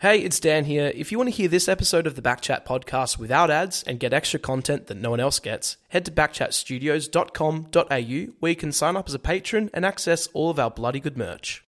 Hey, 0.00 0.20
it's 0.20 0.38
Dan 0.38 0.64
here. 0.64 0.92
If 0.94 1.10
you 1.10 1.18
want 1.18 1.26
to 1.26 1.34
hear 1.34 1.48
this 1.48 1.68
episode 1.68 2.06
of 2.06 2.14
the 2.14 2.22
Backchat 2.22 2.64
podcast 2.64 3.18
without 3.18 3.50
ads 3.50 3.82
and 3.82 3.98
get 3.98 4.12
extra 4.12 4.38
content 4.38 4.86
that 4.86 4.96
no 4.96 5.10
one 5.10 5.18
else 5.18 5.40
gets, 5.40 5.76
head 5.88 6.04
to 6.04 6.12
backchatstudios.com.au 6.12 8.32
where 8.38 8.50
you 8.50 8.54
can 8.54 8.70
sign 8.70 8.96
up 8.96 9.08
as 9.08 9.14
a 9.14 9.18
patron 9.18 9.70
and 9.74 9.84
access 9.84 10.28
all 10.28 10.50
of 10.50 10.60
our 10.60 10.70
bloody 10.70 11.00
good 11.00 11.18
merch. 11.18 11.64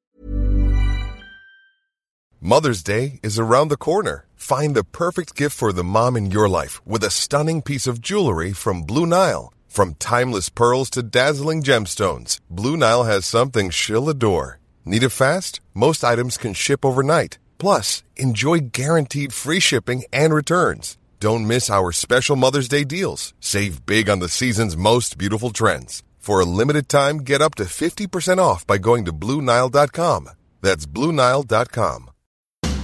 Mother's 2.42 2.84
Day 2.84 3.22
is 3.24 3.40
around 3.40 3.70
the 3.70 3.78
corner. 3.78 4.26
Find 4.36 4.76
the 4.76 4.84
perfect 4.84 5.38
gift 5.38 5.56
for 5.56 5.72
the 5.72 5.86
mom 5.86 6.18
in 6.18 6.30
your 6.30 6.50
life 6.50 6.86
with 6.86 7.06
a 7.06 7.10
stunning 7.10 7.62
piece 7.62 7.88
of 7.88 8.02
jewelry 8.02 8.52
from 8.52 8.84
Blue 8.84 9.06
Nile. 9.06 9.54
From 9.70 9.94
timeless 9.94 10.50
pearls 10.50 10.90
to 10.90 11.02
dazzling 11.02 11.64
gemstones, 11.64 12.42
Blue 12.50 12.76
Nile 12.76 13.06
has 13.06 13.26
something 13.26 13.70
she'll 13.70 14.10
adore. 14.10 14.60
Need 14.84 15.04
it 15.04 15.12
fast? 15.12 15.62
Most 15.74 16.04
items 16.04 16.38
can 16.38 16.54
ship 16.54 16.84
overnight. 16.84 17.38
Plus, 17.58 18.04
enjoy 18.16 18.60
guaranteed 18.72 19.34
free 19.34 19.60
shipping 19.60 20.04
and 20.14 20.34
returns. 20.34 20.98
Don't 21.20 21.48
miss 21.48 21.70
our 21.70 21.92
special 21.92 22.36
Mother's 22.36 22.68
Day 22.68 22.84
deals. 22.84 23.34
Save 23.40 23.86
big 23.86 24.10
on 24.10 24.20
the 24.20 24.30
season's 24.30 24.78
most 24.78 25.18
beautiful 25.18 25.50
trends. 25.50 26.04
For 26.20 26.40
a 26.40 26.46
limited 26.46 26.90
time, 26.90 27.20
get 27.20 27.42
up 27.42 27.56
to 27.56 27.64
50% 27.64 28.38
off 28.38 28.68
by 28.68 28.78
going 28.78 29.06
to 29.06 29.14
Blue 29.14 29.42
Nile.com. 29.42 30.30
That's 30.62 30.86
Blue 30.86 31.12
Nile.com. 31.12 32.12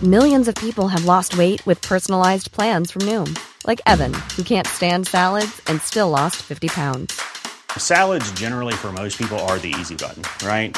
Millions 0.01 0.47
of 0.47 0.55
people 0.55 0.87
have 0.87 1.05
lost 1.05 1.37
weight 1.37 1.65
with 1.65 1.81
personalized 1.81 2.51
plans 2.51 2.91
from 2.91 3.03
Noom, 3.03 3.37
like 3.67 3.81
Evan, 3.85 4.13
who 4.35 4.43
can't 4.43 4.67
stand 4.67 5.07
salads 5.07 5.61
and 5.67 5.81
still 5.81 6.09
lost 6.09 6.37
50 6.37 6.67
pounds. 6.69 7.21
Salads, 7.77 8.31
generally, 8.33 8.73
for 8.73 8.91
most 8.91 9.17
people, 9.17 9.39
are 9.39 9.59
the 9.59 9.73
easy 9.79 9.95
button, 9.95 10.23
right? 10.45 10.77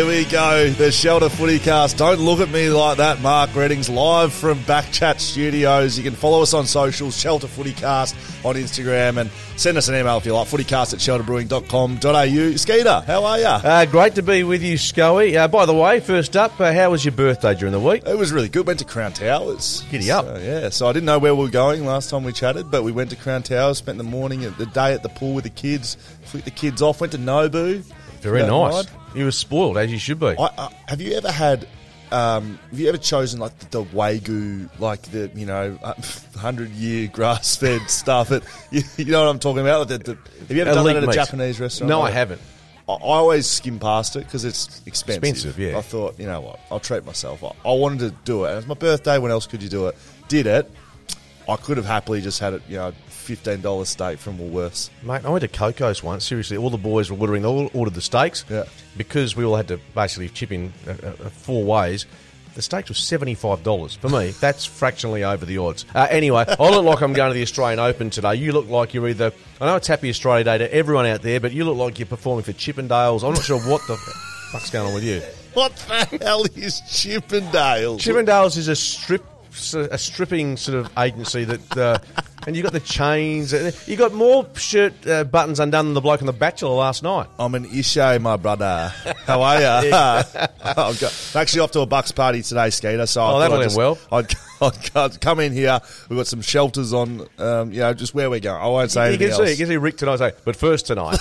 Here 0.00 0.08
we 0.08 0.24
go. 0.24 0.70
The 0.70 0.90
Shelter 0.90 1.28
Footy 1.28 1.58
Cast. 1.58 1.98
Don't 1.98 2.20
look 2.20 2.40
at 2.40 2.48
me 2.48 2.70
like 2.70 2.96
that, 2.96 3.20
Mark 3.20 3.54
Readings, 3.54 3.90
live 3.90 4.32
from 4.32 4.58
Backchat 4.60 5.20
Studios. 5.20 5.98
You 5.98 6.02
can 6.02 6.14
follow 6.14 6.40
us 6.40 6.54
on 6.54 6.64
socials, 6.64 7.14
Shelter 7.14 7.46
Footy 7.46 7.74
Cast 7.74 8.16
on 8.42 8.54
Instagram, 8.54 9.20
and 9.20 9.30
send 9.56 9.76
us 9.76 9.88
an 9.88 9.96
email 9.96 10.16
if 10.16 10.24
you 10.24 10.32
like, 10.32 10.48
footycast 10.48 10.94
at 10.94 11.00
shelterbrewing.com.au. 11.00 12.56
Skeeter, 12.56 13.04
how 13.06 13.24
are 13.24 13.38
you? 13.40 13.44
Uh, 13.44 13.84
great 13.84 14.14
to 14.14 14.22
be 14.22 14.42
with 14.42 14.62
you, 14.62 14.78
Scully. 14.78 15.36
Uh, 15.36 15.48
by 15.48 15.66
the 15.66 15.74
way, 15.74 16.00
first 16.00 16.34
up, 16.34 16.58
uh, 16.58 16.72
how 16.72 16.90
was 16.92 17.04
your 17.04 17.12
birthday 17.12 17.54
during 17.54 17.72
the 17.72 17.78
week? 17.78 18.02
It 18.06 18.16
was 18.16 18.32
really 18.32 18.48
good. 18.48 18.66
Went 18.66 18.78
to 18.78 18.86
Crown 18.86 19.12
Towers. 19.12 19.84
Giddy 19.90 20.10
up. 20.10 20.24
So, 20.24 20.38
yeah, 20.38 20.70
so 20.70 20.86
I 20.88 20.94
didn't 20.94 21.06
know 21.06 21.18
where 21.18 21.34
we 21.34 21.42
were 21.42 21.50
going 21.50 21.84
last 21.84 22.08
time 22.08 22.24
we 22.24 22.32
chatted, 22.32 22.70
but 22.70 22.84
we 22.84 22.92
went 22.92 23.10
to 23.10 23.16
Crown 23.16 23.42
Towers, 23.42 23.76
spent 23.76 23.98
the 23.98 24.04
morning, 24.04 24.50
the 24.56 24.64
day 24.64 24.94
at 24.94 25.02
the 25.02 25.10
pool 25.10 25.34
with 25.34 25.44
the 25.44 25.50
kids, 25.50 25.98
flicked 26.22 26.46
the 26.46 26.50
kids 26.50 26.80
off, 26.80 27.02
went 27.02 27.12
to 27.12 27.18
Nobu. 27.18 27.84
Very 28.22 28.40
nice. 28.42 28.86
night. 28.86 28.99
You 29.14 29.24
were 29.24 29.32
spoiled, 29.32 29.76
as 29.76 29.90
you 29.90 29.98
should 29.98 30.20
be. 30.20 30.34
I, 30.38 30.50
I, 30.56 30.72
have 30.88 31.00
you 31.00 31.14
ever 31.16 31.30
had? 31.30 31.66
Um, 32.12 32.58
have 32.70 32.80
you 32.80 32.88
ever 32.88 32.98
chosen 32.98 33.38
like 33.38 33.56
the, 33.58 33.66
the 33.78 33.84
wagyu, 33.84 34.68
like 34.80 35.02
the 35.02 35.30
you 35.34 35.46
know 35.46 35.78
hundred 36.36 36.70
year 36.70 37.08
grass 37.08 37.56
fed 37.56 37.82
stuff? 37.88 38.32
It, 38.32 38.44
you, 38.70 38.82
you 38.96 39.04
know 39.06 39.24
what 39.24 39.30
I'm 39.30 39.38
talking 39.38 39.62
about? 39.62 39.88
The, 39.88 39.98
the, 39.98 40.18
have 40.40 40.50
you 40.50 40.62
ever 40.62 40.72
done 40.72 40.78
Elite 40.78 40.94
that 40.94 40.96
at 40.98 41.04
a 41.04 41.06
meat. 41.08 41.14
Japanese 41.14 41.60
restaurant? 41.60 41.88
No, 41.88 42.02
I 42.02 42.10
haven't. 42.10 42.40
I, 42.88 42.92
I 42.92 42.96
always 43.00 43.46
skim 43.46 43.78
past 43.78 44.16
it 44.16 44.24
because 44.24 44.44
it's 44.44 44.82
expensive. 44.86 45.22
Expensive, 45.24 45.58
yeah. 45.58 45.78
I 45.78 45.82
thought, 45.82 46.18
you 46.18 46.26
know 46.26 46.40
what? 46.40 46.60
I'll 46.70 46.80
treat 46.80 47.04
myself. 47.04 47.44
I, 47.44 47.52
I 47.64 47.72
wanted 47.72 48.00
to 48.00 48.10
do 48.24 48.44
it. 48.44 48.50
And 48.50 48.58
it's 48.58 48.66
my 48.66 48.74
birthday. 48.74 49.18
When 49.18 49.30
else 49.30 49.46
could 49.46 49.62
you 49.62 49.68
do 49.68 49.86
it? 49.88 49.96
Did 50.28 50.46
it? 50.46 50.70
I 51.48 51.56
could 51.56 51.76
have 51.76 51.86
happily 51.86 52.20
just 52.20 52.38
had 52.40 52.54
it. 52.54 52.62
You 52.68 52.76
know, 52.76 52.92
fifteen 53.06 53.60
dollars 53.60 53.88
steak 53.88 54.18
from 54.18 54.38
Woolworths. 54.38 54.90
Mate, 55.02 55.24
I 55.24 55.30
went 55.30 55.42
to 55.42 55.48
Coco's 55.48 56.02
once. 56.02 56.24
Seriously, 56.24 56.56
all 56.56 56.70
the 56.70 56.78
boys 56.78 57.10
were 57.10 57.18
ordering. 57.18 57.42
They 57.42 57.48
all 57.48 57.70
ordered 57.74 57.94
the 57.94 58.00
steaks. 58.00 58.44
Yeah. 58.48 58.64
Because 58.96 59.36
we 59.36 59.44
all 59.44 59.56
had 59.56 59.68
to 59.68 59.78
basically 59.94 60.28
chip 60.28 60.52
in 60.52 60.72
uh, 60.86 60.90
uh, 60.90 61.12
four 61.30 61.64
ways. 61.64 62.06
The 62.54 62.62
steaks 62.62 62.88
were 62.88 62.94
seventy-five 62.94 63.62
dollars 63.62 63.94
for 63.94 64.08
me. 64.08 64.30
That's 64.40 64.64
fractionally 64.64 65.22
over 65.24 65.46
the 65.46 65.58
odds. 65.58 65.84
Uh, 65.94 66.08
anyway, 66.10 66.44
I 66.48 66.70
look 66.70 66.84
like 66.84 67.00
I'm 67.00 67.12
going 67.12 67.30
to 67.30 67.34
the 67.34 67.42
Australian 67.42 67.78
Open 67.78 68.10
today. 68.10 68.34
You 68.34 68.52
look 68.52 68.68
like 68.68 68.92
you're 68.94 69.08
either. 69.08 69.32
I 69.60 69.66
know 69.66 69.76
it's 69.76 69.86
Happy 69.86 70.10
Australia 70.10 70.44
Day 70.44 70.58
to 70.58 70.74
everyone 70.74 71.06
out 71.06 71.22
there, 71.22 71.38
but 71.40 71.52
you 71.52 71.64
look 71.64 71.76
like 71.76 71.98
you're 71.98 72.06
performing 72.06 72.44
for 72.44 72.52
Chippendales. 72.52 73.22
I'm 73.22 73.34
not 73.34 73.44
sure 73.44 73.60
what 73.60 73.80
the 73.86 73.96
fuck's 74.50 74.70
going 74.70 74.88
on 74.88 74.94
with 74.94 75.04
you. 75.04 75.22
What 75.54 75.74
the 75.76 76.18
hell 76.24 76.44
is 76.54 76.80
Chippendales? 76.82 77.98
Chippendales 77.98 78.56
is 78.56 78.68
a 78.68 78.76
strip, 78.76 79.24
a 79.74 79.98
stripping 79.98 80.56
sort 80.56 80.78
of 80.78 80.90
agency 80.98 81.44
that, 81.44 81.76
uh, 81.76 81.98
and 82.46 82.56
you 82.56 82.62
got 82.62 82.72
the 82.72 82.80
chains. 82.80 83.52
You 83.88 83.96
got 83.96 84.12
more 84.12 84.46
shirt 84.56 85.06
uh, 85.06 85.24
buttons 85.24 85.60
undone 85.60 85.86
than 85.86 85.94
the 85.94 86.00
bloke 86.00 86.20
on 86.22 86.26
The 86.26 86.32
Bachelor 86.32 86.70
last 86.70 87.02
night. 87.02 87.26
I'm 87.38 87.54
an 87.54 87.64
Ishay, 87.66 88.20
my 88.20 88.36
brother. 88.36 88.92
How 89.26 89.42
are 89.42 89.60
you? 89.60 89.66
I'm 89.94 90.94
actually 91.40 91.60
off 91.60 91.72
to 91.72 91.80
a 91.80 91.86
Bucks 91.86 92.12
party 92.12 92.42
today, 92.42 92.70
Skeeter. 92.70 93.06
So 93.06 93.22
I 93.22 93.32
Oh, 93.32 93.38
that'll 93.40 93.58
I'd 93.58 93.62
just- 93.64 93.76
well. 93.76 93.98
I'd, 94.12 94.32
I'd, 94.96 95.20
come 95.20 95.40
in 95.40 95.52
here. 95.52 95.80
We've 96.08 96.18
got 96.18 96.26
some 96.26 96.42
shelters 96.42 96.92
on, 96.92 97.26
um, 97.38 97.72
you 97.72 97.80
know, 97.80 97.94
just 97.94 98.14
where 98.14 98.28
we're 98.30 98.40
going. 98.40 98.60
I 98.60 98.66
won't 98.68 98.90
say 98.90 99.00
You 99.00 99.14
anything 99.14 99.28
can 99.36 99.46
see, 99.46 99.50
you 99.52 99.56
can 99.56 99.66
see 99.68 99.76
Rick 99.76 99.96
tonight 99.98 100.18
say, 100.18 100.32
but 100.44 100.56
first 100.56 100.86
tonight, 100.86 101.18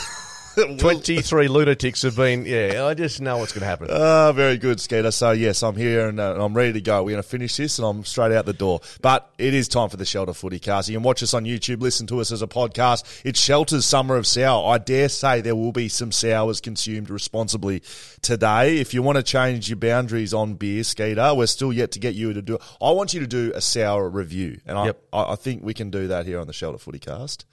twenty-three 0.79 1.47
lunatics 1.47 2.01
have 2.01 2.15
been. 2.15 2.45
Yeah, 2.45 2.85
I 2.85 2.93
just 2.93 3.21
know 3.21 3.37
what's 3.37 3.51
going 3.53 3.61
to 3.61 3.67
happen. 3.67 3.87
Ah, 3.91 4.31
very 4.31 4.57
good, 4.57 4.79
Skeeter. 4.79 5.11
So, 5.11 5.31
yes, 5.31 5.63
I'm 5.63 5.75
here 5.75 6.07
and 6.07 6.19
uh, 6.19 6.43
I'm 6.43 6.53
ready 6.53 6.73
to 6.73 6.81
go. 6.81 7.03
We're 7.03 7.11
going 7.11 7.23
to 7.23 7.27
finish 7.29 7.55
this 7.57 7.79
and 7.79 7.87
I'm 7.87 8.03
straight 8.03 8.31
out 8.31 8.45
the 8.45 8.53
door. 8.53 8.81
But 9.01 9.31
it 9.37 9.53
is 9.53 9.67
time 9.67 9.89
for 9.89 9.97
the 9.97 10.05
Shelter 10.05 10.33
Footy 10.33 10.59
Cast. 10.59 10.89
You 10.89 10.95
can 10.95 11.03
watch 11.03 11.23
us 11.23 11.33
on 11.33 11.45
YouTube, 11.45 11.81
listen 11.81 12.07
to 12.07 12.19
us 12.19 12.31
as 12.31 12.41
a 12.41 12.47
podcast. 12.47 13.21
It's 13.23 13.39
Shelter's 13.39 13.85
Summer 13.85 14.15
of 14.15 14.25
Sour. 14.27 14.73
I 14.73 14.77
dare 14.77 15.09
say 15.09 15.41
there 15.41 15.55
will 15.55 15.71
be 15.71 15.87
some 15.89 16.11
sours 16.11 16.59
consumed 16.61 17.09
responsibly 17.09 17.81
today. 18.21 18.77
If 18.79 18.93
you 18.93 19.01
want 19.01 19.17
to 19.17 19.23
change 19.23 19.69
your 19.69 19.77
boundaries 19.77 20.33
on 20.33 20.55
beer, 20.55 20.83
Skeeter, 20.83 21.33
we're 21.35 21.47
still 21.47 21.71
yet 21.71 21.91
to 21.93 21.99
get 21.99 22.15
you 22.15 22.33
to 22.33 22.41
do 22.41 22.55
it. 22.55 22.61
I 22.81 22.91
want 22.91 23.13
you 23.13 23.19
to 23.21 23.27
do 23.27 23.51
a 23.55 23.61
sour 23.61 24.09
review. 24.09 24.59
And 24.65 24.77
I, 24.77 24.85
Yep. 24.87 25.01
I, 25.13 25.23
I 25.33 25.35
think 25.35 25.63
we 25.63 25.73
can 25.73 25.89
do 25.91 26.07
that 26.07 26.25
here 26.25 26.39
on 26.39 26.47
the 26.47 26.53
Shelter 26.53 26.77
Footy 26.79 26.99
Cast. 26.99 27.45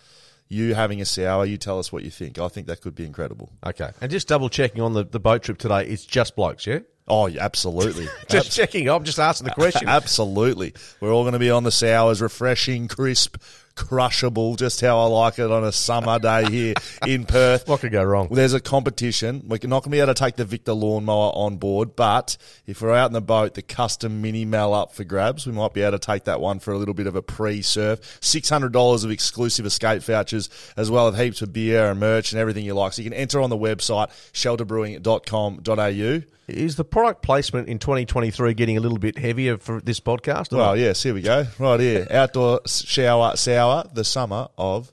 You 0.48 0.74
having 0.74 1.00
a 1.00 1.04
sour, 1.04 1.44
you 1.44 1.56
tell 1.56 1.78
us 1.78 1.92
what 1.92 2.04
you 2.04 2.10
think. 2.10 2.38
I 2.38 2.48
think 2.48 2.68
that 2.68 2.80
could 2.80 2.94
be 2.94 3.04
incredible. 3.04 3.50
Okay, 3.64 3.90
and 4.00 4.10
just 4.10 4.28
double 4.28 4.48
checking 4.48 4.80
on 4.80 4.92
the, 4.92 5.04
the 5.04 5.20
boat 5.20 5.42
trip 5.42 5.58
today. 5.58 5.86
It's 5.86 6.04
just 6.04 6.36
blokes, 6.36 6.66
yeah. 6.66 6.80
Oh, 7.08 7.28
absolutely. 7.28 8.08
Just 8.28 8.52
checking. 8.52 8.88
I'm 8.88 9.04
just 9.04 9.18
asking 9.18 9.46
the 9.46 9.50
question. 9.54 9.88
Absolutely. 9.88 10.74
We're 11.00 11.12
all 11.12 11.22
going 11.22 11.34
to 11.34 11.38
be 11.38 11.50
on 11.50 11.62
the 11.62 11.70
sours, 11.70 12.20
refreshing, 12.20 12.88
crisp, 12.88 13.36
crushable, 13.76 14.56
just 14.56 14.80
how 14.80 14.98
I 14.98 15.04
like 15.04 15.38
it 15.38 15.50
on 15.50 15.62
a 15.62 15.70
summer 15.70 16.18
day 16.18 16.50
here 16.50 16.74
in 17.06 17.26
Perth. 17.26 17.68
What 17.68 17.80
could 17.80 17.92
go 17.92 18.02
wrong? 18.02 18.28
There's 18.30 18.54
a 18.54 18.60
competition. 18.60 19.42
We're 19.46 19.58
not 19.64 19.82
going 19.82 19.82
to 19.82 19.90
be 19.90 20.00
able 20.00 20.14
to 20.14 20.18
take 20.18 20.36
the 20.36 20.44
Victor 20.44 20.72
lawnmower 20.72 21.30
on 21.34 21.58
board, 21.58 21.94
but 21.94 22.36
if 22.66 22.82
we're 22.82 22.94
out 22.94 23.08
in 23.08 23.12
the 23.12 23.20
boat, 23.20 23.54
the 23.54 23.62
custom 23.62 24.22
mini 24.22 24.44
mal 24.44 24.74
up 24.74 24.92
for 24.92 25.04
grabs, 25.04 25.46
we 25.46 25.52
might 25.52 25.74
be 25.74 25.82
able 25.82 25.98
to 25.98 26.04
take 26.04 26.24
that 26.24 26.40
one 26.40 26.58
for 26.58 26.72
a 26.72 26.78
little 26.78 26.94
bit 26.94 27.06
of 27.06 27.14
a 27.14 27.22
pre-surf. 27.22 28.00
$600 28.20 29.04
of 29.04 29.10
exclusive 29.10 29.66
escape 29.66 30.02
vouchers, 30.02 30.48
as 30.76 30.91
well 30.91 31.06
as 31.06 31.16
heaps 31.16 31.42
of 31.42 31.52
beer 31.52 31.91
and 31.91 32.00
merch 32.00 32.32
and 32.32 32.41
everything 32.41 32.64
you 32.64 32.74
like. 32.74 32.94
So 32.94 33.02
you 33.02 33.10
can 33.10 33.18
enter 33.18 33.41
on 33.41 33.50
the 33.50 33.59
website, 33.59 34.09
shelterbrewing.com.au. 34.32 36.35
Is 36.48 36.77
the 36.77 36.84
product 36.84 37.22
placement 37.22 37.69
in 37.69 37.81
2023 37.81 38.54
getting 38.54 38.77
a 38.77 38.81
little 38.81 38.98
bit 38.98 39.19
heavier 39.19 39.59
for 39.59 39.81
this 39.81 39.98
podcast? 39.98 40.57
Well, 40.57 40.77
yes, 40.77 41.03
here 41.03 41.13
we 41.13 41.22
go. 41.22 41.45
Right 41.59 41.81
here. 41.81 42.07
Outdoor 42.09 42.60
shower, 42.66 43.37
sour, 43.37 43.84
the 43.93 44.04
summer 44.04 44.47
of 44.57 44.93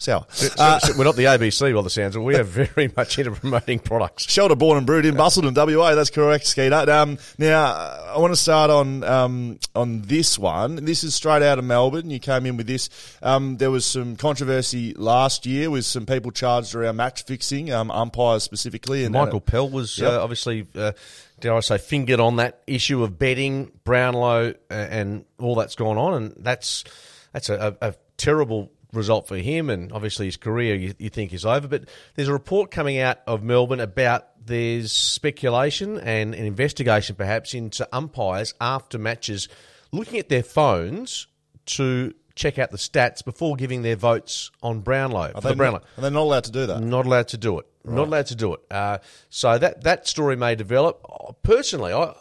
sour. 0.00 0.24
So- 0.30 0.48
Uh, 0.58 0.78
so 0.80 0.94
we're 0.96 1.04
not 1.04 1.14
the 1.16 1.24
ABC 1.26 1.72
by 1.74 1.82
the 1.82 1.90
sounds 1.90 2.16
of 2.16 2.22
it. 2.22 2.24
We 2.24 2.34
are 2.34 2.42
very 2.42 2.90
much 2.96 3.18
into 3.18 3.30
promoting 3.32 3.78
products. 3.78 4.24
Shelter 4.30 4.56
born 4.56 4.78
and 4.78 4.86
brewed 4.86 5.04
in 5.06 5.14
Busselton, 5.14 5.54
WA. 5.54 5.94
That's 5.94 6.10
correct, 6.10 6.46
Skeeter. 6.46 6.90
Um, 6.90 7.18
now, 7.38 7.64
I 7.72 8.18
want 8.18 8.32
to 8.32 8.36
start 8.40 8.70
on 8.70 9.04
um, 9.04 9.58
on 9.74 10.02
this 10.02 10.38
one. 10.38 10.76
This 10.84 11.04
is 11.04 11.14
straight 11.14 11.42
out 11.42 11.58
of 11.58 11.64
Melbourne. 11.64 12.10
You 12.10 12.18
came 12.18 12.46
in 12.46 12.56
with 12.56 12.66
this. 12.66 12.88
Um, 13.22 13.58
there 13.58 13.70
was 13.70 13.84
some 13.84 14.16
controversy 14.16 14.94
last 14.94 15.44
year 15.46 15.70
with 15.70 15.84
some 15.84 16.06
people 16.06 16.30
charged 16.30 16.74
around 16.74 16.96
match 16.96 17.24
fixing, 17.24 17.70
um, 17.72 17.90
umpires 17.90 18.42
specifically. 18.42 19.04
And 19.04 19.12
Michael 19.12 19.40
Pell 19.40 19.68
was 19.68 19.98
Yep. 19.98 20.10
uh, 20.12 20.22
obviously, 20.22 20.66
uh, 20.74 20.92
dare 21.40 21.54
I 21.54 21.60
say, 21.60 21.76
fingered 21.78 22.20
on 22.20 22.36
that 22.36 22.62
issue 22.66 23.02
of 23.04 23.18
betting, 23.18 23.70
Brownlow, 23.84 24.54
uh, 24.70 24.74
and 24.74 25.24
all 25.38 25.54
that's 25.54 25.74
gone 25.74 25.98
on, 25.98 26.14
and 26.14 26.34
that's 26.38 26.84
that's 27.32 27.48
a, 27.50 27.76
a 27.82 27.94
terrible 28.16 28.70
result 28.92 29.28
for 29.28 29.36
him, 29.36 29.70
and 29.70 29.92
obviously 29.92 30.26
his 30.26 30.36
career 30.36 30.74
you, 30.74 30.94
you 30.98 31.10
think 31.10 31.32
is 31.32 31.44
over. 31.44 31.68
But 31.68 31.88
there's 32.14 32.28
a 32.28 32.32
report 32.32 32.70
coming 32.70 32.98
out 32.98 33.18
of 33.26 33.42
Melbourne 33.42 33.80
about 33.80 34.26
there's 34.44 34.92
speculation 34.92 35.98
and 35.98 36.34
an 36.34 36.44
investigation 36.44 37.14
perhaps 37.16 37.54
into 37.54 37.88
umpires 37.92 38.54
after 38.60 38.98
matches 38.98 39.48
looking 39.92 40.18
at 40.18 40.28
their 40.28 40.42
phones 40.42 41.26
to 41.66 42.14
check 42.34 42.58
out 42.58 42.70
the 42.70 42.78
stats 42.78 43.24
before 43.24 43.56
giving 43.56 43.82
their 43.82 43.96
votes 43.96 44.50
on 44.62 44.80
Brownlow. 44.80 45.32
Are 45.34 45.40
for 45.40 45.40
they, 45.42 45.48
the 45.50 45.56
Brownlow. 45.56 45.80
not, 45.80 45.98
are 45.98 46.00
they 46.00 46.10
not 46.10 46.22
allowed 46.22 46.44
to 46.44 46.52
do 46.52 46.66
that? 46.66 46.80
Not 46.80 47.06
allowed 47.06 47.28
to 47.28 47.36
do 47.36 47.58
it. 47.58 47.66
Not 47.84 48.08
allowed 48.08 48.26
to 48.26 48.34
do 48.34 48.54
it. 48.54 48.60
Uh, 48.70 48.98
so 49.30 49.56
that 49.56 49.84
that 49.84 50.06
story 50.06 50.36
may 50.36 50.54
develop. 50.54 51.02
Personally, 51.42 51.92
I, 51.92 52.14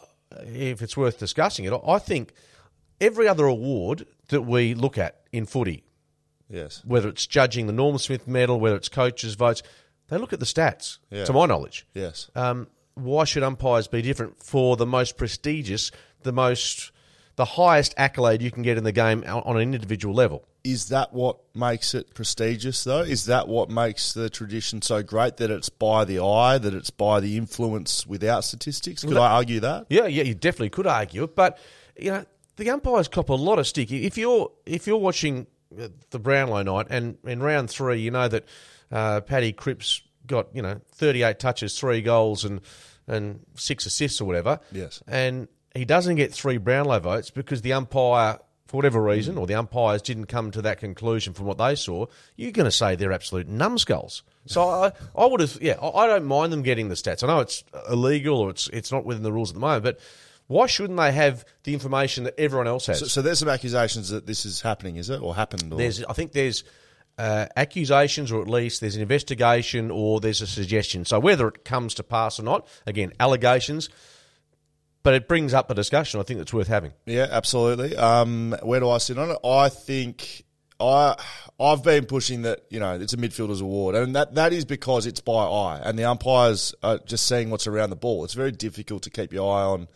if 0.45 0.81
it's 0.81 0.95
worth 0.95 1.19
discussing 1.19 1.65
it, 1.65 1.73
I 1.85 1.99
think 1.99 2.33
every 3.01 3.27
other 3.27 3.45
award 3.45 4.05
that 4.29 4.41
we 4.43 4.73
look 4.73 4.97
at 4.97 5.21
in 5.31 5.45
footy, 5.45 5.83
Yes. 6.49 6.81
whether 6.85 7.09
it's 7.09 7.27
judging 7.27 7.67
the 7.67 7.73
Norm 7.73 7.97
Smith 7.97 8.27
Medal, 8.27 8.59
whether 8.59 8.75
it's 8.75 8.89
coaches' 8.89 9.35
votes, 9.35 9.61
they 10.07 10.17
look 10.17 10.33
at 10.33 10.39
the 10.39 10.45
stats. 10.45 10.97
Yeah. 11.11 11.25
To 11.25 11.33
my 11.33 11.45
knowledge, 11.45 11.85
Yes. 11.93 12.29
um, 12.35 12.67
why 12.95 13.23
should 13.25 13.43
umpires 13.43 13.87
be 13.87 14.01
different 14.01 14.41
for 14.41 14.75
the 14.75 14.85
most 14.85 15.15
prestigious, 15.17 15.91
the 16.23 16.31
most, 16.33 16.91
the 17.35 17.45
highest 17.45 17.93
accolade 17.97 18.41
you 18.41 18.51
can 18.51 18.63
get 18.63 18.77
in 18.77 18.83
the 18.83 18.91
game 18.91 19.23
on 19.27 19.55
an 19.57 19.61
individual 19.73 20.13
level? 20.15 20.43
Is 20.63 20.89
that 20.89 21.13
what 21.13 21.37
makes 21.55 21.93
it 21.93 22.13
prestigious, 22.13 22.83
though? 22.83 22.99
Is 22.99 23.25
that 23.27 23.47
what 23.47 23.69
makes 23.69 24.11
the 24.11 24.29
tradition 24.29 24.81
so 24.81 25.01
great 25.01 25.37
that 25.37 25.49
it's 25.49 25.69
by 25.69 26.03
the 26.03 26.19
eye, 26.19 26.57
that 26.57 26.73
it's 26.73 26.89
by 26.89 27.21
the 27.21 27.37
influence 27.37 28.05
without 28.05 28.43
statistics? 28.43 29.03
Could 29.05 29.15
I 29.15 29.31
argue 29.31 29.61
that? 29.61 29.85
Yeah, 29.89 30.07
yeah, 30.07 30.23
you 30.23 30.35
definitely 30.35 30.71
could 30.71 30.85
argue 30.87 31.23
it, 31.23 31.33
but 31.35 31.57
you 31.97 32.11
know 32.11 32.25
the 32.57 32.69
umpires 32.71 33.07
cop 33.07 33.29
a 33.29 33.33
lot 33.33 33.57
of 33.59 33.67
stick. 33.67 33.89
If 33.89 34.17
you're 34.17 34.51
if 34.65 34.85
you're 34.85 34.97
watching 34.97 35.47
the 35.71 36.19
Brownlow 36.19 36.63
night 36.63 36.87
and 36.89 37.17
in 37.23 37.41
round 37.41 37.69
three, 37.69 37.99
you 37.99 38.11
know 38.11 38.27
that 38.27 38.45
uh, 38.91 39.21
Paddy 39.21 39.53
Cripps 39.53 40.01
got 40.25 40.47
you 40.53 40.61
know 40.61 40.81
38 40.93 41.39
touches, 41.39 41.77
three 41.79 42.01
goals, 42.01 42.45
and 42.45 42.61
and 43.07 43.39
six 43.55 43.85
assists 43.85 44.21
or 44.21 44.25
whatever. 44.25 44.59
Yes. 44.71 45.01
and 45.07 45.47
he 45.75 45.85
doesn't 45.85 46.15
get 46.15 46.33
three 46.33 46.57
Brownlow 46.57 46.99
votes 46.99 47.29
because 47.29 47.61
the 47.61 47.73
umpire. 47.73 48.39
For 48.67 48.77
whatever 48.77 49.01
reason, 49.01 49.39
or 49.39 49.47
the 49.47 49.55
umpires 49.55 50.03
didn't 50.03 50.27
come 50.27 50.51
to 50.51 50.61
that 50.61 50.77
conclusion 50.77 51.33
from 51.33 51.47
what 51.47 51.57
they 51.57 51.73
saw, 51.73 52.05
you're 52.35 52.51
going 52.51 52.65
to 52.65 52.71
say 52.71 52.95
they're 52.95 53.11
absolute 53.11 53.47
numbskulls. 53.47 54.21
So 54.45 54.61
I, 54.61 54.91
I 55.17 55.25
would 55.25 55.39
have, 55.39 55.57
yeah, 55.59 55.73
I 55.81 55.87
I 55.87 56.05
don't 56.05 56.25
mind 56.25 56.53
them 56.53 56.61
getting 56.61 56.87
the 56.87 56.93
stats. 56.93 57.23
I 57.23 57.27
know 57.27 57.39
it's 57.39 57.63
illegal 57.89 58.37
or 58.37 58.51
it's 58.51 58.67
it's 58.67 58.91
not 58.91 59.05
within 59.05 59.23
the 59.23 59.31
rules 59.33 59.49
at 59.49 59.55
the 59.55 59.59
moment, 59.59 59.83
but 59.83 59.99
why 60.49 60.65
shouldn't 60.65 60.97
they 60.97 61.11
have 61.11 61.45
the 61.63 61.73
information 61.75 62.23
that 62.23 62.33
everyone 62.39 62.67
else 62.67 62.87
has? 62.87 62.99
So, 62.99 63.05
so 63.05 63.21
there's 63.21 63.37
some 63.37 63.49
accusations 63.49 64.09
that 64.09 64.25
this 64.25 64.45
is 64.47 64.61
happening, 64.61 64.95
is 64.95 65.11
it, 65.11 65.21
or 65.21 65.35
happened? 65.35 65.71
Or? 65.71 65.77
there's, 65.77 66.03
I 66.03 66.13
think 66.13 66.31
there's 66.31 66.63
uh, 67.19 67.45
accusations, 67.55 68.31
or 68.31 68.41
at 68.41 68.47
least 68.47 68.81
there's 68.81 68.95
an 68.95 69.03
investigation, 69.03 69.91
or 69.91 70.19
there's 70.19 70.41
a 70.41 70.47
suggestion. 70.47 71.05
So 71.05 71.19
whether 71.19 71.47
it 71.47 71.63
comes 71.63 71.93
to 71.93 72.03
pass 72.03 72.39
or 72.39 72.43
not, 72.43 72.67
again, 72.87 73.13
allegations, 73.19 73.89
but 75.03 75.13
it 75.13 75.27
brings 75.27 75.53
up 75.53 75.69
a 75.69 75.75
discussion. 75.75 76.19
I 76.19 76.23
think 76.23 76.39
that's 76.39 76.53
worth 76.53 76.67
having. 76.67 76.93
Yeah, 77.05 77.27
absolutely. 77.29 77.95
Um, 77.95 78.55
where 78.63 78.79
do 78.79 78.89
I 78.89 78.97
sit 78.97 79.19
on 79.19 79.29
it? 79.29 79.37
I 79.45 79.69
think 79.69 80.45
I 80.79 81.15
I've 81.59 81.83
been 81.83 82.05
pushing 82.05 82.41
that 82.41 82.61
you 82.71 82.79
know 82.79 82.95
it's 82.95 83.13
a 83.13 83.17
midfielder's 83.17 83.61
award, 83.61 83.93
and 83.93 84.15
that 84.15 84.33
that 84.33 84.51
is 84.51 84.65
because 84.65 85.05
it's 85.05 85.21
by 85.21 85.43
eye, 85.43 85.79
and 85.83 85.97
the 85.99 86.05
umpires 86.05 86.73
are 86.81 86.97
just 86.97 87.27
seeing 87.27 87.51
what's 87.51 87.67
around 87.67 87.91
the 87.91 87.95
ball. 87.95 88.25
It's 88.25 88.33
very 88.33 88.51
difficult 88.51 89.03
to 89.03 89.11
keep 89.11 89.31
your 89.31 89.55
eye 89.55 89.63
on. 89.63 89.87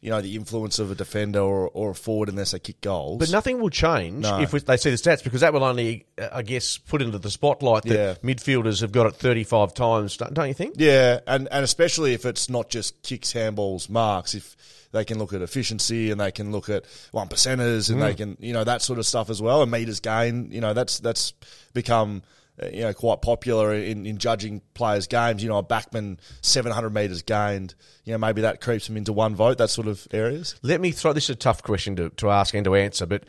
You 0.00 0.10
know 0.10 0.20
the 0.20 0.36
influence 0.36 0.78
of 0.78 0.92
a 0.92 0.94
defender 0.94 1.40
or, 1.40 1.68
or 1.74 1.90
a 1.90 1.94
forward 1.94 2.28
unless 2.28 2.52
they 2.52 2.60
kick 2.60 2.80
goals. 2.80 3.18
But 3.18 3.30
nothing 3.32 3.60
will 3.60 3.68
change 3.70 4.22
No. 4.22 4.40
if 4.40 4.52
we, 4.52 4.60
they 4.60 4.76
see 4.76 4.90
the 4.90 4.96
stats 4.96 5.24
because 5.24 5.40
that 5.40 5.52
will 5.52 5.64
only, 5.64 6.06
uh, 6.20 6.28
I 6.32 6.42
guess, 6.42 6.78
put 6.78 7.02
into 7.02 7.18
the 7.18 7.30
spotlight 7.30 7.82
that 7.82 8.20
Yeah. 8.22 8.30
midfielders 8.34 8.80
have 8.82 8.92
got 8.92 9.06
it 9.06 9.16
35 9.16 9.74
times, 9.74 10.16
don't 10.16 10.46
you 10.46 10.54
think? 10.54 10.74
Yeah, 10.78 11.18
and, 11.26 11.48
and 11.50 11.64
especially 11.64 12.12
if 12.14 12.24
it's 12.26 12.48
not 12.48 12.70
just 12.70 13.02
kicks, 13.02 13.32
handballs, 13.32 13.90
marks, 13.90 14.34
if 14.36 14.56
they 14.92 15.04
can 15.04 15.18
look 15.18 15.32
at 15.32 15.42
efficiency 15.42 16.12
and 16.12 16.20
they 16.20 16.30
can 16.30 16.52
look 16.52 16.68
at 16.68 16.84
one 17.10 17.26
percenters 17.28 17.90
and 17.90 18.00
they 18.00 18.14
can, 18.14 18.36
you 18.38 18.52
know, 18.52 18.62
that 18.62 18.82
sort 18.82 19.00
of 19.00 19.04
stuff 19.06 19.30
as 19.30 19.42
well, 19.42 19.62
and 19.62 19.70
meters 19.72 19.98
gain, 19.98 20.52
you 20.52 20.60
know, 20.60 20.74
that's 20.74 21.00
that's 21.00 21.32
become, 21.74 22.22
you 22.72 22.80
know, 22.80 22.92
quite 22.92 23.22
popular 23.22 23.74
in, 23.74 24.04
in 24.06 24.18
judging 24.18 24.60
players' 24.74 25.06
games. 25.06 25.42
You 25.42 25.48
know, 25.48 25.58
a 25.58 25.62
backman, 25.64 26.18
700 26.42 26.90
meters 26.90 27.22
gained, 27.22 27.74
you 28.04 28.12
know, 28.12 28.18
maybe 28.18 28.42
that 28.42 28.60
creeps 28.60 28.86
them 28.86 28.96
into 28.96 29.12
one 29.12 29.34
vote, 29.34 29.58
that 29.58 29.70
sort 29.70 29.86
of 29.86 30.06
areas. 30.12 30.54
Let 30.62 30.80
me 30.80 30.90
throw 30.90 31.12
this 31.12 31.24
is 31.24 31.30
a 31.30 31.34
tough 31.36 31.62
question 31.62 31.96
to, 31.96 32.10
to 32.10 32.30
ask 32.30 32.54
and 32.54 32.64
to 32.64 32.74
answer, 32.74 33.06
but 33.06 33.24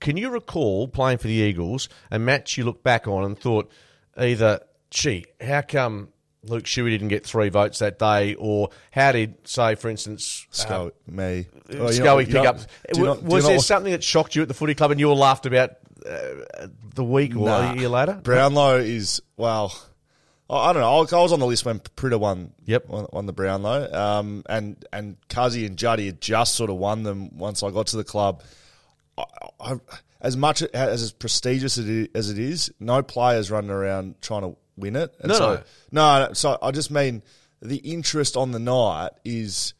can 0.00 0.16
you 0.16 0.30
recall 0.30 0.88
playing 0.88 1.18
for 1.18 1.26
the 1.26 1.32
Eagles 1.34 1.88
a 2.10 2.18
match 2.18 2.56
you 2.58 2.64
look 2.64 2.82
back 2.82 3.06
on 3.08 3.24
and 3.24 3.38
thought 3.38 3.70
either, 4.18 4.60
gee, 4.90 5.24
how 5.40 5.62
come 5.62 6.08
Luke 6.44 6.64
Shuey 6.64 6.90
didn't 6.90 7.08
get 7.08 7.26
three 7.26 7.48
votes 7.48 7.80
that 7.80 7.98
day, 7.98 8.34
or 8.34 8.68
how 8.92 9.12
did, 9.12 9.34
say, 9.48 9.74
for 9.74 9.88
instance, 9.88 10.46
Sco- 10.50 10.92
me. 11.06 11.46
uh, 11.72 11.76
Oh, 11.78 11.90
Scully 11.90 12.26
pick 12.26 12.36
up? 12.36 12.58
do 12.92 13.04
not- 13.04 13.18
do 13.20 13.22
you 13.26 13.34
was 13.34 13.44
not- 13.44 13.50
there 13.50 13.58
something 13.58 13.92
that 13.92 14.04
shocked 14.04 14.36
you 14.36 14.42
at 14.42 14.48
the 14.48 14.54
footy 14.54 14.74
club 14.74 14.90
and 14.92 15.00
you 15.00 15.08
all 15.10 15.16
laughed 15.16 15.44
about 15.46 15.72
uh, 16.04 16.66
the 16.94 17.04
week 17.04 17.34
or 17.36 17.46
Nah. 17.46 17.72
a 17.72 17.76
year 17.76 17.88
later? 17.88 18.20
Brownlow 18.22 18.76
is 18.78 19.20
well. 19.36 19.72
I 20.48 20.72
don't 20.72 20.82
know. 20.82 20.96
I 20.98 21.00
was- 21.00 21.32
on 21.32 21.40
the 21.40 21.46
list 21.46 21.64
when 21.64 21.80
Pritter 21.96 22.18
won. 22.18 22.52
Yep. 22.66 22.88
won, 22.88 23.06
won 23.12 23.26
the 23.26 23.32
Brownlow. 23.32 23.92
Um, 23.92 24.44
and 24.48 24.84
and 24.92 25.16
Kazi 25.28 25.66
and 25.66 25.76
Juddy 25.76 26.06
had 26.06 26.20
just 26.20 26.54
sort 26.54 26.70
of 26.70 26.76
won 26.76 27.02
them 27.02 27.36
once 27.36 27.62
I 27.62 27.70
got 27.70 27.88
to 27.88 27.96
the 27.96 28.04
club. 28.04 28.42
I, 29.18 29.24
I, 29.60 29.74
as 30.20 30.36
much 30.36 30.62
as 30.62 31.02
as 31.02 31.12
prestigious 31.12 31.78
it 31.78 31.88
is, 31.88 32.08
as 32.14 32.30
it 32.30 32.38
is, 32.38 32.72
no 32.78 33.02
players 33.02 33.50
running 33.50 33.70
around 33.70 34.20
trying 34.22 34.42
to 34.42 34.56
win 34.76 34.94
it. 34.96 35.14
And 35.20 35.28
No, 35.30 35.34
so, 35.34 35.54
no. 35.90 36.18
no, 36.20 36.26
no. 36.28 36.32
So 36.34 36.58
I 36.62 36.70
just 36.70 36.90
mean 36.90 37.22
the 37.60 37.78
interest 37.78 38.36
on 38.36 38.52
the 38.52 38.58
night 38.60 39.10
is 39.24 39.74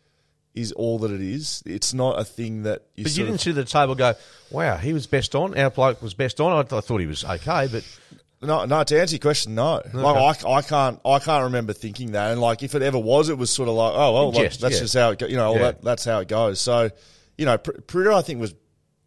is 0.56 0.72
all 0.72 0.98
that 1.00 1.10
it 1.12 1.20
is. 1.20 1.62
It's 1.66 1.94
not 1.94 2.18
a 2.18 2.24
thing 2.24 2.64
that 2.64 2.82
you. 2.96 3.04
But 3.04 3.16
you 3.16 3.24
didn't 3.26 3.46
of- 3.46 3.58
at 3.58 3.64
the 3.66 3.70
table 3.70 3.94
go, 3.94 4.14
wow, 4.50 4.76
he 4.76 4.92
was 4.92 5.06
best 5.06 5.34
on. 5.34 5.56
Our 5.56 5.70
bloke 5.70 6.02
was 6.02 6.14
best 6.14 6.40
on. 6.40 6.52
I, 6.52 6.76
I 6.76 6.80
thought 6.80 6.98
he 6.98 7.06
was 7.06 7.24
okay, 7.24 7.68
but 7.70 7.84
No, 8.42 8.64
no. 8.64 8.82
To 8.84 9.00
answer 9.00 9.14
your 9.14 9.20
question, 9.20 9.54
no. 9.54 9.80
Like 9.92 10.44
I, 10.44 10.50
I 10.50 10.62
can't, 10.62 11.00
I 11.04 11.18
can't 11.18 11.44
remember 11.44 11.72
thinking 11.72 12.12
that. 12.12 12.32
And 12.32 12.40
like, 12.40 12.62
if 12.62 12.74
it 12.74 12.82
ever 12.82 12.98
was, 12.98 13.28
it 13.28 13.38
was 13.38 13.50
sort 13.50 13.68
of 13.68 13.74
like, 13.76 13.92
oh 13.94 14.12
well, 14.12 14.32
like, 14.32 14.48
Just, 14.48 14.60
that's 14.60 14.74
yeah. 14.74 14.80
just 14.80 14.94
how 14.94 15.10
it, 15.10 15.18
go, 15.18 15.26
you 15.26 15.36
know, 15.36 15.54
Yeah. 15.54 15.62
that, 15.62 15.82
that's 15.82 16.04
how 16.04 16.20
it 16.20 16.28
goes. 16.28 16.60
So, 16.60 16.90
you 17.38 17.46
know, 17.46 17.58
Pr- 17.58 17.80
Pritter, 17.86 18.12
I 18.12 18.22
think 18.22 18.40
was 18.40 18.54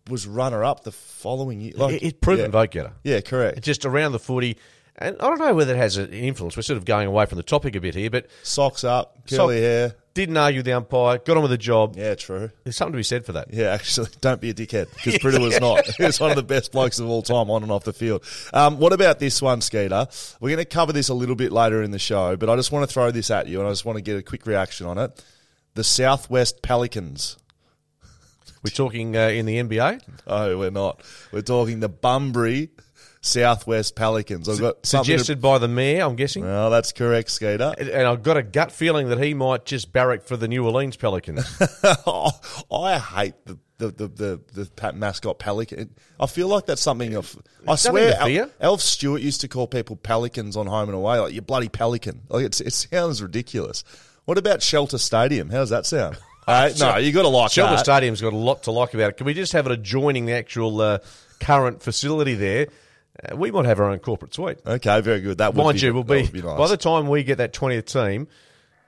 was 0.10 0.26
runner 0.26 0.64
up 0.64 0.84
the 0.84 0.92
following 0.92 1.62
year. 1.62 1.74
Like, 1.76 1.96
it, 1.96 2.04
it's 2.04 2.18
proven 2.20 2.46
yeah. 2.46 2.52
vote 2.52 2.72
getter. 2.72 2.94
Yeah, 3.04 3.22
correct. 3.22 3.58
It's 3.60 3.66
just 3.66 3.86
around 3.86 4.14
the 4.14 4.20
footy. 4.20 4.58
And 5.02 5.16
I 5.22 5.28
don't 5.30 5.40
know 5.40 5.54
whether 5.54 5.74
it 5.74 5.78
has 5.78 5.96
an 5.98 6.12
influence. 6.12 6.58
We're 6.58 6.64
sort 6.64 6.78
of 6.78 6.84
going 6.86 7.08
away 7.08 7.26
from 7.26 7.38
the 7.38 7.44
topic 7.44 7.74
a 7.76 7.80
bit 7.82 7.96
here, 7.96 8.10
but 8.10 8.28
Socks 8.44 8.84
up, 8.84 9.16
curly 9.30 9.56
Sock- 9.56 9.62
hair. 9.64 9.96
didn't 10.14 10.36
argue 10.36 10.62
the 10.62 10.74
umpire, 10.74 11.18
got 11.20 11.38
on 11.38 11.42
with 11.42 11.52
the 11.52 11.58
job. 11.58 11.96
Yeah, 11.98 12.16
true. 12.16 12.52
There's 12.66 12.76
something 12.76 12.92
to 12.92 12.98
be 12.98 13.04
said 13.04 13.26
for 13.26 13.32
that. 13.32 13.54
Yeah, 13.54 13.68
actually, 13.72 14.10
don't 14.22 14.42
be 14.42 14.50
a 14.50 14.54
dickhead 14.54 14.94
because 14.94 15.18
Pritter 15.20 15.40
was 15.44 15.58
not. 15.62 15.86
He 15.96 16.04
was 16.04 16.20
one 16.20 16.32
of 16.32 16.36
the 16.36 16.44
best 16.44 16.74
blokes 16.74 17.00
of 17.00 17.08
all 17.08 17.22
time 17.22 17.50
on 17.50 17.64
and 17.64 17.72
off 17.72 17.86
the 17.86 17.94
field. 17.94 18.26
Um, 18.54 18.78
what 18.78 18.92
about 18.92 19.20
this 19.20 19.42
one, 19.42 19.62
Skeeter? 19.62 20.08
We're 20.42 20.50
going 20.50 20.58
to 20.58 20.66
cover 20.66 20.92
this 20.92 21.08
a 21.08 21.14
little 21.14 21.36
bit 21.36 21.54
later 21.54 21.82
in 21.82 21.92
the 21.92 22.00
show, 22.00 22.36
but 22.36 22.50
I 22.50 22.58
just 22.58 22.74
want 22.74 22.88
to 22.88 22.94
throw 22.94 23.10
this 23.10 23.32
at 23.32 23.48
you 23.48 23.60
and 23.60 23.68
I 23.70 23.72
just 23.72 23.86
want 23.86 23.98
to 23.98 24.02
get 24.02 24.18
a 24.18 24.22
quick 24.22 24.46
reaction 24.46 24.86
on 24.86 24.98
it. 24.98 25.24
The 25.76 25.84
Southwest 25.86 26.62
Pelicans. 26.62 27.38
We're 28.64 28.72
talking 28.72 29.16
uh, 29.16 29.28
in 29.30 29.46
the 29.46 29.56
NBA. 29.62 30.02
Oh, 30.28 30.58
we're 30.58 30.72
not. 30.72 31.02
We're 31.32 31.42
talking 31.42 31.80
the 31.80 31.88
Bunbury 31.88 32.72
Southwest 33.22 33.96
Pelicans. 33.96 34.48
I've 34.48 34.60
got 34.60 34.86
something 34.86 35.06
to- 35.14 35.20
Suggested 35.20 35.42
by 35.42 35.58
the 35.58 35.68
mayor, 35.68 36.04
I'm 36.06 36.16
guessing. 36.16 36.44
Well, 36.44 36.70
that's 36.70 36.92
correct, 36.94 37.30
Skeeter. 37.32 37.74
And 37.78 37.90
and 37.90 38.08
I've 38.08 38.24
got 38.24 38.38
a 38.38 38.44
gut 38.44 38.72
feeling 38.72 39.10
that 39.10 39.22
he 39.22 39.34
might 39.34 39.66
just 39.66 39.92
barrack 39.92 40.24
for 40.24 40.38
the 40.38 40.48
New 40.48 40.66
Orleans 40.66 40.96
Pelicans. 40.96 41.46
I 42.72 42.98
hate 42.98 43.34
the 43.46 43.58
the 43.78 43.88
the 43.92 44.08
the, 44.54 44.70
the 44.76 44.94
mascot 44.94 45.40
pelican. 45.40 45.96
I 46.20 46.28
feel 46.28 46.48
like 46.48 46.66
that's 46.66 46.82
something 46.82 47.16
of. 47.16 47.36
I 47.68 47.76
swear. 47.76 48.16
Al- 48.20 48.50
Alf 48.62 48.82
Stewart 48.82 49.22
used 49.22 49.42
to 49.42 49.48
call 49.48 49.68
people 49.68 49.96
pelicans 49.96 50.56
on 50.56 50.68
home 50.68 50.90
and 50.90 50.96
away, 50.96 51.20
like 51.20 51.34
you 51.34 51.42
bloody 51.42 51.70
pelican. 51.70 52.22
Like 52.30 52.46
it's, 52.46 52.62
it 52.62 52.74
sounds 52.74 53.22
ridiculous. 53.22 53.84
What 54.26 54.38
about 54.38 54.62
Shelter 54.62 54.98
Stadium? 54.98 55.50
How 55.50 55.58
does 55.60 55.70
that 55.72 55.86
sound? 55.86 56.18
Hey, 56.48 56.74
no, 56.80 56.98
you 56.98 57.12
got 57.12 57.22
to 57.24 57.28
like 57.28 57.52
Shelter 57.52 57.76
that. 57.76 57.84
Stadium's 57.86 58.22
got 58.22 58.34
a 58.34 58.36
lot 58.36 58.64
to 58.64 58.72
like 58.72 58.96
about 58.96 59.10
it. 59.10 59.18
Can 59.18 59.28
we 59.28 59.36
just 59.36 59.54
have 59.54 59.68
it 59.68 59.72
adjoining 59.72 60.26
the 60.26 60.32
actual 60.34 60.82
uh, 60.82 60.98
current 61.40 61.84
facility 61.84 62.34
there? 62.34 62.70
Uh, 63.22 63.36
we 63.36 63.52
might 63.52 63.66
have 63.66 63.80
our 63.80 63.90
own 63.90 64.00
corporate 64.00 64.34
suite. 64.34 64.60
Okay, 64.66 65.02
very 65.02 65.22
good. 65.22 65.40
That 65.40 65.54
would 65.54 65.64
Mind 65.64 65.80
be, 65.80 65.86
you, 65.86 65.94
we'll 65.94 66.04
be, 66.04 66.28
be 66.28 66.42
nice. 66.42 66.58
by 66.58 66.68
the 66.68 66.78
time 66.78 67.08
we 67.08 67.24
get 67.24 67.40
that 67.40 67.54
twentieth 67.54 67.86
team, 67.86 68.28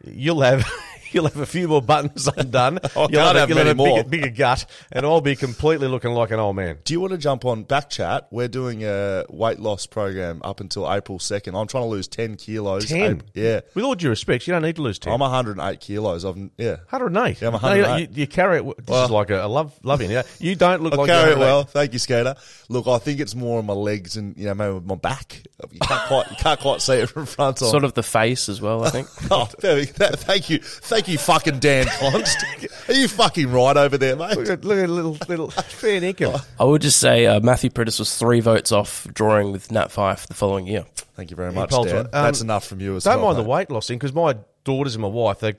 you'll 0.06 0.42
have 0.42 0.66
you'll 1.14 1.26
have 1.28 1.38
a 1.38 1.46
few 1.46 1.68
more 1.68 1.82
buttons 1.82 2.28
undone. 2.28 2.80
I 2.84 2.90
oh, 2.96 3.02
you'll 3.10 3.22
can't 3.22 3.38
a- 3.38 3.40
have 3.42 3.50
you'll 3.50 3.58
many 3.58 3.70
a 3.72 3.76
bigger, 3.76 3.90
more. 3.90 4.04
bigger 4.04 4.30
gut, 4.30 4.66
and 4.92 5.06
I'll 5.06 5.22
be 5.22 5.36
completely 5.36 5.88
looking 5.88 6.12
like 6.12 6.32
an 6.32 6.40
old 6.40 6.56
man. 6.56 6.80
Do 6.84 6.94
you 6.94 7.00
want 7.00 7.12
to 7.12 7.18
jump 7.18 7.46
on 7.46 7.64
back 7.64 7.90
chat? 7.90 8.28
We're 8.32 8.48
doing 8.48 8.84
a 8.84 9.26
weight 9.30 9.60
loss 9.60 9.86
program 9.86 10.42
up 10.44 10.60
until 10.60 10.92
April 10.92 11.20
2nd. 11.20 11.60
I'm 11.60 11.68
trying 11.68 11.84
to 11.84 11.90
lose 11.90 12.08
10 12.08 12.36
kilos. 12.38 12.86
10? 12.88 13.02
April- 13.02 13.30
yeah. 13.34 13.62
With 13.76 13.84
all 13.86 13.96
due 13.96 14.10
respect, 14.10 14.48
you 14.48 14.54
don't 14.54 14.62
need 14.64 14.76
to 14.78 14.82
lose 14.82 15.00
10. 15.00 15.14
I'm 15.14 15.20
108 15.20 15.80
kilos. 15.80 16.26
I've, 16.26 16.38
yeah. 16.58 16.78
108. 16.90 17.42
Yeah, 17.42 17.48
I'm 17.50 17.54
No, 17.54 17.74
you- 17.74 17.82
108. 17.84 18.10
you, 18.12 18.22
you 18.22 18.28
carry 18.28 18.60
it. 18.60 18.78
This 18.78 18.88
Well- 18.88 19.06
is 19.06 19.12
like 19.12 19.30
a, 19.30 19.46
a 19.46 19.48
love, 19.48 19.78
loving. 19.84 20.12
Yeah, 20.12 20.24
you 20.40 20.56
don't 20.56 20.82
look 20.82 20.94
I 20.94 20.98
like 20.98 21.08
carry 21.08 21.32
it 21.34 21.38
well. 21.38 21.64
Thank 21.64 21.94
you, 21.94 22.00
Skeeter. 22.00 22.36
Look, 22.70 22.88
I 22.88 22.98
think 23.00 23.20
it's 23.20 23.36
more 23.36 23.60
on 23.60 23.66
my 23.66 23.74
legs 23.74 24.18
and, 24.18 24.36
you 24.38 24.46
know, 24.46 24.54
maybe 24.54 24.80
my 24.86 24.96
back. 24.96 25.42
You 25.72 25.80
can't 25.80 26.08
quite, 26.08 26.30
you 26.32 26.38
can't 26.38 26.60
quite 26.60 26.82
see 26.82 26.94
it 26.94 27.08
from 27.10 27.26
front 27.26 27.62
on. 27.62 27.70
Sort 27.70 27.84
of 27.84 27.94
the 27.94 28.04
face 28.04 28.50
as 28.50 28.62
well, 28.62 28.84
I 28.84 28.90
think. 28.90 29.08
Oh, 29.32 29.48
very- 29.60 29.86
th- 29.86 30.12
thank 30.12 30.50
you. 30.50 30.60
Thank 30.60 31.01
you, 31.08 31.18
fucking 31.18 31.60
Dan 31.60 31.86
Const. 31.88 32.44
Are 32.88 32.94
you 32.94 33.08
fucking 33.08 33.52
right 33.52 33.78
over 33.78 33.98
there, 33.98 34.16
mate? 34.16 34.38
Look 34.38 34.50
at, 34.50 34.66
look 34.66 34.78
at 34.78 34.90
a 34.90 34.92
little, 34.92 35.18
little 35.28 35.50
fair 35.52 36.04
income. 36.04 36.42
I 36.60 36.64
would 36.64 36.82
just 36.82 36.98
say 36.98 37.26
uh, 37.26 37.40
Matthew 37.40 37.70
Priddis 37.70 38.00
was 38.00 38.18
three 38.18 38.40
votes 38.40 38.72
off 38.72 39.08
drawing 39.14 39.52
with 39.52 39.72
Nat 39.72 39.92
Fyfe 39.92 40.28
the 40.28 40.34
following 40.34 40.68
year. 40.68 40.86
Thank 41.16 41.30
you 41.30 41.36
very 41.36 41.52
much, 41.52 41.70
Paul's 41.70 41.88
Dan. 41.88 41.96
right. 41.96 42.06
Um, 42.06 42.24
That's 42.24 42.42
enough 42.42 42.66
from 42.66 42.80
you 42.80 42.96
as 42.96 43.06
well. 43.06 43.16
Don't 43.16 43.24
well. 43.24 43.34
mind 43.36 43.46
the 43.46 43.50
weight 43.50 43.72
loss 43.72 43.88
thing 43.88 43.98
because 43.98 44.14
my 44.14 44.36
daughters 44.64 44.96
and 44.96 45.02
my 45.02 45.08
wife, 45.08 45.40
they, 45.40 45.54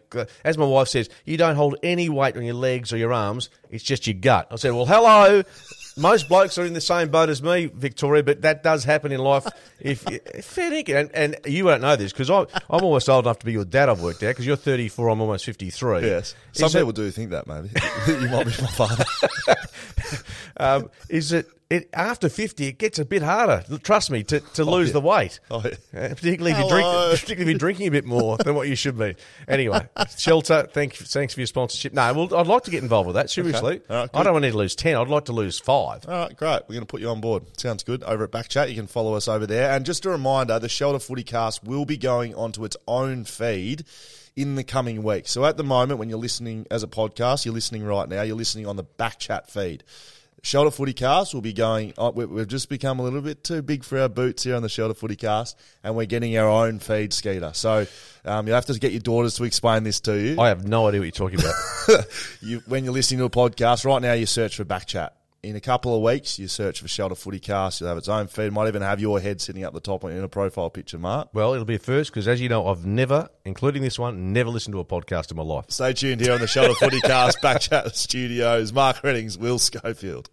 as 0.44 0.58
my 0.58 0.64
wife 0.64 0.88
says, 0.88 1.08
you 1.24 1.36
don't 1.36 1.56
hold 1.56 1.76
any 1.82 2.08
weight 2.08 2.36
on 2.36 2.42
your 2.42 2.54
legs 2.54 2.92
or 2.92 2.96
your 2.96 3.12
arms. 3.12 3.50
It's 3.70 3.84
just 3.84 4.06
your 4.06 4.14
gut. 4.14 4.48
I 4.50 4.56
said, 4.56 4.72
well, 4.72 4.86
hello. 4.86 5.42
Most 5.96 6.28
blokes 6.28 6.56
are 6.58 6.64
in 6.64 6.72
the 6.72 6.80
same 6.80 7.08
boat 7.08 7.28
as 7.28 7.42
me, 7.42 7.66
Victoria, 7.66 8.22
but 8.22 8.42
that 8.42 8.62
does 8.62 8.84
happen 8.84 9.12
in 9.12 9.20
life. 9.20 9.46
If 9.84 10.02
fair 10.44 10.70
dinkum. 10.70 10.94
and, 10.94 11.10
and 11.12 11.36
you 11.44 11.64
won't 11.64 11.82
know 11.82 11.96
this 11.96 12.12
because 12.12 12.30
I'm 12.30 12.46
almost 12.68 13.08
old 13.08 13.24
enough 13.24 13.40
to 13.40 13.46
be 13.46 13.50
your 13.50 13.64
dad. 13.64 13.88
I've 13.88 14.00
worked 14.00 14.22
out 14.22 14.28
because 14.28 14.46
you're 14.46 14.54
34, 14.54 15.08
I'm 15.08 15.20
almost 15.20 15.44
53. 15.44 16.02
Yes. 16.02 16.36
Some 16.52 16.70
that- 16.70 16.78
people 16.78 16.92
do 16.92 17.10
think 17.10 17.30
that, 17.30 17.48
maybe. 17.48 17.70
you 18.06 18.28
might 18.28 18.46
be 18.46 18.62
my 18.62 18.68
father. 18.68 19.04
um, 20.56 20.88
is 21.08 21.30
that 21.30 21.46
it 21.72 21.88
after 21.92 22.28
50 22.28 22.66
it 22.66 22.78
gets 22.78 22.98
a 22.98 23.04
bit 23.04 23.22
harder 23.22 23.64
trust 23.82 24.10
me 24.10 24.22
to, 24.24 24.40
to 24.40 24.64
lose 24.64 24.92
the 24.92 25.00
weight 25.00 25.40
Oh, 25.50 25.62
yeah. 25.64 26.00
Uh, 26.00 26.08
particularly 26.14 26.52
if 26.52 26.58
you 26.58 26.68
drink, 26.68 26.86
particularly 26.86 27.42
if 27.42 27.48
you're 27.48 27.58
drinking 27.58 27.88
a 27.88 27.90
bit 27.90 28.04
more 28.04 28.36
than 28.38 28.54
what 28.54 28.68
you 28.68 28.74
should 28.76 28.98
be 28.98 29.14
anyway 29.48 29.88
shelter 30.16 30.68
thank 30.72 31.00
you, 31.00 31.06
thanks 31.06 31.34
for 31.34 31.40
your 31.40 31.46
sponsorship 31.46 31.92
no 31.92 32.12
well, 32.12 32.34
I'd 32.34 32.46
like 32.46 32.64
to 32.64 32.70
get 32.70 32.82
involved 32.82 33.06
with 33.08 33.16
that 33.16 33.30
seriously 33.30 33.80
All 33.90 33.96
right, 33.96 34.10
I 34.14 34.22
don't 34.22 34.32
want 34.32 34.44
to 34.44 34.56
lose 34.56 34.74
10 34.76 34.96
I'd 34.96 35.08
like 35.08 35.24
to 35.26 35.32
lose 35.32 35.58
5 35.58 35.72
All 35.72 35.96
right, 36.06 36.36
great. 36.36 36.62
We're 36.68 36.74
going 36.74 36.80
to 36.80 36.86
put 36.86 37.00
you 37.00 37.08
on 37.08 37.20
board. 37.20 37.44
Sounds 37.58 37.82
good. 37.82 38.02
Over 38.04 38.24
at 38.24 38.30
Backchat, 38.30 38.68
you 38.68 38.74
can 38.74 38.86
follow 38.86 39.14
us 39.14 39.28
over 39.28 39.46
there. 39.46 39.70
And 39.70 39.84
just 39.84 40.04
a 40.04 40.10
reminder, 40.10 40.58
the 40.58 40.68
Shelter 40.68 40.98
Footy 40.98 41.22
Cast 41.22 41.64
will 41.64 41.84
be 41.84 41.96
going 41.96 42.34
onto 42.34 42.64
its 42.64 42.76
own 42.86 43.24
feed 43.24 43.84
in 44.36 44.54
the 44.54 44.64
coming 44.64 45.02
week. 45.02 45.28
So 45.28 45.44
at 45.44 45.56
the 45.56 45.64
moment, 45.64 45.98
when 45.98 46.08
you're 46.08 46.18
listening 46.18 46.66
as 46.70 46.82
a 46.82 46.86
podcast, 46.86 47.44
you're 47.44 47.54
listening 47.54 47.84
right 47.84 48.08
now, 48.08 48.22
you're 48.22 48.36
listening 48.36 48.66
on 48.66 48.76
the 48.76 48.84
Backchat 48.84 49.48
feed. 49.48 49.84
Shelter 50.44 50.72
Footy 50.72 50.92
Cast 50.92 51.34
will 51.34 51.40
be 51.40 51.52
going. 51.52 51.94
oh, 51.96 52.10
we- 52.10 52.24
We've 52.26 52.48
just 52.48 52.68
become 52.68 52.98
a 52.98 53.02
little 53.04 53.20
bit 53.20 53.44
too 53.44 53.62
big 53.62 53.84
for 53.84 53.98
our 54.00 54.08
boots 54.08 54.42
here 54.42 54.56
on 54.56 54.62
the 54.62 54.68
Shelter 54.68 54.92
Footy 54.94 55.14
Cast, 55.14 55.56
and 55.84 55.94
we're 55.94 56.06
getting 56.06 56.36
our 56.36 56.48
own 56.48 56.80
feed, 56.80 57.12
Skeeter. 57.12 57.52
So 57.54 57.86
um, 58.24 58.48
you 58.48 58.52
have 58.54 58.66
to 58.66 58.76
get 58.78 58.90
your 58.90 59.00
daughters 59.00 59.34
to 59.36 59.44
explain 59.44 59.84
this 59.84 60.00
to 60.00 60.18
you. 60.18 60.40
I 60.40 60.48
have 60.48 60.66
no 60.66 60.88
idea 60.88 61.00
what 61.00 61.04
you're 61.04 61.12
talking 61.30 61.38
about 61.38 62.04
you, 62.42 62.60
when 62.66 62.82
you're 62.84 62.92
listening 62.92 63.18
to 63.20 63.24
a 63.26 63.30
podcast, 63.30 63.84
right 63.84 64.02
now 64.02 64.14
you 64.14 64.26
search 64.26 64.56
for 64.56 64.64
Backchat. 64.64 65.10
In 65.44 65.56
a 65.56 65.60
couple 65.60 65.92
of 65.92 66.02
weeks, 66.02 66.38
you 66.38 66.46
search 66.46 66.80
for 66.80 66.86
Shelter 66.86 67.16
Footy 67.16 67.40
Cast. 67.40 67.80
You'll 67.80 67.88
have 67.88 67.98
its 67.98 68.06
own 68.08 68.28
feed. 68.28 68.52
Might 68.52 68.68
even 68.68 68.80
have 68.80 69.00
your 69.00 69.18
head 69.18 69.40
sitting 69.40 69.64
up 69.64 69.74
the 69.74 69.80
top 69.80 70.04
in 70.04 70.22
a 70.22 70.28
profile 70.28 70.70
picture, 70.70 71.00
Mark. 71.00 71.30
well 71.32 71.52
it'll 71.52 71.64
be 71.64 71.74
a 71.74 71.80
first 71.80 72.12
because 72.12 72.28
as 72.28 72.40
you 72.40 72.48
know 72.48 72.68
I've 72.68 72.86
never 72.86 73.28
including 73.44 73.82
this 73.82 73.98
one 73.98 74.32
never 74.32 74.50
listened 74.50 74.74
to 74.74 74.78
a 74.78 74.84
podcast 74.84 75.32
in 75.32 75.36
my 75.36 75.42
life 75.42 75.64
Stay 75.68 75.94
tuned 75.94 76.20
here 76.20 76.32
on 76.32 76.38
the 76.40 76.46
Shelter 76.46 76.74
Footy 76.74 77.00
Cast 77.00 77.40
Backchat 77.42 77.92
Studios. 77.96 78.72
Mark 78.72 79.02
Readings, 79.02 79.36
Will 79.36 79.58
Schofield. 79.58 80.30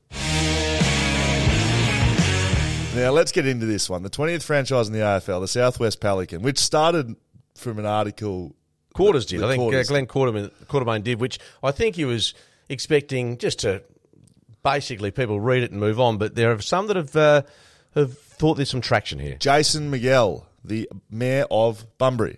Now 2.96 3.10
let's 3.12 3.32
get 3.32 3.48
into 3.48 3.66
this 3.66 3.90
one. 3.90 4.04
The 4.04 4.12
20th 4.12 4.44
franchise 4.44 4.86
in 4.90 4.94
the 4.94 5.00
AFL, 5.00 5.42
the 5.42 5.48
Southwest 5.48 6.00
Pelican, 6.02 6.44
which 6.44 6.60
started 6.60 7.16
from 7.56 7.80
an 7.80 7.86
article. 7.88 8.56
Quarters 8.94 9.26
did. 9.26 9.42
I 9.44 9.48
think 9.48 9.60
Quarters. 9.62 9.90
uh, 9.90 9.92
Glenn 9.92 10.06
Quartermaine, 10.06 10.52
Quartermaine 10.68 11.02
did, 11.04 11.20
which 11.20 11.40
I 11.64 11.72
think 11.72 11.96
he 11.96 12.06
was 12.06 12.36
expecting 12.70 13.40
just 13.40 13.58
to 13.62 13.82
basically 14.64 15.12
people 15.12 15.40
read 15.40 15.64
it 15.64 15.72
and 15.72 15.80
move 15.80 16.00
on. 16.00 16.18
But 16.18 16.36
there 16.36 16.52
are 16.52 16.62
some 16.62 16.88
that 16.88 16.96
have 16.96 17.16
uh, 17.16 17.44
have 17.96 18.18
thought 18.18 18.56
there's 18.56 18.70
some 18.70 18.82
traction 18.82 19.20
here. 19.20 19.36
Jaysen 19.36 19.90
Miguel, 19.90 20.46
the 20.64 20.90
mayor 21.10 21.46
of 21.50 21.86
Bunbury. 21.98 22.38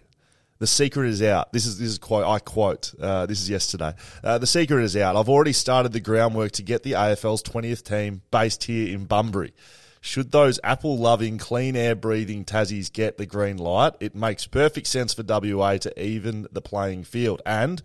The 0.60 0.68
secret 0.68 1.08
is 1.08 1.24
out. 1.24 1.52
This 1.54 1.66
is 1.66 1.80
this 1.80 1.90
is 1.90 1.98
quote 1.98 2.26
I 2.26 2.38
quote. 2.40 2.94
Uh, 3.02 3.26
this 3.26 3.42
is 3.42 3.50
yesterday. 3.50 3.96
Uh, 4.24 4.38
the 4.38 4.46
secret 4.46 4.84
is 4.84 4.96
out. 4.96 5.16
I've 5.16 5.30
already 5.30 5.54
started 5.54 5.92
the 5.92 6.00
groundwork 6.00 6.52
to 6.54 6.64
get 6.64 6.84
the 6.84 6.92
AFL's 6.92 7.42
twentieth 7.42 7.84
team 7.84 8.22
based 8.30 8.66
here 8.66 8.94
in 8.94 9.06
Bunbury. 9.06 9.54
Should 10.02 10.32
those 10.32 10.60
apple 10.64 10.98
loving, 10.98 11.38
clean 11.38 11.76
air 11.76 11.96
breathing 11.96 12.44
Tassies 12.44 12.92
get 12.92 13.18
the 13.18 13.28
green 13.28 13.58
light, 13.58 13.94
it 14.00 14.16
makes 14.16 14.48
perfect 14.48 14.88
sense 14.88 15.14
for 15.14 15.24
WA 15.24 15.78
to 15.78 16.04
even 16.04 16.48
the 16.52 16.62
playing 16.62 17.04
field 17.04 17.42
and 17.46 17.84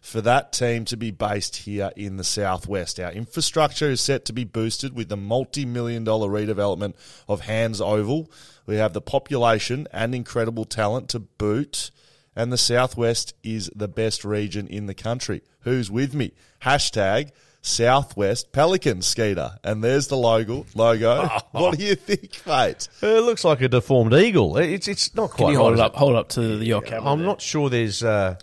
for 0.00 0.20
that 0.20 0.52
team 0.52 0.84
to 0.86 0.96
be 0.96 1.10
based 1.10 1.56
here 1.56 1.90
in 1.96 2.16
the 2.16 2.24
southwest. 2.24 3.00
Our 3.00 3.12
infrastructure 3.12 3.90
is 3.90 4.00
set 4.00 4.24
to 4.26 4.32
be 4.32 4.44
boosted 4.44 4.94
with 4.94 5.08
the 5.08 5.16
multi-million 5.16 6.04
dollar 6.04 6.28
redevelopment 6.28 6.94
of 7.28 7.42
Hands 7.42 7.80
Oval. 7.80 8.30
We 8.66 8.76
have 8.76 8.92
the 8.92 9.00
population 9.00 9.86
and 9.92 10.14
incredible 10.14 10.64
talent 10.64 11.08
to 11.10 11.20
boot, 11.20 11.90
and 12.34 12.52
the 12.52 12.58
southwest 12.58 13.34
is 13.42 13.70
the 13.74 13.88
best 13.88 14.24
region 14.24 14.66
in 14.66 14.86
the 14.86 14.94
country. 14.94 15.42
Who's 15.60 15.90
with 15.90 16.14
me? 16.14 16.32
Hashtag 16.62 17.30
Southwest 17.66 18.52
Pelican 18.52 19.02
Skeeter. 19.02 19.58
And 19.64 19.82
there's 19.82 20.06
the 20.06 20.16
logo. 20.16 20.66
Logo. 20.74 21.28
What 21.50 21.78
do 21.78 21.84
you 21.84 21.94
think, 21.94 22.46
mate? 22.46 22.88
It 23.02 23.24
looks 23.24 23.42
like 23.42 23.60
a 23.62 23.68
deformed 23.68 24.12
eagle. 24.14 24.56
It's 24.58 24.88
it's 24.88 25.14
not 25.14 25.30
quite. 25.30 25.46
Can 25.46 25.48
you 25.48 25.58
right, 25.58 25.62
hold 25.62 25.74
is 25.74 25.80
it 25.80 25.84
up? 25.84 25.96
Hold 25.96 26.16
up 26.16 26.28
to 26.30 26.42
your 26.62 26.82
camera. 26.82 27.10
I'm 27.10 27.18
there. 27.18 27.26
not 27.26 27.40
sure. 27.40 27.70
There's. 27.70 28.02
Uh, 28.02 28.36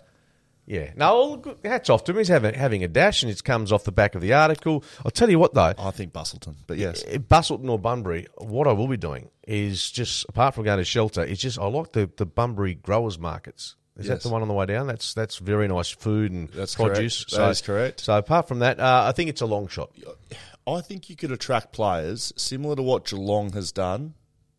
yeah. 0.66 0.92
No. 0.96 1.42
Hats 1.64 1.90
off 1.90 2.04
to 2.04 2.12
him. 2.12 2.18
He's 2.18 2.28
having 2.28 2.54
having 2.54 2.82
a 2.84 2.88
dash, 2.88 3.22
and 3.22 3.30
it 3.30 3.42
comes 3.44 3.72
off 3.72 3.84
the 3.84 3.92
back 3.92 4.14
of 4.14 4.20
the 4.22 4.32
article. 4.32 4.82
I'll 5.04 5.10
tell 5.10 5.30
you 5.30 5.38
what, 5.38 5.54
though. 5.54 5.74
I 5.78 5.90
think 5.90 6.12
Busselton, 6.12 6.54
but 6.66 6.78
yes. 6.78 7.02
Busselton 7.04 7.68
or 7.68 7.78
Bunbury, 7.78 8.26
what 8.38 8.66
I 8.66 8.72
will 8.72 8.88
be 8.88 8.96
doing 8.96 9.30
is 9.46 9.90
just 9.90 10.24
apart 10.28 10.54
from 10.54 10.64
going 10.64 10.78
to 10.78 10.84
shelter, 10.84 11.22
it's 11.22 11.40
just 11.40 11.58
I 11.58 11.66
like 11.66 11.92
the, 11.92 12.10
the 12.16 12.26
Bunbury 12.26 12.74
growers 12.74 13.18
markets. 13.18 13.76
Is 13.96 14.06
Yes. 14.08 14.22
that 14.22 14.28
the 14.28 14.32
one 14.32 14.42
on 14.42 14.48
the 14.48 14.54
way 14.54 14.66
down? 14.66 14.86
That's 14.88 15.14
that's 15.14 15.36
very 15.38 15.68
nice 15.68 15.88
food 15.90 16.32
and 16.32 16.48
That's 16.48 16.74
produce. 16.74 17.24
correct. 17.24 17.36
That 17.36 17.50
is 17.50 17.60
correct. 17.62 18.00
So 18.00 18.16
apart 18.18 18.48
from 18.48 18.58
that, 18.58 18.80
uh, 18.80 19.04
I 19.06 19.12
think 19.12 19.30
it's 19.30 19.40
a 19.40 19.46
long 19.46 19.68
shot. 19.68 19.90
I 20.66 20.80
think 20.80 21.08
you 21.10 21.14
could 21.14 21.30
attract 21.30 21.72
players 21.72 22.32
similar 22.36 22.74
to 22.74 22.82
what 22.82 23.04
Geelong 23.06 23.52
has 23.52 23.70
done, 23.70 24.14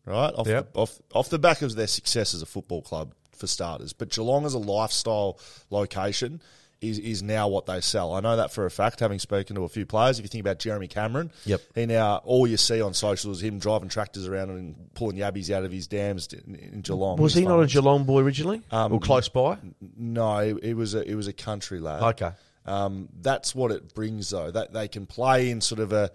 right? 0.06 0.32
Off, 0.34 0.46
Yep. 0.46 0.72
the, 0.72 0.78
off, 0.80 0.98
off 1.12 1.28
the 1.28 1.38
back 1.38 1.60
of 1.62 1.74
their 1.74 1.86
success 1.88 2.32
as 2.32 2.40
a 2.40 2.46
football 2.46 2.80
club, 2.80 3.12
for 3.36 3.46
starters. 3.46 3.92
But 3.92 4.10
Geelong 4.10 4.44
as 4.46 4.54
a 4.54 4.58
lifestyle 4.58 5.38
location 5.70 6.40
is, 6.80 6.98
is 6.98 7.22
now 7.22 7.48
what 7.48 7.64
they 7.66 7.80
sell. 7.80 8.12
I 8.12 8.20
know 8.20 8.36
that 8.36 8.52
for 8.52 8.66
a 8.66 8.70
fact, 8.70 9.00
having 9.00 9.18
spoken 9.18 9.56
to 9.56 9.64
a 9.64 9.68
few 9.68 9.86
players. 9.86 10.18
If 10.18 10.24
you 10.24 10.28
think 10.28 10.42
about 10.42 10.58
Jeremy 10.58 10.88
Cameron, 10.88 11.30
Yep. 11.46 11.60
he 11.74 11.86
now, 11.86 12.18
all 12.24 12.46
you 12.46 12.58
see 12.58 12.82
on 12.82 12.92
social 12.92 13.32
is 13.32 13.42
him 13.42 13.58
driving 13.58 13.88
tractors 13.88 14.26
around 14.26 14.50
and 14.50 14.90
pulling 14.94 15.16
yabbies 15.16 15.50
out 15.50 15.64
of 15.64 15.72
his 15.72 15.86
dams 15.86 16.28
in, 16.34 16.54
in 16.56 16.80
Geelong. 16.82 17.16
Was 17.16 17.32
he 17.34 17.44
not 17.46 17.60
a. 17.60 17.66
Geelong 17.66 18.04
boy 18.04 18.20
originally, 18.20 18.60
Um, 18.70 18.92
or 18.92 19.00
close 19.00 19.28
by? 19.30 19.56
No, 19.96 20.38
it, 20.38 20.58
it 20.62 20.74
was 20.74 20.94
a, 20.94 21.08
it 21.10 21.14
was 21.14 21.28
a 21.28 21.32
country 21.32 21.80
lad. 21.80 22.02
Okay. 22.02 22.30
Um, 22.66 23.08
that's 23.22 23.54
what 23.54 23.70
it 23.70 23.94
brings, 23.94 24.28
though. 24.30 24.50
That 24.50 24.72
they 24.74 24.88
can 24.88 25.06
play 25.06 25.50
in 25.50 25.60
sort 25.62 25.80
of 25.80 25.92
a 25.92 26.10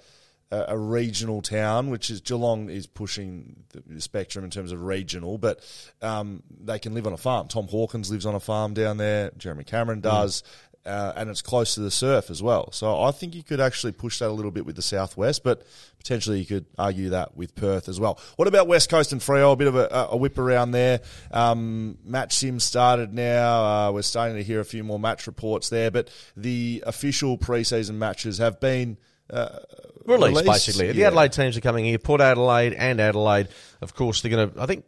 a, 0.51 0.65
a 0.70 0.77
regional 0.77 1.41
town, 1.41 1.89
which 1.89 2.10
is 2.10 2.22
Geelong 2.22 2.70
is 2.70 2.88
pushing 2.88 3.63
the, 3.88 4.01
spectrum 4.01 4.43
in 4.43 4.51
terms 4.51 4.72
of 4.72 4.84
regional, 4.84 5.38
but 5.38 5.60
um, 6.01 6.43
they 6.63 6.79
can 6.79 6.93
live 6.93 7.08
on 7.08 7.13
a 7.13 7.17
farm. 7.17 7.48
Tom 7.48 7.67
Hawkins 7.67 8.12
lives 8.12 8.25
on 8.25 8.36
a 8.36 8.39
farm 8.39 8.74
down 8.74 8.98
there. 8.98 9.31
Jeremy 9.38 9.63
Cameron 9.63 10.01
does. 10.01 10.43
Uh, 10.84 11.13
and 11.15 11.29
it's 11.29 11.43
close 11.43 11.75
to 11.75 11.79
the 11.79 11.91
surf 11.91 12.31
as 12.31 12.41
well. 12.41 12.72
So 12.72 13.03
I 13.03 13.12
think 13.12 13.36
you 13.36 13.43
could 13.43 13.60
actually 13.60 13.91
push 13.91 14.17
that 14.17 14.29
a 14.29 14.34
little 14.34 14.50
bit 14.50 14.65
with 14.65 14.75
the 14.75 14.81
southwest, 14.81 15.43
but 15.43 15.62
potentially 16.00 16.39
you 16.39 16.46
could 16.48 16.65
argue 16.75 17.10
that 17.12 17.38
with 17.38 17.53
Perth 17.53 17.88
as 17.88 18.00
well. 18.00 18.20
What 18.36 18.48
about 18.48 18.67
West 18.67 18.89
Coast 18.89 19.12
and 19.12 19.22
Freo? 19.22 19.53
A 19.53 19.55
bit 19.55 19.67
of 19.67 19.75
a, 19.75 20.08
a 20.10 20.17
whip 20.17 20.39
around 20.39 20.72
there. 20.72 21.01
Um, 21.29 22.00
match 22.03 22.36
sim 22.36 22.60
started 22.60 23.13
now. 23.13 23.63
Uh, 23.63 23.91
we're 23.91 24.01
starting 24.01 24.38
to 24.38 24.43
hear 24.43 24.60
a 24.60 24.65
few 24.65 24.84
more 24.84 24.98
match 24.98 25.27
reports 25.27 25.70
there, 25.70 25.91
but 25.91 26.10
the 26.36 26.84
official 26.88 27.38
preseason 27.38 27.96
matches 27.96 28.39
have 28.39 28.60
been 28.60 28.98
uh, 29.31 29.59
Released, 30.05 30.41
released. 30.41 30.45
basically. 30.67 30.91
The 30.93 31.03
Adelaide 31.05 31.31
teams 31.31 31.55
are 31.57 31.61
coming 31.61 31.85
here. 31.85 32.00
Port 32.00 32.21
Adelaide 32.21 32.73
and 32.73 33.00
Adelaide, 33.00 33.50
of 33.81 33.93
course, 33.93 34.21
they're 34.21 34.31
going 34.31 34.51
to. 34.51 34.61
I 34.61 34.65
think 34.65 34.83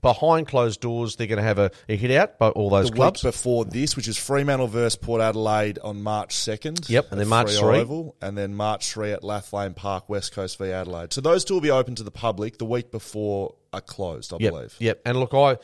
behind 0.00 0.46
closed 0.48 0.80
doors, 0.80 1.16
they're 1.16 1.26
going 1.26 1.38
to 1.38 1.42
have 1.44 1.58
a, 1.58 1.70
a 1.88 1.96
hit 1.96 2.10
out 2.12 2.38
by 2.38 2.48
all 2.48 2.70
those 2.70 2.90
the 2.90 2.96
clubs. 2.96 3.22
week 3.24 3.32
before 3.32 3.64
this, 3.64 3.96
which 3.96 4.06
is 4.08 4.16
Fremantle 4.16 4.68
versus 4.68 4.96
Port 4.96 5.20
Adelaide 5.20 5.78
on 5.80 6.02
March 6.02 6.34
2nd. 6.34 6.88
Yep, 6.88 7.10
and 7.10 7.20
then 7.20 7.28
March 7.28 7.52
3. 7.56 7.80
Oval, 7.80 8.16
and 8.22 8.36
then 8.38 8.54
March 8.54 8.92
3 8.92 9.12
at 9.12 9.22
Lathlain 9.22 9.74
Park, 9.74 10.08
West 10.08 10.32
Coast 10.32 10.58
v 10.58 10.66
Adelaide. 10.70 11.12
So 11.12 11.20
those 11.20 11.44
two 11.44 11.54
will 11.54 11.60
be 11.60 11.70
open 11.72 11.94
to 11.96 12.02
the 12.04 12.10
public 12.12 12.58
the 12.58 12.64
week 12.64 12.90
before 12.92 13.54
are 13.72 13.80
closed, 13.80 14.32
I 14.32 14.36
Yep, 14.40 14.52
believe. 14.52 14.76
Yep. 14.78 15.00
And 15.04 15.18
look, 15.18 15.34
I 15.34 15.58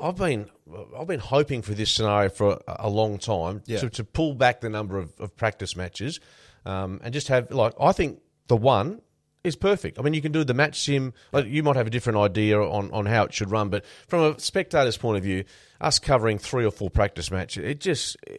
I've 0.00 0.16
been 0.16 0.50
I've 0.98 1.06
been 1.06 1.20
hoping 1.20 1.60
for 1.62 1.74
this 1.74 1.90
scenario 1.90 2.28
for 2.30 2.60
a, 2.66 2.76
a 2.80 2.88
long 2.90 3.18
time 3.18 3.62
Yeah. 3.66 3.78
to, 3.80 3.90
to 3.90 4.04
pull 4.04 4.34
back 4.34 4.60
the 4.62 4.70
number 4.70 4.98
of, 4.98 5.12
of 5.20 5.36
practice 5.36 5.76
matches 5.76 6.18
um, 6.64 7.00
and 7.02 7.12
just 7.12 7.28
have 7.28 7.50
like 7.50 7.74
I 7.80 7.92
think 7.92 8.20
the 8.48 8.56
one 8.56 9.00
is 9.44 9.56
perfect. 9.56 9.98
I 9.98 10.02
mean, 10.02 10.14
you 10.14 10.22
can 10.22 10.32
do 10.32 10.44
the 10.44 10.54
match 10.54 10.80
sim. 10.80 11.12
You 11.34 11.62
might 11.62 11.76
have 11.76 11.86
a 11.86 11.90
different 11.90 12.18
idea 12.18 12.60
on, 12.60 12.90
on 12.92 13.06
how 13.06 13.24
it 13.24 13.34
should 13.34 13.50
run, 13.50 13.70
but 13.70 13.84
from 14.06 14.20
a 14.20 14.38
spectator's 14.38 14.96
point 14.96 15.18
of 15.18 15.24
view, 15.24 15.44
us 15.80 15.98
covering 15.98 16.38
three 16.38 16.64
or 16.64 16.70
four 16.70 16.90
practice 16.90 17.30
matches, 17.30 17.64
it 17.64 17.80
just 17.80 18.16
uh, 18.30 18.34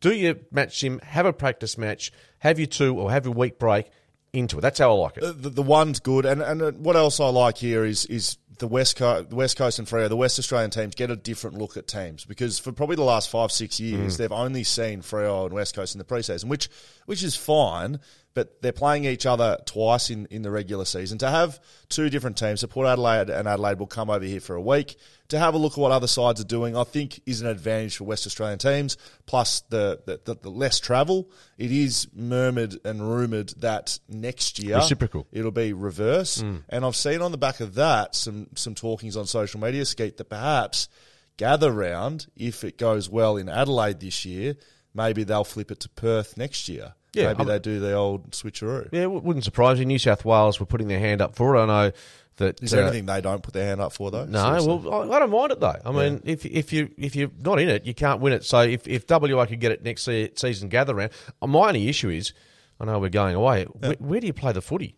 do 0.00 0.12
your 0.12 0.34
match 0.50 0.80
sim, 0.80 0.98
have 1.00 1.26
a 1.26 1.32
practice 1.32 1.78
match, 1.78 2.10
have 2.40 2.58
your 2.58 2.66
two 2.66 2.98
or 2.98 3.10
have 3.10 3.24
your 3.24 3.34
week 3.34 3.58
break 3.58 3.88
into 4.32 4.58
it. 4.58 4.60
That's 4.62 4.78
how 4.78 4.90
I 4.90 4.94
like 4.94 5.16
it. 5.16 5.20
The, 5.20 5.32
the, 5.32 5.50
the 5.50 5.62
one's 5.62 6.00
good, 6.00 6.26
and 6.26 6.42
and 6.42 6.60
uh, 6.60 6.72
what 6.72 6.96
else 6.96 7.20
I 7.20 7.28
like 7.28 7.58
here 7.58 7.84
is 7.84 8.04
is 8.06 8.36
the 8.58 8.68
West 8.68 8.96
Coast, 8.96 9.30
the 9.30 9.36
West 9.36 9.56
Coast 9.56 9.78
and 9.78 9.86
Freo, 9.86 10.08
the 10.08 10.16
West 10.16 10.38
Australian 10.38 10.70
teams 10.70 10.94
get 10.94 11.10
a 11.10 11.16
different 11.16 11.58
look 11.58 11.76
at 11.76 11.86
teams 11.86 12.24
because 12.24 12.58
for 12.58 12.72
probably 12.72 12.96
the 12.96 13.02
last 13.02 13.28
five 13.30 13.52
six 13.52 13.78
years 13.80 14.14
mm. 14.14 14.16
they've 14.18 14.32
only 14.32 14.64
seen 14.64 15.02
Freo 15.02 15.44
and 15.46 15.54
West 15.54 15.74
Coast 15.74 15.94
in 15.94 15.98
the 15.98 16.04
preseason, 16.04 16.44
which 16.44 16.68
which 17.06 17.22
is 17.22 17.36
fine, 17.36 18.00
but 18.36 18.60
they're 18.60 18.70
playing 18.70 19.06
each 19.06 19.24
other 19.24 19.56
twice 19.64 20.10
in, 20.10 20.26
in 20.26 20.42
the 20.42 20.50
regular 20.50 20.84
season. 20.84 21.16
To 21.18 21.30
have 21.30 21.58
two 21.88 22.10
different 22.10 22.36
teams, 22.36 22.60
so 22.60 22.66
Port 22.66 22.86
Adelaide 22.86 23.30
and 23.30 23.48
Adelaide 23.48 23.78
will 23.78 23.86
come 23.86 24.10
over 24.10 24.26
here 24.26 24.40
for 24.40 24.54
a 24.54 24.60
week 24.60 24.98
to 25.28 25.38
have 25.38 25.54
a 25.54 25.56
look 25.56 25.72
at 25.72 25.78
what 25.78 25.90
other 25.90 26.06
sides 26.06 26.38
are 26.38 26.44
doing. 26.44 26.76
I 26.76 26.84
think 26.84 27.22
is 27.24 27.40
an 27.40 27.46
advantage 27.46 27.96
for 27.96 28.04
West 28.04 28.26
Australian 28.26 28.58
teams. 28.58 28.98
Plus 29.24 29.62
the 29.70 30.02
the, 30.04 30.20
the, 30.22 30.36
the 30.42 30.50
less 30.50 30.78
travel, 30.80 31.30
it 31.56 31.72
is 31.72 32.08
murmured 32.14 32.76
and 32.84 33.00
rumoured 33.00 33.54
that 33.60 33.98
next 34.06 34.62
year 34.62 34.76
Reciprocal. 34.76 35.26
it'll 35.32 35.50
be 35.50 35.72
reverse. 35.72 36.42
Mm. 36.42 36.62
And 36.68 36.84
I've 36.84 36.94
seen 36.94 37.22
on 37.22 37.32
the 37.32 37.38
back 37.38 37.60
of 37.60 37.76
that 37.76 38.14
some 38.14 38.48
some 38.54 38.74
talkings 38.74 39.16
on 39.16 39.24
social 39.24 39.60
media, 39.60 39.86
Skeet, 39.86 40.18
that 40.18 40.28
perhaps 40.28 40.90
gather 41.38 41.72
round, 41.72 42.26
if 42.36 42.64
it 42.64 42.76
goes 42.76 43.08
well 43.08 43.38
in 43.38 43.48
Adelaide 43.48 44.00
this 44.00 44.26
year, 44.26 44.56
maybe 44.92 45.24
they'll 45.24 45.42
flip 45.42 45.70
it 45.70 45.80
to 45.80 45.88
Perth 45.88 46.36
next 46.36 46.68
year. 46.68 46.92
Yeah, 47.16 47.28
maybe 47.28 47.38
I'm- 47.38 47.46
they 47.48 47.58
do 47.58 47.80
the 47.80 47.92
old 47.94 48.30
switcheroo. 48.32 48.88
Yeah, 48.92 49.02
it 49.02 49.10
wouldn't 49.10 49.44
surprise 49.44 49.78
you. 49.78 49.84
New 49.84 49.98
South 49.98 50.24
Wales 50.24 50.60
were 50.60 50.66
putting 50.66 50.88
their 50.88 50.98
hand 51.00 51.20
up 51.20 51.34
for 51.34 51.56
it. 51.56 51.60
I 51.62 51.66
know 51.66 51.92
that. 52.36 52.62
Is 52.62 52.70
there 52.70 52.84
uh, 52.84 52.88
anything 52.88 53.06
they 53.06 53.20
don't 53.20 53.42
put 53.42 53.54
their 53.54 53.66
hand 53.66 53.80
up 53.80 53.92
for 53.92 54.10
though? 54.10 54.24
No, 54.26 54.42
Seriously. 54.60 54.88
well, 54.90 55.12
I, 55.12 55.16
I 55.16 55.18
don't 55.20 55.30
mind 55.30 55.52
it 55.52 55.60
though. 55.60 55.76
I 55.84 55.90
mean, 55.92 56.20
if 56.24 56.44
if 56.46 56.72
you 56.72 56.90
if 56.98 57.16
you're 57.16 57.30
not 57.40 57.58
in 57.60 57.68
it, 57.68 57.86
you 57.86 57.94
can't 57.94 58.20
win 58.20 58.32
it. 58.34 58.44
So 58.44 58.60
if 58.60 58.86
if 58.86 59.06
WA 59.08 59.46
could 59.46 59.60
get 59.60 59.72
it 59.72 59.82
next 59.82 60.02
se- 60.02 60.32
season, 60.36 60.68
gather 60.68 60.94
round. 60.94 61.12
uh, 61.40 61.46
My 61.46 61.68
only 61.68 61.88
issue 61.88 62.10
is, 62.10 62.32
I 62.78 62.84
know 62.84 62.98
we're 62.98 63.08
going 63.08 63.34
away. 63.34 63.64
Where, 63.64 63.94
where 63.98 64.20
do 64.20 64.26
you 64.26 64.32
play 64.34 64.52
the 64.52 64.60
footy? 64.62 64.96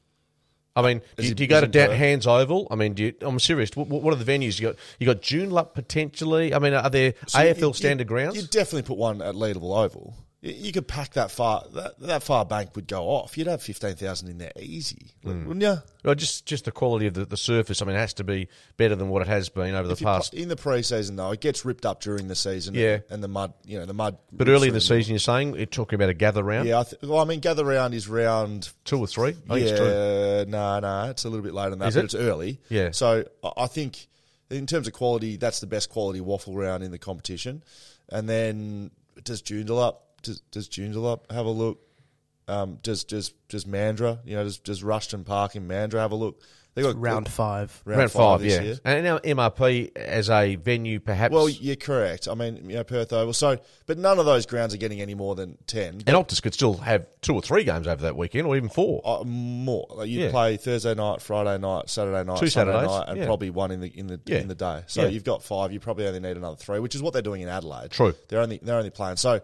I 0.76 0.82
mean, 0.82 1.00
do, 1.16 1.24
you- 1.24 1.30
it- 1.32 1.36
do 1.36 1.42
you 1.42 1.48
go 1.48 1.60
to 1.60 1.66
Dan, 1.66 1.90
Hands 1.90 2.24
Oval? 2.24 2.68
I 2.70 2.76
mean, 2.76 2.94
do 2.94 3.04
you, 3.04 3.14
I'm 3.22 3.40
serious. 3.40 3.70
What, 3.74 3.88
what 3.88 4.12
are 4.12 4.16
the 4.16 4.24
venues 4.32 4.60
you 4.60 4.68
got? 4.68 4.76
You 5.00 5.06
got 5.06 5.22
Joondalup 5.22 5.74
potentially. 5.74 6.54
I 6.54 6.58
mean, 6.60 6.72
are 6.74 6.88
there 6.90 7.14
So 7.26 7.38
AFL 7.40 7.60
you- 7.68 7.72
standard 7.74 8.06
grounds? 8.06 8.36
You'd 8.36 8.50
definitely 8.50 8.82
put 8.82 8.96
one 8.96 9.20
at 9.22 9.34
Leederville 9.34 9.76
Oval. 9.84 10.14
You- 10.40 10.70
could 10.72 10.86
pack 10.86 11.14
that 11.14 11.32
far. 11.32 11.64
That, 11.74 11.98
that 11.98 12.22
far 12.22 12.44
bank 12.44 12.76
would 12.76 12.86
go 12.86 13.06
off. 13.08 13.36
You'd 13.36 13.48
have 13.48 13.60
fifteen 13.60 13.96
thousand 13.96 14.28
in 14.28 14.38
there 14.38 14.52
easy, 14.56 15.12
Hmm. 15.24 15.46
wouldn't 15.46 15.62
you? 15.62 15.78
Well, 16.04 16.14
just 16.14 16.46
just 16.46 16.64
the 16.64 16.70
quality 16.70 17.08
of 17.08 17.14
the, 17.14 17.24
the 17.24 17.36
surface. 17.36 17.82
I 17.82 17.86
mean, 17.86 17.96
it 17.96 17.98
has 17.98 18.14
to 18.14 18.24
be 18.24 18.46
better 18.76 18.94
than 18.94 19.08
what 19.08 19.20
it 19.22 19.26
has 19.26 19.48
been 19.48 19.74
over 19.74 19.88
the 19.88 19.96
pl- 19.96 20.04
past. 20.06 20.34
in 20.34 20.48
the 20.48 20.54
preseason 20.54 21.16
though, 21.16 21.32
it 21.32 21.40
gets 21.40 21.64
ripped 21.64 21.84
up 21.84 22.00
during 22.00 22.28
the 22.28 22.36
season. 22.36 22.74
Yeah. 22.74 22.98
and 23.10 23.20
the 23.20 23.26
mud, 23.26 23.52
you 23.64 23.80
know, 23.80 23.84
the 23.86 23.94
mud. 23.94 24.16
But 24.30 24.48
early 24.48 24.68
in 24.68 24.74
the 24.74 24.80
season, 24.80 25.12
you're 25.14 25.18
saying 25.18 25.56
you're 25.56 25.66
talking 25.66 25.96
about 25.96 26.08
a 26.10 26.14
gather 26.14 26.44
round, 26.44 26.68
Yeah, 26.68 26.80
I 26.80 26.82
th- 26.84 27.02
well, 27.02 27.18
I 27.18 27.24
mean, 27.24 27.40
gather 27.40 27.64
round 27.64 27.92
is 27.94 28.06
round. 28.06 28.70
two 28.84 29.00
or 29.00 29.08
three. 29.08 29.30
I 29.50 29.54
think 29.54 29.66
it's 29.66 29.76
two. 29.78 29.84
Yeah, 29.86 30.44
no, 30.46 30.78
no, 30.78 31.10
it's 31.10 31.24
a 31.24 31.28
little 31.28 31.42
bit 31.44 31.52
later 31.54 31.70
than 31.70 31.80
that, 31.80 31.88
Is 31.88 31.94
but 31.96 32.00
it? 32.02 32.04
it's 32.04 32.14
early. 32.14 32.60
Yeah. 32.68 32.92
So 32.92 33.24
I- 33.42 33.52
I 33.64 33.66
think 33.66 34.06
in 34.50 34.66
terms 34.66 34.86
of 34.86 34.92
quality, 34.92 35.36
that's 35.36 35.58
the 35.58 35.66
best 35.66 35.90
quality 35.90 36.20
WAFL 36.20 36.54
round 36.54 36.84
in 36.84 36.92
the 36.92 36.98
competition. 36.98 37.64
And 38.08 38.28
then 38.28 38.92
does 39.24 39.42
Joondalup? 39.42 39.96
Does, 40.22 40.40
does 40.50 40.68
Joondalup 40.68 41.30
have 41.30 41.46
a 41.46 41.50
look? 41.50 41.80
Um, 42.48 42.78
does 42.82 43.04
does 43.04 43.30
does 43.48 43.64
Mandurah? 43.66 44.20
You 44.24 44.36
know, 44.36 44.44
does 44.44 44.58
does 44.58 44.82
Rushton 44.82 45.24
Park 45.24 45.54
in 45.54 45.68
Mandurah 45.68 46.00
have 46.00 46.12
a 46.12 46.16
look? 46.16 46.42
They 46.74 46.82
got 46.82 47.00
Round 47.00 47.28
five. 47.28 47.82
round, 47.84 47.98
Round 47.98 48.10
five, 48.12 48.20
five, 48.20 48.40
this 48.40 48.54
yeah. 48.54 48.62
year. 48.62 48.78
And 48.84 49.04
now 49.04 49.18
MRP 49.18 49.96
as 49.96 50.30
a 50.30 50.54
venue, 50.54 51.00
perhaps. 51.00 51.32
Well, 51.34 51.48
you're 51.48 51.74
correct. 51.74 52.28
I 52.28 52.34
mean, 52.34 52.70
you 52.70 52.76
know, 52.76 52.84
Perth 52.84 53.12
Oval. 53.12 53.32
So, 53.32 53.58
but 53.86 53.98
none 53.98 54.20
of 54.20 54.26
those 54.26 54.46
grounds 54.46 54.74
are 54.74 54.76
getting 54.76 55.00
any 55.00 55.14
more 55.14 55.34
than 55.34 55.58
ten. 55.66 55.94
and 55.94 56.16
Optus 56.16 56.40
could 56.40 56.54
still 56.54 56.74
have 56.74 57.06
two 57.20 57.34
or 57.34 57.42
three 57.42 57.64
games 57.64 57.88
over 57.88 58.02
that 58.02 58.16
weekend, 58.16 58.46
or 58.46 58.56
even 58.56 58.68
four. 58.68 59.02
Uh, 59.04 59.24
more. 59.24 59.86
Like 59.90 60.08
you 60.08 60.20
Yeah. 60.20 60.30
play 60.30 60.56
Thursday 60.56 60.94
night, 60.94 61.20
Friday 61.20 61.58
night, 61.58 61.90
Saturday 61.90 62.22
night, 62.22 62.38
Two 62.38 62.46
Sunday 62.46 62.72
Saturdays, 62.72 62.96
night, 62.96 63.08
and 63.08 63.18
yeah. 63.18 63.26
probably 63.26 63.50
one 63.50 63.72
in 63.72 63.80
the 63.80 63.88
in 63.98 64.06
the 64.06 64.20
Yeah. 64.26 64.38
in 64.38 64.46
the 64.48 64.54
day. 64.54 64.82
So 64.86 65.02
Yeah. 65.02 65.08
you've 65.08 65.24
got 65.24 65.42
five. 65.42 65.72
You 65.72 65.80
probably 65.80 66.06
only 66.06 66.20
need 66.20 66.36
another 66.36 66.56
three, 66.56 66.78
which 66.78 66.94
is 66.94 67.02
what 67.02 67.12
they're 67.12 67.22
doing 67.22 67.42
in 67.42 67.48
Adelaide. 67.48 67.90
True. 67.90 68.14
They're 68.28 68.40
only 68.40 68.60
they're 68.62 68.78
only 68.78 68.90
playing. 68.90 69.16
So 69.16 69.40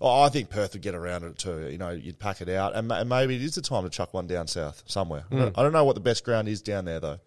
oh, 0.00 0.22
I 0.22 0.28
think 0.28 0.50
Perth 0.50 0.74
would 0.74 0.82
get 0.82 0.94
around 0.94 1.24
it 1.24 1.38
too. 1.38 1.68
You 1.70 1.78
know, 1.78 1.90
you'd 1.90 2.18
pack 2.18 2.42
it 2.42 2.50
out, 2.50 2.76
and, 2.76 2.92
and 2.92 3.08
maybe 3.08 3.34
it 3.34 3.40
is 3.42 3.54
the 3.54 3.62
time 3.62 3.82
to 3.84 3.88
chuck 3.88 4.12
one 4.12 4.26
down 4.26 4.46
south 4.46 4.82
somewhere. 4.86 5.24
Mm. 5.32 5.52
I 5.56 5.62
don't 5.62 5.72
know 5.72 5.84
what 5.84 5.94
the 5.94 6.02
best 6.02 6.22
ground 6.22 6.48
is 6.48 6.60
down 6.66 6.84
there 6.84 7.00
though. 7.00 7.18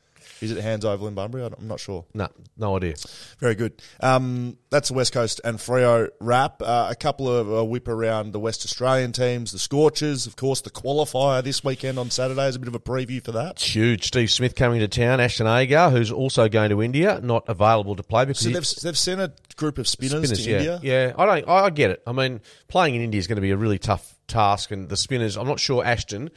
Is 0.42 0.52
it 0.52 0.62
Hands 0.62 0.84
Oval 0.86 1.08
in 1.08 1.16
Bunbury? 1.16 1.44
I'm 1.44 1.68
not 1.68 1.80
sure. 1.82 2.06
No, 2.14 2.30
no 2.56 2.78
idea. 2.78 2.96
Very 3.40 3.56
good. 3.56 3.82
Um, 4.00 4.58
that's 4.70 4.88
the 4.90 4.94
West 4.94 5.12
Coast 5.12 5.42
and 5.44 5.58
Freo 5.58 6.10
wrap. 6.22 6.62
Uh, 6.62 6.88
a 6.90 6.96
couple 6.96 7.28
of 7.30 7.52
uh, 7.52 7.66
whip 7.66 7.88
around 7.90 8.32
the 8.32 8.40
West 8.40 8.64
Australian 8.64 9.12
teams, 9.12 9.52
the 9.52 9.60
Scorchers, 9.60 10.28
of 10.28 10.36
course, 10.38 10.62
the 10.62 10.70
qualifier 10.70 11.44
this 11.44 11.64
weekend 11.64 12.00
on 12.00 12.10
Saturday 12.10 12.48
is 12.48 12.56
a 12.56 12.60
bit 12.60 12.68
of 12.70 12.76
a 12.76 12.80
preview 12.80 13.22
for 13.24 13.34
that. 13.34 13.54
It's 13.54 13.76
huge. 13.76 14.06
Steve 14.06 14.32
Smith 14.32 14.56
coming 14.56 14.80
to 14.80 14.88
town. 14.88 15.20
Ashton 15.20 15.48
Agar, 15.48 15.90
who's 15.90 16.12
also 16.12 16.48
going 16.48 16.70
to 16.70 16.82
India, 16.82 17.20
not 17.22 17.44
available 17.50 17.96
to 17.98 18.04
play 18.04 18.24
because 18.26 18.42
So 18.42 18.50
they've, 18.50 18.82
they've 18.84 18.98
sent 18.98 19.20
a 19.20 19.34
group 19.58 19.78
of 19.78 19.88
spinners, 19.88 20.32
to 20.32 20.50
yeah, 20.50 20.58
India. 20.58 20.80
yeah. 20.84 21.14
I 21.18 21.26
don't. 21.26 21.50
I 21.50 21.70
get 21.70 21.92
it. 21.92 22.04
I 22.08 22.14
mean, 22.14 22.40
playing 22.70 22.96
in 22.96 23.02
India 23.02 23.20
is 23.20 23.28
going 23.28 23.38
to 23.38 23.42
be 23.42 23.52
a 23.52 23.58
really 23.58 23.80
tough 23.80 24.16
task, 24.28 24.72
and 24.72 24.88
the 24.88 24.98
spinners. 24.98 25.38
I'm 25.38 25.48
not 25.48 25.60
sure 25.60 25.84
Ashton 25.84 26.30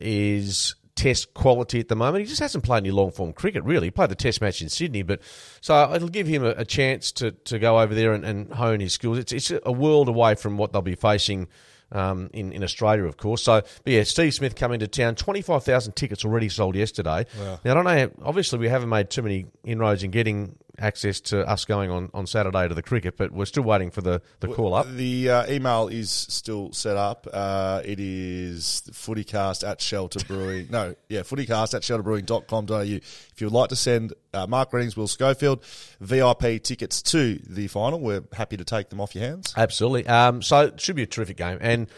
is 0.00 0.74
test 1.00 1.32
quality 1.32 1.80
at 1.80 1.88
the 1.88 1.96
moment. 1.96 2.22
He 2.22 2.28
just 2.28 2.40
hasn't 2.40 2.62
played 2.62 2.78
any 2.78 2.90
long 2.90 3.10
form 3.10 3.32
cricket 3.32 3.64
really. 3.64 3.86
He 3.86 3.90
played 3.90 4.10
the 4.10 4.14
test 4.14 4.42
match 4.42 4.60
in 4.60 4.68
Sydney, 4.68 5.02
but 5.02 5.22
so 5.62 5.92
it'll 5.94 6.08
give 6.08 6.26
him 6.26 6.44
a, 6.44 6.50
a 6.50 6.64
chance 6.64 7.10
to, 7.12 7.30
to 7.30 7.58
go 7.58 7.80
over 7.80 7.94
there 7.94 8.12
and, 8.12 8.22
and 8.24 8.52
hone 8.52 8.80
his 8.80 8.92
skills. 8.92 9.16
It's 9.16 9.32
it's 9.32 9.52
a 9.64 9.72
world 9.72 10.08
away 10.08 10.34
from 10.34 10.58
what 10.58 10.72
they'll 10.72 10.82
be 10.82 10.94
facing. 10.94 11.48
Um, 11.92 12.30
in, 12.32 12.52
in 12.52 12.62
Australia, 12.62 13.02
of 13.06 13.16
course. 13.16 13.42
So, 13.42 13.62
but 13.82 13.92
yeah, 13.92 14.04
Steve 14.04 14.32
Smith 14.32 14.54
coming 14.54 14.78
to 14.78 14.86
town. 14.86 15.16
25,000 15.16 15.96
tickets 15.96 16.24
already 16.24 16.48
sold 16.48 16.76
yesterday. 16.76 17.26
Now, 17.64 17.72
I 17.72 17.74
don't 17.74 17.84
know, 17.84 18.10
obviously, 18.24 18.60
we 18.60 18.68
haven't 18.68 18.90
made 18.90 19.10
too 19.10 19.22
many 19.22 19.46
inroads 19.64 20.04
in 20.04 20.12
getting 20.12 20.54
access 20.80 21.20
to 21.20 21.46
us 21.48 21.64
going 21.64 21.90
on, 21.90 22.10
on 22.14 22.26
Saturday 22.26 22.66
to 22.66 22.74
the 22.74 22.82
cricket, 22.82 23.16
but 23.16 23.30
we're 23.30 23.44
still 23.44 23.62
waiting 23.62 23.90
for 23.90 24.00
the, 24.00 24.22
the 24.40 24.48
call 24.48 24.74
up. 24.74 24.88
The 24.90 25.30
uh, 25.30 25.50
email 25.50 25.88
is 25.88 26.10
still 26.10 26.72
set 26.72 26.96
up. 26.96 27.28
Uh, 27.32 27.82
it 27.84 28.00
is 28.00 28.82
footycast 28.90 29.68
at 29.68 29.80
shelter 29.80 30.20
brewing. 30.26 30.68
no, 30.70 30.94
yeah, 31.08 31.20
footycast 31.20 31.74
at 31.74 31.82
shelterbrewing.com.au. 31.82 32.80
If 32.80 33.40
you'd 33.40 33.52
like 33.52 33.68
to 33.68 33.76
send 33.76 34.14
uh, 34.32 34.46
Mark 34.46 34.72
Readings, 34.72 34.96
Will 34.96 35.08
Schofield, 35.08 35.62
VIP 36.00 36.62
tickets 36.62 37.02
to 37.02 37.38
the 37.48 37.68
final, 37.68 38.00
we're 38.00 38.24
happy 38.32 38.56
to 38.56 38.64
take 38.64 38.88
them 38.90 39.00
off 39.00 39.14
your 39.14 39.24
hands. 39.24 39.54
Absolutely. 39.56 40.06
Um, 40.06 40.42
so 40.42 40.66
it 40.66 40.80
should 40.80 40.96
be 40.96 41.02
a 41.02 41.06
terrific 41.06 41.36
game. 41.36 41.58
And 41.60 41.88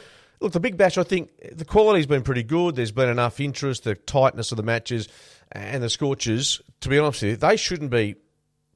look, 0.40 0.52
the 0.52 0.60
Big 0.60 0.76
Bash, 0.76 0.98
I 0.98 1.04
think 1.04 1.30
the 1.52 1.64
quality's 1.64 2.06
been 2.06 2.22
pretty 2.22 2.42
good. 2.42 2.74
There's 2.76 2.92
been 2.92 3.08
enough 3.08 3.40
interest, 3.40 3.84
the 3.84 3.94
tightness 3.94 4.52
of 4.52 4.56
the 4.56 4.62
matches, 4.62 5.08
and 5.52 5.82
the 5.82 5.90
Scorchers. 5.90 6.60
To 6.80 6.88
be 6.88 6.98
honest 6.98 7.22
with 7.22 7.30
you, 7.30 7.36
they 7.36 7.56
shouldn't 7.56 7.90
be 7.90 8.16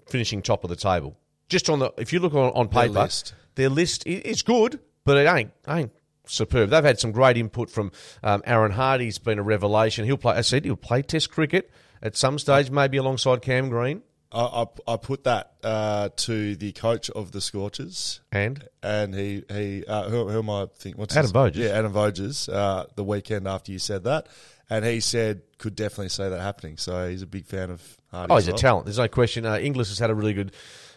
finishing 0.09 0.43
top 0.43 0.65
of 0.65 0.71
the 0.71 0.77
table. 0.77 1.17
Just 1.49 1.71
on 1.71 1.79
the, 1.79 1.93
if 1.97 2.13
you 2.13 2.19
look 2.21 2.35
on, 2.35 2.51
on 2.53 2.69
Their 2.69 2.83
paper, 2.85 3.01
list. 3.01 3.35
their 3.55 3.69
list 3.69 4.07
is 4.07 4.43
good, 4.43 4.81
but 5.05 5.17
it 5.17 5.29
ain't 5.29 5.53
ain't 5.69 5.93
superb. 6.27 6.71
They've 6.71 6.85
had 6.85 6.99
some 6.99 7.13
great 7.13 7.37
input 7.37 7.71
from 7.71 7.93
um, 8.23 8.43
Aaron 8.47 8.73
Hardie's 8.73 9.19
been 9.19 9.39
a 9.39 9.43
revelation. 9.43 10.05
He'll 10.05 10.17
play. 10.17 10.35
I 10.37 10.41
said 10.41 10.65
he'll 10.65 10.77
play 10.77 11.03
Test 11.03 11.31
cricket 11.31 11.71
at 12.03 12.17
some 12.17 12.39
stage, 12.39 12.71
maybe 12.71 12.97
alongside 12.97 13.43
Cam 13.43 13.69
Green. 13.69 14.03
I, 14.33 14.41
I, 14.41 14.67
I 14.93 14.97
put 14.97 15.25
that 15.25 15.53
uh, 15.63 16.09
to 16.17 16.57
the 16.57 16.73
coach 16.73 17.11
of 17.11 17.33
the 17.33 17.41
Scorchers. 17.41 18.21
And 18.33 18.69
And 18.83 19.15
he, 19.15 19.45
he 19.51 19.85
uh, 19.87 20.09
who, 20.11 20.29
who 20.29 20.39
am 20.39 20.51
I 20.51 20.67
think? 20.75 20.99
What's 20.99 21.17
Adam 21.17 21.31
Voges. 21.31 21.57
Yeah, 21.57 21.71
Adam 21.71 21.93
Voges. 21.93 22.49
Uh, 22.49 22.87
the 22.97 23.05
weekend 23.05 23.47
after 23.47 23.73
you 23.73 23.79
said 23.79 24.05
that, 24.05 24.29
and 24.69 24.85
he 24.85 25.01
said 25.01 25.43
could 25.59 25.77
definitely 25.77 26.09
see 26.09 26.29
that 26.29 26.41
happening. 26.41 26.77
So 26.77 27.09
he's 27.09 27.23
a 27.23 27.27
big 27.27 27.47
fan 27.47 27.71
of 27.71 27.83
Hardie. 28.13 28.27
Oh, 28.31 28.37
he's 28.37 28.49
a 28.49 28.53
talent. 28.53 28.87
There's 28.87 28.99
no 28.99 29.09
question. 29.09 29.47
Uh, 29.47 29.59
Inglis 29.59 29.89
has 29.89 29.99
had 29.99 30.11
a 30.11 30.15
really 30.15 30.35
good 30.35 30.53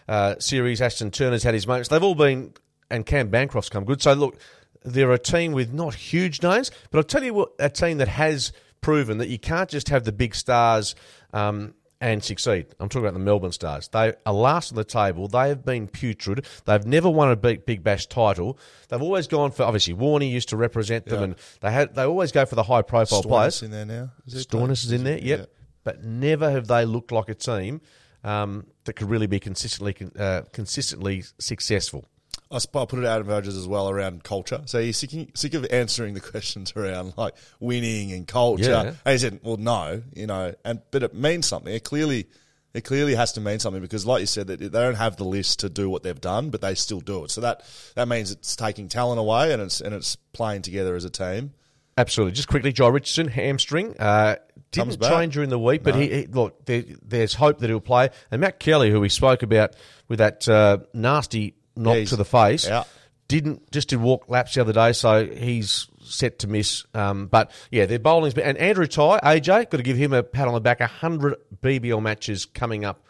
uh, 0.08 0.36
series. 0.38 0.82
Ashton 0.82 1.10
Turner's 1.10 1.42
had 1.42 1.54
his 1.54 1.66
moments. 1.66 1.88
They've 1.88 2.02
all 2.02 2.14
been, 2.14 2.52
and 2.90 3.06
Cam 3.06 3.28
Bancroft's 3.28 3.70
come 3.70 3.84
good. 3.84 4.02
So 4.02 4.12
look, 4.12 4.38
they're 4.84 5.12
a 5.12 5.18
team 5.18 5.52
with 5.52 5.72
not 5.72 5.94
huge 5.94 6.42
names, 6.42 6.70
but 6.90 6.98
I'll 6.98 7.04
tell 7.04 7.22
you 7.22 7.34
what, 7.34 7.52
a 7.58 7.70
team 7.70 7.98
that 7.98 8.08
has 8.08 8.52
proven 8.80 9.18
that 9.18 9.28
you 9.28 9.38
can't 9.38 9.68
just 9.68 9.88
have 9.90 10.04
the 10.04 10.12
big 10.12 10.34
stars. 10.34 10.94
Um, 11.32 11.74
and 12.00 12.24
succeed. 12.24 12.66
I'm 12.80 12.88
talking 12.88 13.04
about 13.06 13.14
the 13.14 13.24
Melbourne 13.24 13.52
Stars. 13.52 13.88
They 13.88 14.14
are 14.24 14.32
last 14.32 14.72
on 14.72 14.76
the 14.76 14.84
table. 14.84 15.28
They 15.28 15.48
have 15.48 15.64
been 15.64 15.86
putrid. 15.86 16.46
They've 16.64 16.86
never 16.86 17.10
won 17.10 17.30
a 17.30 17.36
big, 17.36 17.66
big 17.66 17.82
bash 17.84 18.06
title. 18.06 18.58
They've 18.88 19.02
always 19.02 19.26
gone 19.26 19.50
for 19.50 19.64
obviously 19.64 19.94
Warney 19.94 20.30
used 20.30 20.48
to 20.50 20.56
represent 20.56 21.04
them, 21.06 21.18
Yeah. 21.18 21.24
and 21.24 21.34
they 21.60 21.70
had 21.70 21.94
they 21.94 22.04
always 22.04 22.32
go 22.32 22.46
for 22.46 22.54
the 22.54 22.62
high 22.62 22.82
profile 22.82 23.22
players. 23.22 23.60
Stoinis 23.60 23.62
in 23.64 23.70
there 23.70 23.86
now. 23.86 24.10
Is 24.26 24.46
Stoinis 24.46 24.84
is 24.84 24.92
in 24.92 25.04
there, 25.04 25.18
yep. 25.18 25.38
Yeah. 25.40 25.44
But 25.84 26.04
never 26.04 26.50
have 26.50 26.66
they 26.66 26.84
looked 26.84 27.12
like 27.12 27.28
a 27.28 27.34
team 27.34 27.80
um, 28.24 28.66
that 28.84 28.94
could 28.94 29.08
really 29.10 29.26
be 29.26 29.40
consistently 29.40 29.96
uh, 30.18 30.42
consistently 30.52 31.24
successful. 31.38 32.06
I 32.50 32.56
I 32.56 32.84
put 32.84 32.98
it 32.98 33.04
out 33.04 33.20
of 33.20 33.28
Rogers 33.28 33.56
as 33.56 33.68
well 33.68 33.88
around 33.88 34.24
culture. 34.24 34.62
So 34.66 34.80
he's 34.80 34.96
sick, 34.96 35.10
sick 35.34 35.54
of 35.54 35.66
answering 35.70 36.14
the 36.14 36.20
questions 36.32 36.72
around 36.74 37.14
like 37.16 37.34
winning 37.60 38.12
and 38.12 38.26
culture. 38.26 38.70
Yeah. 38.70 38.94
And 39.04 39.12
he 39.12 39.18
said, 39.18 39.40
"Well, 39.42 39.56
no, 39.56 40.02
you 40.14 40.26
know, 40.26 40.54
and 40.64 40.82
but 40.90 41.02
it 41.02 41.14
means 41.14 41.46
something. 41.46 41.72
It 41.72 41.84
clearly, 41.84 42.26
it 42.74 42.82
clearly 42.82 43.14
has 43.14 43.32
to 43.32 43.40
mean 43.40 43.60
something 43.60 43.82
because, 43.82 44.04
like 44.04 44.20
you 44.20 44.26
said, 44.26 44.48
that 44.48 44.58
they 44.58 44.68
don't 44.68 44.96
have 44.96 45.16
the 45.16 45.24
list 45.24 45.60
to 45.60 45.68
do 45.68 45.88
what 45.88 46.02
they've 46.02 46.20
done, 46.20 46.50
but 46.50 46.60
they 46.60 46.74
still 46.74 47.00
do 47.00 47.24
it. 47.24 47.30
So 47.30 47.40
that 47.42 47.62
that 47.94 48.08
means 48.08 48.32
it's 48.32 48.56
taking 48.56 48.88
talent 48.88 49.20
away 49.20 49.52
and 49.52 49.62
it's 49.62 49.80
and 49.80 49.94
it's 49.94 50.16
playing 50.32 50.62
together 50.62 50.96
as 50.96 51.04
a 51.04 51.10
team. 51.10 51.52
Absolutely. 51.96 52.32
Just 52.32 52.48
quickly, 52.48 52.72
Joe 52.72 52.88
Richardson, 52.88 53.28
hamstring. 53.28 53.94
Uh, 53.98 54.36
didn't 54.72 55.02
train 55.02 55.30
during 55.30 55.50
the 55.50 55.58
week, 55.58 55.82
but 55.82 55.94
he, 55.94 56.08
he 56.08 56.26
look. 56.26 56.64
There, 56.64 56.84
there's 57.02 57.34
hope 57.34 57.58
that 57.58 57.68
he'll 57.68 57.80
play. 57.80 58.10
And 58.30 58.40
Matt 58.40 58.58
Kelly, 58.58 58.90
who 58.90 59.00
we 59.00 59.08
spoke 59.08 59.42
about 59.42 59.74
with 60.08 60.20
that 60.20 60.48
uh, 60.48 60.78
nasty 60.94 61.54
knock 61.76 61.96
he's 61.96 62.10
to 62.10 62.16
the 62.16 62.24
face, 62.24 62.68
out. 62.68 62.88
didn't 63.28 63.70
just 63.70 63.88
did 63.88 64.00
walk 64.00 64.28
laps 64.28 64.54
the 64.54 64.60
other 64.60 64.72
day, 64.72 64.92
so 64.92 65.26
he's 65.26 65.88
set 66.02 66.40
to 66.40 66.48
miss. 66.48 66.84
Um, 66.94 67.26
but 67.26 67.50
yeah, 67.70 67.86
their 67.86 67.98
bowling's 67.98 68.34
been, 68.34 68.44
and 68.44 68.58
Andrew 68.58 68.86
Tye, 68.86 69.20
AJ, 69.22 69.70
got 69.70 69.76
to 69.78 69.82
give 69.82 69.96
him 69.96 70.12
a 70.12 70.22
pat 70.22 70.48
on 70.48 70.54
the 70.54 70.60
back. 70.60 70.80
hundred 70.80 71.36
BBL 71.62 72.02
matches 72.02 72.46
coming 72.46 72.84
up. 72.84 73.04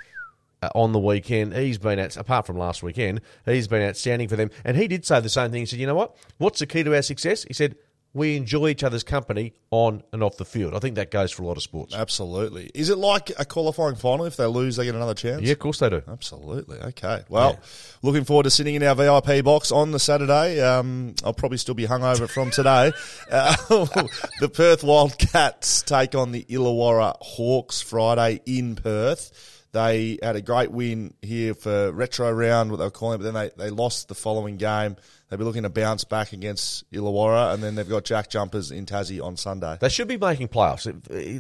Uh, 0.63 0.69
on 0.75 0.93
the 0.93 0.99
weekend, 0.99 1.55
he's 1.55 1.79
been 1.79 1.99
out, 1.99 2.15
apart 2.19 2.47
from 2.47 2.59
last 2.59 2.83
weekend, 2.83 3.23
he's 3.47 3.67
been 3.67 3.81
outstanding 3.81 4.29
for 4.29 4.37
them. 4.37 4.51
And 4.63 4.77
he 4.77 4.89
did 4.89 5.07
say 5.07 5.19
the 5.21 5.31
same 5.31 5.51
thing. 5.51 5.61
He 5.61 5.65
said, 5.65 5.79
"You 5.79 5.87
know 5.87 5.95
what? 5.95 6.15
What's 6.37 6.59
the 6.59 6.67
key 6.67 6.83
to 6.83 6.95
our 6.95 7.01
success?" 7.01 7.45
He 7.45 7.55
said, 7.55 7.77
"We 8.13 8.37
enjoy 8.37 8.69
each 8.69 8.85
other's 8.85 9.03
company 9.03 9.55
on 9.71 10.03
and 10.13 10.23
off 10.23 10.37
the 10.37 10.45
field." 10.45 10.75
I 10.75 10.79
think 10.79 10.97
that 10.97 11.11
goes 11.11 11.31
for 11.31 11.43
a 11.43 11.47
lot 11.47 11.57
of 11.57 11.63
sports. 11.63 11.95
Absolutely. 11.95 12.71
Is 12.75 12.89
it 12.89 12.99
like 12.99 13.31
a 13.39 13.45
qualifying 13.45 13.97
final? 13.97 14.27
If 14.27 14.37
they 14.37 14.47
lose, 14.47 14.77
they 14.77 14.85
get 14.85 14.95
another 14.95 15.15
chance. 15.15 15.43
Yeah, 15.43 15.53
of 15.53 15.59
course 15.59 15.79
they 15.79 15.91
do. 15.91 16.03
Absolutely. 16.09 16.79
Okay. 16.79 17.23
Well, 17.29 17.59
looking 18.03 18.25
forward 18.25 18.45
to 18.45 18.51
sitting 18.51 18.75
in 18.75 18.83
our 18.83 18.95
VIP 18.95 19.45
box 19.45 19.71
on 19.73 19.93
the 19.93 19.99
Saturday. 19.99 20.61
Um, 20.61 21.15
I'll 21.25 21.35
probably 21.35 21.59
still 21.59 21.75
be 21.75 21.87
hungover 21.87 22.29
from 22.29 22.51
today. 22.51 22.93
Uh, 23.31 23.55
the 24.41 24.49
Perth 24.53 24.83
Wildcats 24.83 25.83
take 25.83 26.15
on 26.15 26.33
the 26.33 26.45
Illawarra 26.45 27.17
Hawks 27.21 27.81
Friday 27.81 28.41
in 28.45 28.75
Perth. 28.75 29.60
They 29.73 30.19
had 30.23 30.37
a 30.37 30.43
great 30.43 30.73
win 30.73 31.15
here 31.23 31.55
for 31.55 31.93
retro 31.93 32.31
round, 32.33 32.71
what 32.71 32.79
they 32.79 32.85
were 32.85 32.91
calling 32.91 33.21
it, 33.21 33.23
but 33.23 33.33
then 33.33 33.53
they, 33.57 33.65
they 33.65 33.71
lost 33.71 34.09
the 34.09 34.15
following 34.15 34.57
game. 34.57 34.97
They'll 35.29 35.39
be 35.39 35.45
looking 35.45 35.63
to 35.63 35.71
bounce 35.71 36.03
back 36.05 36.33
against 36.33 36.91
Illawarra, 36.91 37.55
and 37.55 37.63
then 37.63 37.77
they've 37.77 37.89
got 37.89 38.05
Jack 38.05 38.31
Jumpers 38.31 38.73
in 38.73 38.85
Tassie 38.87 39.25
on 39.25 39.37
Sunday. 39.37 39.79
They 39.81 39.89
should 39.89 40.09
be 40.09 40.17
making 40.17 40.49
playoffs. 40.49 40.91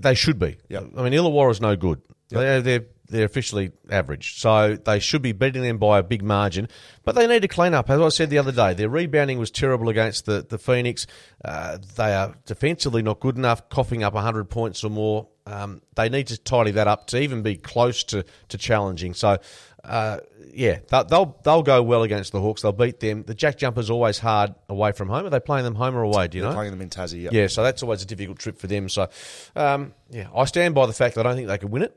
They 0.00 0.14
should 0.14 0.38
be. 0.38 0.58
Yep. 0.68 0.90
I 0.96 1.02
mean, 1.02 1.12
Illawarra's 1.12 1.60
no 1.60 1.74
good. 1.74 2.00
They're, 2.28 2.62
they're 2.62 2.84
they're 3.10 3.24
officially 3.24 3.72
average, 3.90 4.38
so 4.38 4.76
they 4.76 5.00
should 5.00 5.20
be 5.20 5.32
beating 5.32 5.62
them 5.62 5.78
by 5.78 5.98
a 5.98 6.02
big 6.02 6.22
margin. 6.22 6.68
But 7.04 7.16
they 7.16 7.26
need 7.26 7.42
to 7.42 7.48
clean 7.48 7.74
up. 7.74 7.90
As 7.90 8.00
I 8.00 8.08
said 8.08 8.30
the 8.30 8.38
other 8.38 8.52
day, 8.52 8.72
their 8.72 8.88
rebounding 8.88 9.38
was 9.38 9.50
terrible 9.50 9.88
against 9.88 10.26
the 10.26 10.46
the 10.48 10.58
Phoenix. 10.58 11.06
Uh, 11.44 11.78
they 11.96 12.14
are 12.14 12.36
defensively 12.46 13.02
not 13.02 13.18
good 13.20 13.36
enough, 13.36 13.68
coughing 13.68 14.04
up 14.04 14.14
hundred 14.14 14.48
points 14.48 14.84
or 14.84 14.90
more. 14.90 15.26
Um, 15.50 15.82
they 15.96 16.08
need 16.08 16.28
to 16.28 16.38
tidy 16.38 16.70
that 16.72 16.86
up 16.86 17.08
to 17.08 17.20
even 17.20 17.42
be 17.42 17.56
close 17.56 18.04
to 18.04 18.24
to 18.48 18.58
challenging. 18.58 19.14
So. 19.14 19.38
Uh, 19.82 20.18
yeah, 20.52 20.80
they'll, 20.88 21.38
they'll 21.42 21.62
go 21.62 21.82
well 21.82 22.02
against 22.02 22.32
the 22.32 22.40
Hawks. 22.40 22.60
They'll 22.60 22.72
beat 22.72 23.00
them. 23.00 23.22
The 23.22 23.32
Jack 23.32 23.56
Jumpers 23.56 23.88
always 23.88 24.18
hard 24.18 24.54
away 24.68 24.92
from 24.92 25.08
home. 25.08 25.24
Are 25.24 25.30
they 25.30 25.40
playing 25.40 25.64
them 25.64 25.74
home 25.74 25.96
or 25.96 26.02
away? 26.02 26.28
Do 26.28 26.36
you 26.36 26.42
They're 26.42 26.50
know? 26.50 26.56
playing 26.56 26.72
them 26.72 26.82
in 26.82 26.90
Tassie. 26.90 27.22
Yep. 27.22 27.32
Yeah, 27.32 27.46
so 27.46 27.62
that's 27.62 27.82
always 27.82 28.02
a 28.02 28.06
difficult 28.06 28.38
trip 28.38 28.58
for 28.58 28.66
them. 28.66 28.90
So, 28.90 29.08
um, 29.56 29.94
yeah, 30.10 30.28
I 30.34 30.44
stand 30.44 30.74
by 30.74 30.84
the 30.84 30.92
fact 30.92 31.14
that 31.14 31.24
I 31.24 31.30
don't 31.30 31.36
think 31.36 31.48
they 31.48 31.56
could 31.56 31.70
win 31.70 31.82
it 31.82 31.96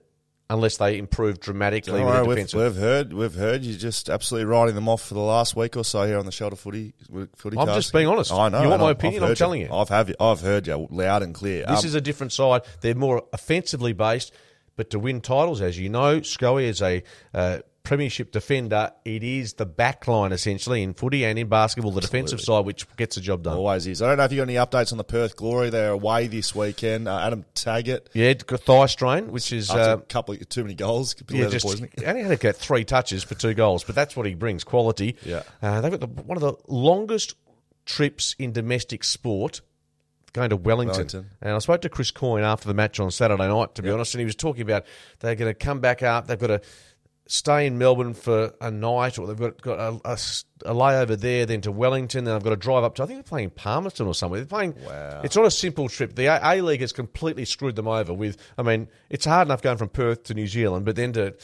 unless 0.54 0.78
they 0.78 0.98
improve 0.98 1.40
dramatically 1.40 2.00
Don't 2.00 2.06
with 2.06 2.28
worry, 2.28 2.44
we've, 2.44 2.54
we've 2.54 2.76
heard 2.76 3.12
we've 3.12 3.34
heard 3.34 3.64
you 3.64 3.76
just 3.76 4.10
absolutely 4.10 4.46
writing 4.46 4.76
them 4.76 4.88
off 4.88 5.02
for 5.02 5.16
the 5.16 5.20
last 5.20 5.56
week 5.56 5.76
or 5.76 5.84
so 5.84 6.06
here 6.08 6.18
on 6.18 6.26
the 6.26 6.32
Shelter 6.32 6.56
Footy 6.56 6.94
Footy. 7.36 7.58
I'm 7.58 7.66
cast. 7.68 7.78
just 7.80 7.94
being 7.94 8.08
honest. 8.08 8.32
I 8.32 8.48
know. 8.50 8.62
You 8.62 8.70
want 8.70 8.82
my 8.82 8.90
I've- 8.90 9.00
opinion? 9.00 9.24
I've 9.24 9.30
I'm 9.32 9.36
telling 9.36 9.62
you. 9.62 9.70
I've 9.74 9.90
have 9.90 10.08
you. 10.10 10.16
I've 10.20 10.40
heard 10.42 10.68
you 10.68 10.88
loud 10.92 11.24
and 11.24 11.34
clear. 11.36 11.66
This 11.68 11.82
Um, 11.82 11.86
is 11.88 11.96
a 11.96 12.02
different 12.02 12.32
side. 12.32 12.62
They're 12.82 12.96
more 12.96 13.24
offensively 13.34 13.92
based, 13.94 14.32
but 14.78 14.90
to 14.92 15.00
win 15.00 15.20
titles, 15.22 15.60
as 15.62 15.78
you 15.78 15.90
know, 15.90 16.22
Scully 16.22 16.66
is 16.66 16.82
a 16.82 17.04
uh, 17.34 17.60
premiership 17.84 18.32
defender. 18.32 18.92
It 19.04 19.24
is 19.24 19.54
the 19.54 19.66
back 19.66 20.08
line 20.08 20.32
essentially 20.32 20.82
in 20.82 20.94
footy 20.94 21.26
and 21.26 21.38
in 21.38 21.48
basketball, 21.48 21.92
the 21.92 22.02
defensive 22.02 22.40
side, 22.40 22.66
which 22.66 22.88
gets 22.96 23.16
the 23.16 23.22
job 23.22 23.44
done. 23.44 23.58
always 23.58 23.86
is. 23.86 24.02
I 24.02 24.08
don't 24.08 24.18
know 24.18 24.24
if 24.24 24.32
you 24.32 24.38
got 24.38 24.44
any 24.44 24.56
updates 24.56 24.92
on 24.92 24.98
the 24.98 25.04
Perth 25.04 25.36
Glory. 25.36 25.70
They're 25.70 25.92
away 25.92 26.28
this 26.28 26.56
weekend. 26.56 27.08
Uh, 27.08 27.20
Adam 27.20 27.46
Taggart. 27.54 28.10
Yeah, 28.14 28.34
thigh 28.34 28.86
strain, 28.86 29.32
which 29.32 29.52
is 29.52 29.70
uh, 29.70 29.98
a 30.00 30.02
couple 30.02 30.34
of, 30.34 30.50
too 30.50 30.64
many 30.64 30.76
goals. 30.76 31.16
Yeah, 31.30 31.48
just 31.48 31.66
poisoning. 31.66 31.92
he 31.98 32.06
only 32.06 32.22
had 32.24 32.30
to 32.30 32.38
get 32.38 32.56
three 32.56 32.86
touches 32.86 33.24
for 33.24 33.36
two 33.36 33.54
goals, 33.54 33.84
but 33.84 33.96
that's 33.96 34.16
what 34.16 34.26
he 34.26 34.34
brings 34.34 34.64
quality. 34.64 35.18
Yeah. 35.24 35.44
uh, 35.62 35.82
they've 35.82 35.92
got 35.92 36.00
the, 36.00 36.08
one 36.24 36.38
of 36.38 36.42
the 36.42 36.56
longest 36.68 37.36
trips 37.86 38.36
in 38.40 38.54
domestic 38.54 39.04
sport. 39.04 39.62
Going 40.32 40.50
to 40.50 40.56
Wellington. 40.56 40.96
Wellington. 40.96 41.30
and 41.42 41.54
I 41.54 41.60
spoke 41.60 41.82
to 41.82 41.90
Chris 41.90 42.10
Coyne 42.10 42.44
after 42.44 42.68
the 42.68 42.74
match 42.74 43.00
on 43.00 43.12
Saturday 43.12 43.48
night. 43.48 43.76
To 43.76 43.84
be 43.84 43.92
honest, 43.92 44.16
and 44.16 44.20
he 44.20 44.26
was 44.26 44.36
talking 44.36 44.64
about 44.64 44.86
they're 45.20 45.36
going 45.36 45.52
to 45.52 45.54
come 45.54 45.80
back 45.80 46.02
up. 46.02 46.26
They've 46.26 46.40
got 46.40 46.48
to 46.48 46.62
stay 47.26 47.66
in 47.66 47.78
Melbourne 47.78 48.14
for 48.14 48.54
a 48.60 48.70
night, 48.70 49.18
or 49.18 49.28
they've 49.28 49.38
got 49.38 49.62
got 49.62 49.80
a, 49.80 50.00
a 50.06 50.18
a 50.66 50.74
layover 50.74 51.20
there, 51.20 51.46
then 51.46 51.62
to 51.62 51.72
Wellington. 51.72 52.24
Then 52.26 52.36
I've 52.36 52.44
got 52.44 52.52
to 52.52 52.56
drive 52.56 52.84
up 52.84 52.96
to. 52.96 53.04
I 53.04 53.06
think 53.06 53.18
they're 53.18 53.24
playing 53.24 53.52
Palmerston 53.52 54.08
or 54.08 54.14
somewhere. 54.14 54.40
They're 54.40 54.48
playing. 54.48 54.76
Wow. 54.86 55.22
It's 55.24 55.36
not 55.36 55.46
a 55.46 55.52
simple 55.52 55.90
trip. 55.90 56.16
The 56.16 56.26
A 56.26 56.62
League 56.62 56.82
has 56.82 56.92
completely 56.92 57.46
screwed 57.46 57.76
them 57.76 57.88
over. 57.88 58.14
With, 58.14 58.38
I 58.58 58.64
mean, 58.64 58.88
it's 59.10 59.26
hard 59.26 59.48
enough 59.48 59.62
going 59.62 59.78
from 59.78 59.90
Perth 59.90 60.24
to 60.24 60.34
New 60.34 60.48
Zealand, 60.48 60.86
but 60.86 60.96
then 60.96 61.14
to 61.14 61.36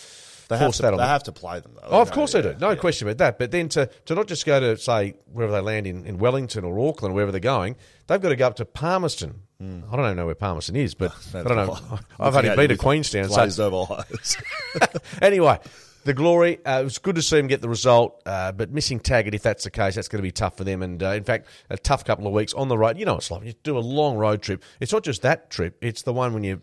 They 0.49 0.57
have 0.57 0.73
to, 0.73 0.81
they 0.81 0.97
have 0.97 1.23
to 1.23 1.31
play 1.31 1.59
them, 1.59 1.73
though. 1.75 1.81
Oh, 1.83 2.01
of 2.01 2.07
You 2.07 2.11
know, 2.11 2.15
course 2.15 2.31
they 2.33 2.41
do. 2.41 2.55
No 2.59 2.69
yeah. 2.71 2.75
question 2.75 3.07
about 3.07 3.19
that. 3.19 3.37
But 3.39 3.51
then 3.51 3.69
to, 3.69 3.85
to 4.05 4.15
not 4.15 4.27
just 4.27 4.45
go 4.47 4.59
to, 4.59 4.75
say, 4.77 5.13
wherever 5.31 5.53
they 5.53 5.61
land 5.61 5.85
in, 5.85 6.05
in 6.05 6.17
Wellington 6.17 6.63
or 6.63 6.79
Auckland, 6.79 7.13
wherever 7.13 7.31
they're 7.31 7.39
going, 7.39 7.75
they've 8.07 8.19
got 8.19 8.29
to 8.29 8.35
go 8.35 8.47
up 8.47 8.55
to 8.55 8.65
Palmerston. 8.65 9.41
I 9.61 9.65
don't 9.65 10.05
even 10.05 10.15
know 10.15 10.25
where 10.25 10.35
Palmerston 10.35 10.75
is, 10.75 10.95
but 10.95 11.11
I 11.35 11.43
don't 11.43 11.55
know. 11.55 11.77
I've 12.19 12.35
only 12.35 12.55
been 12.55 12.69
to 12.69 12.77
Queenstown. 12.77 13.29
So, 13.29 13.67
over 13.67 13.93
eyes. 13.93 14.37
anyway, 15.21 15.59
the 16.05 16.13
glory. 16.13 16.65
Uh, 16.65 16.79
it 16.81 16.83
was 16.85 16.97
good 16.97 17.15
to 17.15 17.21
see 17.21 17.37
them 17.37 17.47
get 17.47 17.61
the 17.61 17.69
result, 17.69 18.21
uh, 18.25 18.51
but 18.51 18.71
missing 18.71 18.99
Taggart, 18.99 19.35
if 19.35 19.43
that's 19.43 19.65
the 19.65 19.69
case, 19.71 19.95
that's 19.95 20.07
going 20.07 20.19
to 20.19 20.23
be 20.23 20.31
tough 20.31 20.57
for 20.57 20.63
them. 20.63 20.81
And 20.81 21.03
uh, 21.03 21.09
in 21.09 21.23
fact, 21.25 21.47
a 21.69 21.77
tough 21.77 22.05
couple 22.05 22.25
of 22.25 22.33
weeks 22.33 22.53
on 22.53 22.69
the 22.69 22.77
road. 22.77 22.97
You 22.97 23.05
know, 23.05 23.17
it's 23.17 23.29
like 23.29 23.43
you 23.43 23.53
do 23.63 23.77
a 23.77 23.79
long 23.79 24.17
road 24.17 24.41
trip. 24.41 24.63
It's 24.79 24.93
not 24.93 25.03
just 25.03 25.21
that 25.23 25.49
trip; 25.49 25.77
it's 25.81 26.03
the 26.03 26.13
one 26.13 26.33
when 26.33 26.43
you're 26.43 26.61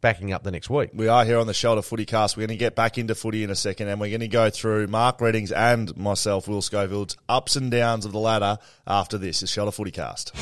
backing 0.00 0.32
up 0.32 0.42
the 0.42 0.50
next 0.50 0.70
week. 0.70 0.90
We 0.94 1.08
are 1.08 1.24
here 1.24 1.38
on 1.38 1.46
the 1.46 1.54
Shelter 1.54 1.82
Footy 1.82 2.04
Cast. 2.04 2.36
We're 2.36 2.46
going 2.46 2.56
to 2.56 2.64
get 2.64 2.74
back 2.74 2.98
into 2.98 3.14
footy 3.14 3.42
in 3.42 3.50
a 3.50 3.56
second, 3.56 3.88
and 3.88 4.00
we're 4.00 4.10
going 4.10 4.20
to 4.20 4.28
go 4.28 4.50
through 4.50 4.86
Mark 4.86 5.20
Readings 5.20 5.52
and 5.52 5.96
myself, 5.96 6.48
Will 6.48 6.62
Schofield's 6.62 7.16
ups 7.28 7.56
and 7.56 7.70
downs 7.70 8.04
of 8.04 8.12
the 8.12 8.18
ladder 8.18 8.58
after 8.86 9.18
this. 9.18 9.42
Is 9.42 9.50
Shelter 9.50 9.72
Footy 9.72 9.90
Cast. 9.90 10.34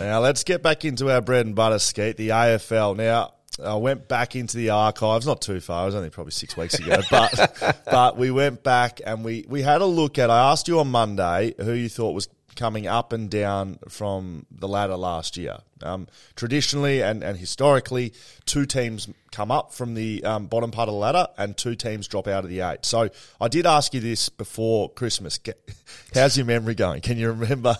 Now 0.00 0.20
let's 0.20 0.44
get 0.44 0.62
back 0.62 0.84
into 0.84 1.10
our 1.10 1.20
bread 1.20 1.46
and 1.46 1.54
butter, 1.54 1.78
Skeet, 1.78 2.16
the 2.16 2.28
AFL. 2.30 2.96
Now 2.96 3.34
I 3.62 3.76
went 3.76 4.08
back 4.08 4.34
into 4.34 4.56
the 4.56 4.70
archives, 4.70 5.26
not 5.26 5.40
too 5.40 5.60
far. 5.60 5.84
It 5.84 5.86
was 5.86 5.94
only 5.94 6.10
probably 6.10 6.32
six 6.32 6.56
weeks 6.56 6.74
ago, 6.74 7.00
but 7.10 7.82
but 7.84 8.16
we 8.16 8.30
went 8.30 8.62
back 8.62 9.00
and 9.04 9.24
we 9.24 9.44
we 9.48 9.62
had 9.62 9.80
a 9.80 9.86
look 9.86 10.18
at. 10.18 10.30
I 10.30 10.50
asked 10.50 10.68
you 10.68 10.80
on 10.80 10.88
Monday 10.88 11.54
who 11.58 11.72
you 11.72 11.88
thought 11.88 12.12
was 12.12 12.28
coming 12.54 12.86
up 12.86 13.12
and 13.12 13.30
down 13.30 13.78
from 13.88 14.46
the 14.50 14.68
ladder 14.68 14.96
last 14.96 15.36
year. 15.36 15.58
Um, 15.82 16.08
traditionally 16.34 17.02
and, 17.02 17.22
and 17.22 17.36
historically, 17.36 18.14
two 18.46 18.64
teams 18.64 19.08
come 19.30 19.50
up 19.50 19.72
from 19.72 19.94
the 19.94 20.24
um, 20.24 20.46
bottom 20.46 20.70
part 20.70 20.88
of 20.88 20.94
the 20.94 20.98
ladder 20.98 21.26
and 21.36 21.56
two 21.56 21.74
teams 21.74 22.08
drop 22.08 22.26
out 22.26 22.44
of 22.44 22.50
the 22.50 22.60
eight. 22.60 22.84
So 22.84 23.10
I 23.40 23.48
did 23.48 23.66
ask 23.66 23.92
you 23.92 24.00
this 24.00 24.28
before 24.28 24.90
Christmas. 24.90 25.38
How's 26.14 26.36
your 26.36 26.46
memory 26.46 26.74
going? 26.74 27.00
Can 27.00 27.18
you 27.18 27.32
remember? 27.32 27.76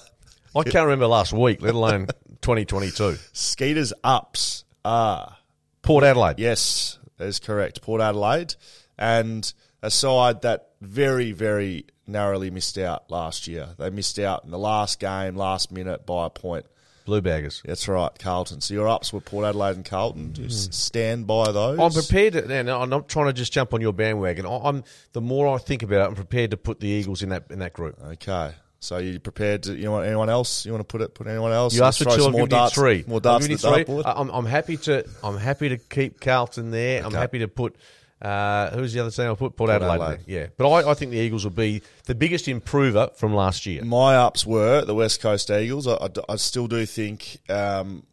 I 0.56 0.62
can't 0.62 0.84
remember 0.84 1.06
last 1.06 1.32
week, 1.32 1.62
let 1.62 1.74
alone 1.74 2.06
2022. 2.42 3.16
Skeeter's 3.32 3.92
ups 4.04 4.64
are 4.84 5.36
Port 5.82 6.04
Adelaide. 6.04 6.38
Yes, 6.38 6.98
that 7.16 7.26
is 7.26 7.40
correct. 7.40 7.82
Port 7.82 8.00
Adelaide, 8.00 8.54
and 8.98 9.52
a 9.82 9.90
side 9.90 10.42
that 10.42 10.70
very, 10.80 11.32
very 11.32 11.86
narrowly 12.06 12.50
missed 12.50 12.78
out 12.78 13.10
last 13.10 13.46
year. 13.46 13.68
They 13.78 13.90
missed 13.90 14.18
out 14.18 14.44
in 14.44 14.50
the 14.50 14.58
last 14.58 15.00
game, 15.00 15.36
last 15.36 15.70
minute 15.70 16.06
by 16.06 16.26
a 16.26 16.30
point. 16.30 16.66
Blue 17.04 17.20
Baggers. 17.20 17.62
That's 17.64 17.86
right, 17.86 18.10
Carlton. 18.18 18.62
So 18.62 18.72
your 18.72 18.88
ups 18.88 19.12
were 19.12 19.20
Port 19.20 19.44
Adelaide 19.44 19.76
and 19.76 19.84
Carlton. 19.84 20.32
Do 20.32 20.42
you 20.42 20.48
hmm. 20.48 20.52
s 20.52 20.68
stand 20.72 21.26
by 21.26 21.52
those? 21.52 21.78
I'm 21.78 21.92
prepared, 21.92 22.32
to, 22.32 22.50
and 22.50 22.70
I'm 22.70 22.88
not 22.88 23.08
trying 23.08 23.26
to 23.26 23.34
just 23.34 23.52
jump 23.52 23.74
on 23.74 23.82
your 23.82 23.92
bandwagon. 23.92 24.46
I'm 24.46 24.84
the 25.12 25.20
more 25.20 25.54
I 25.54 25.58
think 25.58 25.82
about 25.82 26.00
it, 26.00 26.08
I'm 26.08 26.14
prepared 26.14 26.52
to 26.52 26.56
put 26.56 26.80
the 26.80 26.88
Eagles 26.88 27.22
in 27.22 27.28
that 27.28 27.44
in 27.50 27.58
that 27.58 27.74
group. 27.74 27.98
Okay. 28.02 28.52
So 28.80 28.98
you 28.98 29.18
prepared 29.18 29.62
to? 29.64 29.74
You 29.74 29.90
want 29.90 30.06
anyone 30.06 30.28
else? 30.28 30.66
You 30.66 30.72
want 30.72 30.86
to 30.86 30.92
put 30.92 31.00
it? 31.00 31.14
Put 31.14 31.26
anyone 31.26 31.52
else? 31.52 31.74
You 31.74 31.84
asked 31.84 32.02
for 32.02 32.16
two, 32.16 32.30
more 32.30 32.46
darts. 32.46 32.74
three. 32.74 33.02
More 33.06 33.20
darts. 33.20 33.46
give 33.46 33.60
to 33.60 33.66
the 33.66 33.84
three. 33.84 34.02
I'm, 34.04 34.28
I'm 34.28 34.44
happy 34.44 34.76
to. 34.78 35.06
I'm 35.22 35.38
happy 35.38 35.70
to 35.70 35.78
keep 35.78 36.20
Carlton 36.20 36.70
there. 36.70 37.04
I'm 37.04 37.14
happy 37.14 37.38
to 37.40 37.48
put. 37.48 37.76
Uh, 38.22 38.70
who's 38.70 38.92
the 38.92 39.00
other 39.00 39.10
team? 39.10 39.26
I'll 39.26 39.36
put 39.36 39.54
Port, 39.56 39.68
Adelaide. 39.70 39.94
Adelaide. 39.94 40.20
Yeah, 40.26 40.46
but 40.56 40.68
I, 40.70 40.90
I 40.90 40.94
think 40.94 41.10
the 41.10 41.18
Eagles 41.18 41.44
will 41.44 41.50
be 41.50 41.82
the 42.06 42.14
biggest 42.14 42.48
improver 42.48 43.10
from 43.16 43.34
last 43.34 43.66
year. 43.66 43.84
My 43.84 44.16
ups 44.16 44.46
were 44.46 44.84
the 44.84 44.94
West 44.94 45.20
Coast 45.20 45.50
Eagles. 45.50 45.86
I, 45.86 45.94
I- 45.94 46.08
I 46.30 46.36
still 46.36 46.66
do 46.66 46.86
think 46.86 47.38
um, 47.50 48.04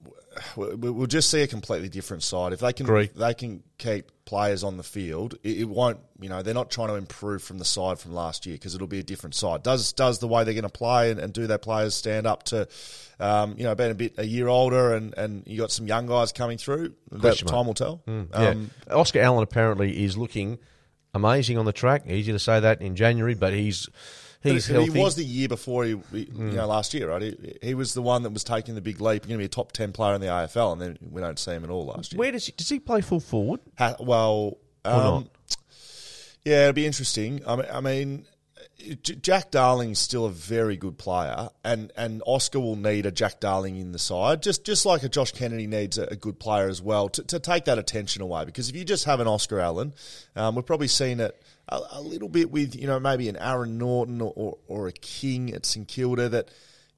we'll 0.56 1.08
just 1.08 1.30
see 1.30 1.42
a 1.42 1.48
completely 1.48 1.90
different 1.90 2.24
side. 2.24 2.54
If 2.54 2.60
they 2.60 2.74
can, 2.74 2.86
they 3.16 3.34
can 3.34 3.64
keep 3.78 4.12
players 4.26 4.64
on 4.64 4.78
the 4.78 4.84
field, 4.84 5.36
it, 5.44 5.60
it 5.60 5.64
won't. 5.66 6.00
You 6.20 6.30
know, 6.30 6.42
they're 6.42 6.54
not 6.54 6.72
trying 6.72 6.90
to 6.90 6.96
improve 6.96 7.44
from 7.44 7.58
the 7.58 7.66
side 7.66 8.00
from 8.00 8.14
last 8.14 8.46
year 8.46 8.56
because 8.56 8.76
it'll 8.76 8.88
be 8.88 9.00
a 9.00 9.04
different 9.04 9.36
side. 9.36 9.64
Does 9.64 9.94
does 9.94 10.20
the 10.20 10.28
way 10.28 10.44
they're 10.44 10.54
going 10.54 10.64
to 10.64 10.70
play 10.70 11.12
and, 11.12 11.20
and 11.20 11.34
do 11.34 11.48
their 11.48 11.58
players 11.58 11.96
stand 11.96 12.26
up 12.26 12.44
to, 12.44 12.68
um, 13.20 13.56
you 13.58 13.64
know, 13.64 13.76
being 13.76 13.92
a 13.92 13.96
bit 13.96 14.14
a 14.18 14.26
year 14.26 14.48
older 14.48 14.94
and 14.94 15.14
and 15.18 15.44
you 15.48 15.58
got 15.58 15.72
some 15.72 15.88
young 15.88 16.08
guys 16.08 16.32
coming 16.32 16.58
through. 16.58 16.94
That 17.12 17.20
Question 17.20 17.48
mark. 17.48 17.56
time 17.56 17.68
will 17.68 17.74
tell. 17.74 18.02
Yeah. 18.08 18.50
Um, 18.50 18.72
Oscar 18.90 19.20
Allen 19.20 19.44
apparently 19.44 20.04
is 20.04 20.18
looking 20.18 20.60
amazing 21.14 21.58
on 21.58 21.66
the 21.66 21.74
track. 21.74 22.04
Easy 22.08 22.32
to 22.32 22.40
say 22.40 22.60
that 22.60 22.82
in 22.82 22.96
January, 22.96 23.36
but 23.36 23.54
he's 23.54 23.90
But 24.44 24.54
he's 24.54 24.66
he 24.68 24.90
was 25.04 25.16
the 25.16 25.24
year 25.26 25.48
before 25.48 25.84
he, 25.86 25.98
he- 26.12 26.20
you 26.34 26.52
know, 26.54 26.66
last 26.68 26.94
year, 26.94 27.10
right? 27.10 27.22
He, 27.22 27.58
he 27.62 27.74
was 27.76 27.94
the 27.94 28.02
one 28.02 28.24
that 28.24 28.32
was 28.32 28.44
taking 28.44 28.74
the 28.76 28.82
big 28.82 29.00
leap. 29.00 29.24
He's 29.24 29.30
Going 29.30 29.38
to 29.38 29.42
be 29.42 29.46
a 29.46 29.50
top 29.50 29.72
ten 29.72 29.92
player 29.92 30.16
in 30.16 30.22
the 30.22 30.28
AFL, 30.28 30.74
and 30.74 30.82
then 30.82 30.98
we 31.12 31.22
don't 31.22 31.38
see 31.38 31.52
him 31.52 31.64
at 31.64 31.70
all 31.70 31.86
last 31.86 32.12
year. 32.14 32.18
Where 32.20 32.32
does 32.32 32.46
he, 32.48 32.52
does 32.54 32.68
he 32.70 32.80
play 32.80 33.02
full 33.02 33.20
forward? 33.20 33.60
Ha- 33.78 33.98
well, 34.00 34.58
um, 34.84 35.30
yeah, 36.44 36.62
it'll 36.64 36.74
be 36.74 36.86
interesting. 36.88 37.42
I 37.46 37.56
mean, 37.56 37.66
I 37.72 37.82
mean, 37.82 38.26
Jack 39.04 39.52
Darling's 39.52 40.00
still 40.00 40.26
a 40.26 40.32
very 40.32 40.76
good 40.76 40.98
player, 40.98 41.50
and, 41.64 41.92
and 41.96 42.24
Oscar 42.26 42.60
will 42.60 42.76
need 42.76 43.06
a 43.06 43.12
Jack 43.12 43.40
Darling 43.40 43.76
in 43.78 43.92
the 43.92 44.00
side, 44.00 44.42
just 44.42 44.66
just 44.66 44.86
like 44.88 45.04
a 45.04 45.10
Josh 45.10 45.32
Kennedy 45.34 45.68
needs 45.68 46.00
a, 46.00 46.06
a 46.06 46.16
good 46.16 46.40
player 46.40 46.68
as 46.68 46.82
well 46.82 47.10
to, 47.10 47.22
to 47.26 47.40
take 47.40 47.66
that 47.66 47.78
attention 47.78 48.24
away. 48.24 48.44
Because 48.46 48.70
if 48.70 48.76
you 48.76 48.84
just 48.84 49.06
have 49.06 49.20
an 49.20 49.28
Oscar 49.28 49.60
Allen, 49.60 49.94
um, 50.36 50.56
we've 50.56 50.66
probably 50.66 50.88
seen 50.88 51.20
it 51.20 51.40
a, 51.70 51.80
a 51.92 52.02
little 52.02 52.30
bit 52.30 52.52
with 52.52 52.76
you 52.76 52.88
know 52.88 53.00
maybe 53.00 53.30
an 53.30 53.38
Aaron 53.38 53.78
Naughton 53.78 54.22
or, 54.22 54.34
or, 54.36 54.58
or 54.68 54.88
a 54.88 54.92
King 54.92 55.54
at 55.54 55.66
St 55.66 55.88
Kilda 55.88 56.30
that 56.30 56.50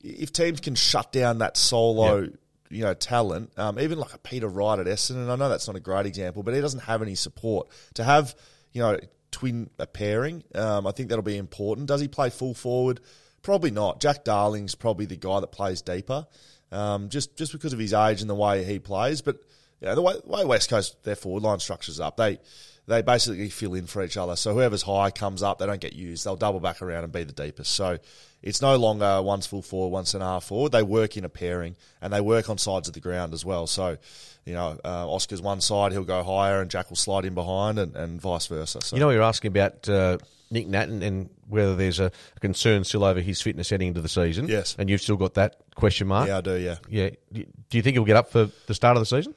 if 0.01 0.33
teams 0.33 0.59
can 0.59 0.75
shut 0.75 1.11
down 1.11 1.39
that 1.39 1.57
solo 1.57 2.27
you 2.73 2.83
know, 2.83 2.93
talent, 2.93 3.51
um, 3.57 3.79
even 3.79 3.99
like 3.99 4.13
a 4.13 4.17
Peter 4.17 4.47
Wright 4.47 4.79
at 4.79 4.87
Essendon. 4.87 5.29
I 5.29 5.35
know 5.35 5.47
that's 5.47 5.67
not 5.67 5.75
a 5.75 5.79
great 5.79 6.05
example, 6.05 6.43
but 6.43 6.53
he 6.53 6.61
doesn't 6.61 6.81
have 6.81 7.01
any 7.01 7.15
support. 7.15 7.67
To 7.95 8.03
have, 8.03 8.35
you 8.71 8.81
know, 8.81 8.97
twin 9.31 9.69
a 9.77 9.85
pairing, 9.85 10.43
um, 10.55 10.87
I 10.87 10.91
think 10.91 11.09
that'll 11.09 11.23
be 11.23 11.37
important. 11.37 11.87
Does 11.87 12.01
he 12.01 12.07
play 12.07 12.29
full 12.29 12.53
forward? 12.53 12.99
Probably 13.43 13.71
not. 13.71 14.01
Jack 14.01 14.23
Darling's 14.23 14.75
probably 14.75 15.05
the 15.05 15.15
guy 15.15 15.39
that 15.39 15.51
plays 15.51 15.81
deeper, 15.81 16.25
um, 16.71 17.09
just 17.09 17.37
just 17.37 17.51
because 17.51 17.73
of 17.73 17.79
his 17.79 17.93
age 17.93 18.21
and 18.21 18.29
the 18.29 18.35
way 18.35 18.63
he 18.63 18.79
plays. 18.79 19.21
But 19.21 19.37
yeah, 19.79 19.93
the 19.95 20.01
way, 20.01 20.13
the 20.23 20.29
way 20.29 20.45
West 20.45 20.69
Coast 20.69 21.03
their 21.03 21.15
forward 21.15 21.43
line 21.43 21.59
structures 21.59 21.99
up, 21.99 22.17
they 22.17 22.39
they 22.87 23.01
basically 23.01 23.49
fill 23.49 23.73
in 23.75 23.85
for 23.85 24.03
each 24.03 24.17
other. 24.17 24.35
So 24.35 24.53
whoever's 24.53 24.81
high 24.81 25.09
comes 25.11 25.41
up, 25.41 25.59
they 25.59 25.65
don't 25.65 25.79
get 25.79 25.93
used. 25.93 26.25
They'll 26.25 26.35
double 26.35 26.59
back 26.59 26.81
around 26.81 27.03
and 27.05 27.13
be 27.13 27.23
the 27.23 27.31
deepest. 27.33 27.71
So 27.73 27.97
it's 28.41 28.61
no 28.61 28.75
longer 28.75 29.21
one's 29.21 29.45
full 29.45 29.61
forward, 29.61 29.93
one's 29.93 30.13
and 30.13 30.21
a 30.21 30.25
half 30.25 30.43
forward. 30.45 30.73
They 30.73 30.83
work 30.83 31.15
in 31.15 31.23
a 31.23 31.29
pairing 31.29 31.75
and 32.01 32.11
they 32.11 32.19
work 32.19 32.49
on 32.49 32.57
sides 32.57 32.89
of 32.89 32.93
the 32.93 32.99
ground 32.99 33.33
as 33.33 33.45
well. 33.45 33.67
So, 33.67 33.97
you 34.45 34.53
know, 34.53 34.77
uh, 34.83 35.09
Oscar's 35.09 35.41
one 35.41 35.61
side, 35.61 35.93
he'll 35.93 36.03
go 36.03 36.23
higher 36.23 36.59
and 36.59 36.69
Jack 36.69 36.89
will 36.89 36.97
slide 36.97 37.23
in 37.23 37.33
behind 37.33 37.79
and, 37.79 37.95
and 37.95 38.19
vice 38.19 38.47
versa. 38.47 38.81
So 38.81 38.95
You 38.97 38.99
know, 38.99 39.11
you're 39.11 39.21
asking 39.23 39.49
about 39.49 39.87
uh, 39.87 40.17
Nick 40.51 40.67
Naitanui 40.67 41.03
and 41.03 41.29
whether 41.47 41.77
there's 41.77 42.01
a 42.01 42.11
concern 42.41 42.83
still 42.83 43.05
over 43.05 43.21
his 43.21 43.41
fitness 43.41 43.69
heading 43.69 43.87
into 43.89 44.01
the 44.01 44.09
season. 44.09 44.49
Yes. 44.49 44.75
and 44.77 44.89
you've 44.89 45.01
still 45.01 45.15
got 45.15 45.35
that 45.35 45.55
question 45.75 46.07
mark. 46.07 46.27
yeah, 46.27 46.39
I 46.39 46.41
do, 46.41 46.55
yeah. 46.57 46.75
Yeah. 46.89 47.11
Do 47.31 47.45
you 47.71 47.81
think 47.81 47.95
he'll 47.95 48.03
get 48.03 48.17
up 48.17 48.29
for 48.29 48.49
the 48.67 48.73
start 48.73 48.97
of 48.97 49.01
the 49.01 49.05
season? 49.05 49.33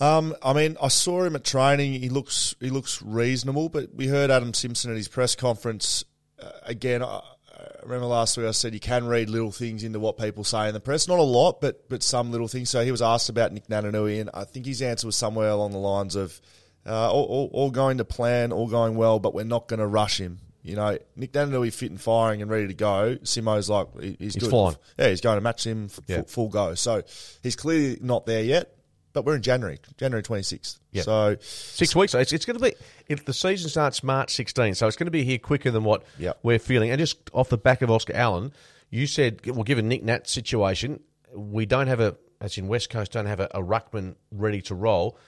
Um, 0.00 0.34
I 0.42 0.52
mean, 0.54 0.76
I 0.82 0.88
saw 0.88 1.22
him 1.24 1.36
at 1.36 1.44
training. 1.44 1.92
He 2.00 2.08
looks 2.08 2.54
he 2.60 2.70
looks 2.70 3.02
reasonable, 3.02 3.68
but 3.68 3.94
we 3.94 4.06
heard 4.06 4.30
Adam 4.30 4.54
Simpson 4.54 4.90
at 4.90 4.96
his 4.96 5.08
press 5.08 5.36
conference 5.36 6.04
uh, 6.42 6.50
again. 6.64 7.02
I, 7.02 7.20
I 7.54 7.82
remember 7.82 8.06
last 8.06 8.36
week 8.38 8.46
I 8.46 8.52
said 8.52 8.72
you 8.72 8.80
can 8.80 9.06
read 9.06 9.28
little 9.28 9.50
things 9.52 9.84
into 9.84 10.00
what 10.00 10.16
people 10.16 10.44
say 10.44 10.68
in 10.68 10.74
the 10.74 10.80
press. 10.80 11.06
Not 11.06 11.18
a 11.18 11.22
lot, 11.22 11.60
but 11.60 11.88
but 11.90 12.02
some 12.02 12.30
little 12.32 12.48
things. 12.48 12.70
So 12.70 12.82
he 12.82 12.90
was 12.90 13.02
asked 13.02 13.28
about 13.28 13.52
Nick 13.52 13.68
Naitanui, 13.68 14.20
and 14.22 14.30
I 14.32 14.44
think 14.44 14.64
his 14.64 14.80
answer 14.80 15.06
was 15.06 15.16
somewhere 15.16 15.50
along 15.50 15.72
the 15.72 15.78
lines 15.78 16.16
of 16.16 16.40
uh, 16.86 17.12
all, 17.12 17.24
all, 17.26 17.50
all 17.52 17.70
going 17.70 17.98
to 17.98 18.04
plan, 18.06 18.52
all 18.52 18.66
going 18.68 18.94
well, 18.94 19.18
but 19.18 19.34
we're 19.34 19.44
not 19.44 19.68
going 19.68 19.80
to 19.80 19.86
rush 19.86 20.18
him. 20.18 20.38
You 20.62 20.76
know, 20.76 20.96
Nick 21.16 21.32
Naitanui 21.32 21.72
fit 21.74 21.90
and 21.90 22.00
firing 22.00 22.40
and 22.40 22.50
ready 22.50 22.68
to 22.68 22.74
go. 22.74 23.16
Simo's 23.22 23.68
like 23.68 23.88
he- 24.00 24.16
he's, 24.18 24.34
He's 24.34 24.42
good. 24.44 24.50
flying. 24.50 24.76
Yeah, 24.98 25.08
he's 25.08 25.20
going 25.20 25.36
to 25.36 25.40
match 25.42 25.66
him 25.66 25.86
f- 25.90 26.00
Yeah. 26.06 26.16
full, 26.16 26.24
full 26.26 26.48
go. 26.48 26.74
So 26.74 27.02
he's 27.42 27.56
clearly 27.56 27.98
not 28.02 28.24
there 28.24 28.42
yet. 28.42 28.74
But 29.12 29.24
we're 29.24 29.34
in 29.36 29.42
January, 29.42 29.78
January 29.96 30.22
twenty 30.22 30.42
sixth. 30.42 30.78
Yeah. 30.92 31.02
So 31.02 31.36
Six 31.40 31.96
weeks. 31.96 32.14
It's, 32.14 32.32
it's 32.32 32.44
going 32.44 32.58
to 32.58 32.62
be 32.64 32.74
if 33.08 33.24
the 33.24 33.32
season 33.32 33.68
starts 33.68 34.02
March 34.04 34.32
16, 34.34 34.74
so 34.76 34.86
it's 34.86 34.96
going 34.96 35.06
to 35.08 35.10
be 35.10 35.24
here 35.24 35.38
quicker 35.38 35.70
than 35.70 35.82
what 35.84 36.04
Yep. 36.18 36.38
we're 36.42 36.58
feeling. 36.60 36.90
And 36.90 36.98
just 36.98 37.18
off 37.32 37.48
the 37.48 37.58
back 37.58 37.82
of 37.82 37.90
Oscar 37.90 38.14
Allen, 38.14 38.52
you 38.90 39.06
said, 39.06 39.40
well, 39.46 39.64
given 39.64 39.88
Nick 39.88 40.02
Nat's 40.04 40.30
situation, 40.30 41.00
we 41.34 41.66
don't 41.66 41.86
have 41.88 42.00
a, 42.00 42.16
as 42.40 42.56
in 42.58 42.68
West 42.68 42.90
Coast, 42.90 43.12
don't 43.12 43.26
have 43.26 43.40
a, 43.40 43.48
a 43.54 43.62
ruckman 43.62 44.14
ready 44.30 44.60
to 44.62 44.74
roll. 44.74 45.18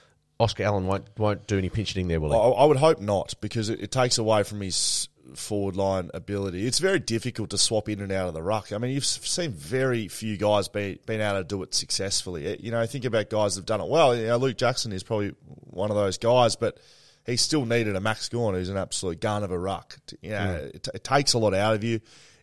Oscar 0.40 0.64
Allen 0.64 0.86
won't 0.86 1.06
won't 1.18 1.46
do 1.46 1.58
any 1.58 1.68
pinch 1.68 1.90
hitting 1.90 2.08
there, 2.08 2.20
will 2.20 2.30
he? 2.30 2.36
I, 2.36 2.62
I 2.62 2.64
would 2.64 2.76
hope 2.78 3.00
not 3.00 3.34
because 3.40 3.68
it, 3.68 3.80
it 3.80 3.90
takes 3.92 4.18
away 4.18 4.42
from 4.42 4.60
his 4.60 5.08
forward 5.34 5.76
line 5.76 6.10
ability. 6.14 6.66
It's 6.66 6.78
very 6.78 6.98
difficult 6.98 7.50
to 7.50 7.58
swap 7.58 7.88
in 7.88 8.00
and 8.00 8.12
out 8.12 8.28
of 8.28 8.34
the 8.34 8.42
ruck. 8.42 8.72
I 8.72 8.78
mean, 8.78 8.92
you've 8.92 9.04
seen 9.04 9.52
very 9.52 10.08
few 10.08 10.36
guys 10.36 10.68
be, 10.68 10.98
been 11.06 11.20
able 11.20 11.38
to 11.38 11.44
do 11.44 11.62
it 11.62 11.74
successfully. 11.74 12.46
Eh, 12.46 12.56
you 12.60 12.70
know, 12.70 12.84
think 12.86 13.04
about 13.04 13.30
guys 13.30 13.54
that've 13.54 13.66
done 13.66 13.80
it 13.80 13.88
well. 13.88 14.14
You 14.14 14.26
know, 14.26 14.36
Luke 14.36 14.56
Jackson 14.56 14.92
is 14.92 15.02
probably 15.02 15.34
one 15.46 15.90
of 15.90 15.96
those 15.96 16.18
guys, 16.18 16.56
but 16.56 16.78
he 17.24 17.36
still 17.36 17.64
needed 17.64 17.96
a 17.96 18.00
Max 18.00 18.28
Gawn 18.28 18.54
who's 18.54 18.68
an 18.68 18.76
absolute 18.76 19.20
gun 19.20 19.44
of 19.44 19.50
a 19.50 19.58
ruck. 19.58 19.96
You 20.20 20.30
know, 20.30 20.58
hmm. 20.58 20.76
it, 20.76 20.88
it 20.94 21.04
takes 21.04 21.32
a 21.34 21.38
lot 21.38 21.54
out 21.54 21.74
of 21.74 21.84
you. 21.84 22.00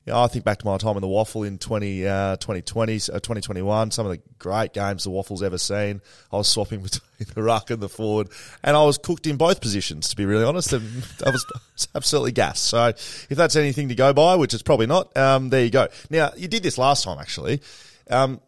You 0.09 0.15
know, 0.15 0.23
I 0.23 0.27
think 0.27 0.43
back 0.43 0.57
to 0.57 0.65
my 0.65 0.75
time 0.79 0.95
in 0.95 1.01
the 1.01 1.07
WAFL 1.07 1.45
in 1.45 1.59
20, 1.59 2.07
uh, 2.07 2.35
2020, 2.37 2.95
uh, 2.95 2.97
2021, 2.97 3.91
some 3.91 4.07
of 4.07 4.11
the 4.11 4.19
great 4.39 4.73
games 4.73 5.03
the 5.03 5.11
WAFL's 5.11 5.43
ever 5.43 5.59
seen. 5.59 6.01
I 6.33 6.37
was 6.37 6.47
swapping 6.47 6.81
between 6.81 7.27
the 7.35 7.43
ruck 7.43 7.69
and 7.69 7.79
the 7.79 7.89
forward, 7.89 8.29
and 8.63 8.75
I 8.75 8.83
was 8.85 8.97
cooked 8.97 9.27
in 9.27 9.37
both 9.37 9.61
positions, 9.61 10.09
to 10.09 10.15
be 10.15 10.25
really 10.25 10.45
honest. 10.45 10.73
And 10.73 10.83
I 11.27 11.29
was, 11.29 11.45
absolutely 11.93 12.31
gassed. 12.31 12.65
So 12.65 12.87
if 12.87 13.29
that's 13.29 13.55
anything 13.55 13.89
to 13.89 13.95
go 13.95 14.11
by, 14.11 14.35
which 14.35 14.55
it's 14.55 14.63
probably 14.63 14.87
not, 14.87 15.15
um, 15.15 15.49
there 15.49 15.63
you 15.63 15.69
go. 15.69 15.89
Now, 16.09 16.31
you 16.35 16.47
did 16.47 16.63
this 16.63 16.79
last 16.79 17.03
time, 17.03 17.19
actually. 17.19 17.61
Um, 18.09 18.41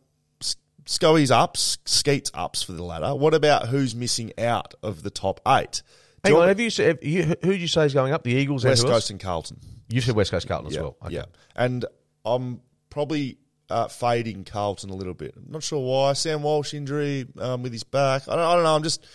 Scoey's 0.86 1.30
ups, 1.30 1.78
Skeet's 1.86 2.32
ups 2.34 2.64
for 2.64 2.72
the 2.72 2.84
ladder. 2.84 3.14
What 3.14 3.36
about 3.36 3.68
who's 3.68 3.94
missing 3.94 4.34
out 4.40 4.74
of 4.82 5.04
the 5.04 5.12
top 5.12 5.40
eight? 5.48 5.84
Do 6.24 6.34
Hang 6.34 6.42
on, 6.42 6.48
have 6.48 6.60
you, 6.60 6.72
have 6.84 7.04
you 7.04 7.24
who 7.24 7.52
did 7.52 7.62
you 7.62 7.68
say 7.68 7.86
is 7.86 7.94
going 7.94 8.14
up? 8.14 8.24
The 8.24 8.34
Eagles 8.34 8.66
West? 8.66 8.84
Coast 8.84 9.12
and 9.12 9.20
Carlton. 9.20 9.60
You 9.92 10.02
said 10.02 10.16
West 10.16 10.32
Coast 10.32 10.48
Carlton 10.48 10.68
as 10.68 10.76
yeah, 10.76 10.82
well. 10.82 10.98
Okay. 11.04 11.16
Yeah, 11.16 11.26
and 11.56 11.86
I'm 12.26 12.62
probably 12.90 13.38
uh, 13.70 13.88
fading 13.88 14.44
Carlton 14.44 14.90
a 14.90 14.96
little 14.96 15.14
bit. 15.14 15.34
I'm 15.36 15.52
not 15.52 15.64
sure 15.64 15.80
why. 15.80 16.14
Sam 16.14 16.44
Walsh 16.44 16.74
injury 16.74 17.26
um, 17.40 17.64
with 17.64 17.72
his 17.72 17.84
back. 17.84 18.28
I 18.28 18.36
don't, 18.36 18.46
I 18.46 18.56
don't 18.56 18.64
know. 18.64 18.76
I'm 18.76 18.84
just 18.84 19.06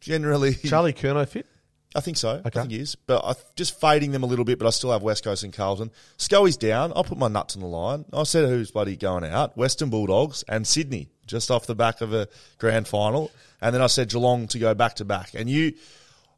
generally. 0.00 0.54
Charlie 0.64 0.92
Curnow 0.92 1.26
fit? 1.28 1.46
I 1.94 2.00
think 2.00 2.16
so. 2.16 2.30
Okay. 2.30 2.42
I 2.44 2.50
think 2.50 2.70
he 2.70 2.78
is. 2.78 2.94
But 2.94 3.24
I 3.24 3.34
just 3.54 3.78
fading 3.80 4.12
them 4.12 4.22
a 4.22 4.26
little 4.26 4.44
bit, 4.44 4.58
but 4.58 4.66
I 4.66 4.70
still 4.70 4.92
have 4.92 5.02
West 5.02 5.24
Coast 5.24 5.44
and 5.44 5.52
Carlton. 5.52 5.90
Scully's 6.16 6.56
down. 6.56 6.92
I'll 6.96 7.04
put 7.04 7.18
my 7.18 7.28
nuts 7.28 7.54
on 7.54 7.60
the 7.60 7.68
line. 7.68 8.04
I 8.12 8.22
said 8.22 8.48
who's 8.48 8.70
bloody 8.70 8.96
going 8.96 9.24
out. 9.24 9.56
Western 9.56 9.90
Bulldogs 9.90 10.42
and 10.48 10.66
Sydney, 10.66 11.10
just 11.26 11.50
off 11.50 11.66
the 11.66 11.74
back 11.74 12.00
of 12.00 12.14
a 12.14 12.28
grand 12.58 12.88
final. 12.88 13.30
And 13.60 13.74
then 13.74 13.82
I 13.82 13.88
said 13.88 14.08
Geelong 14.08 14.48
to 14.48 14.58
go 14.58 14.74
back 14.74 14.96
to 14.96 15.04
back. 15.04 15.34
And 15.34 15.50
you, 15.50 15.74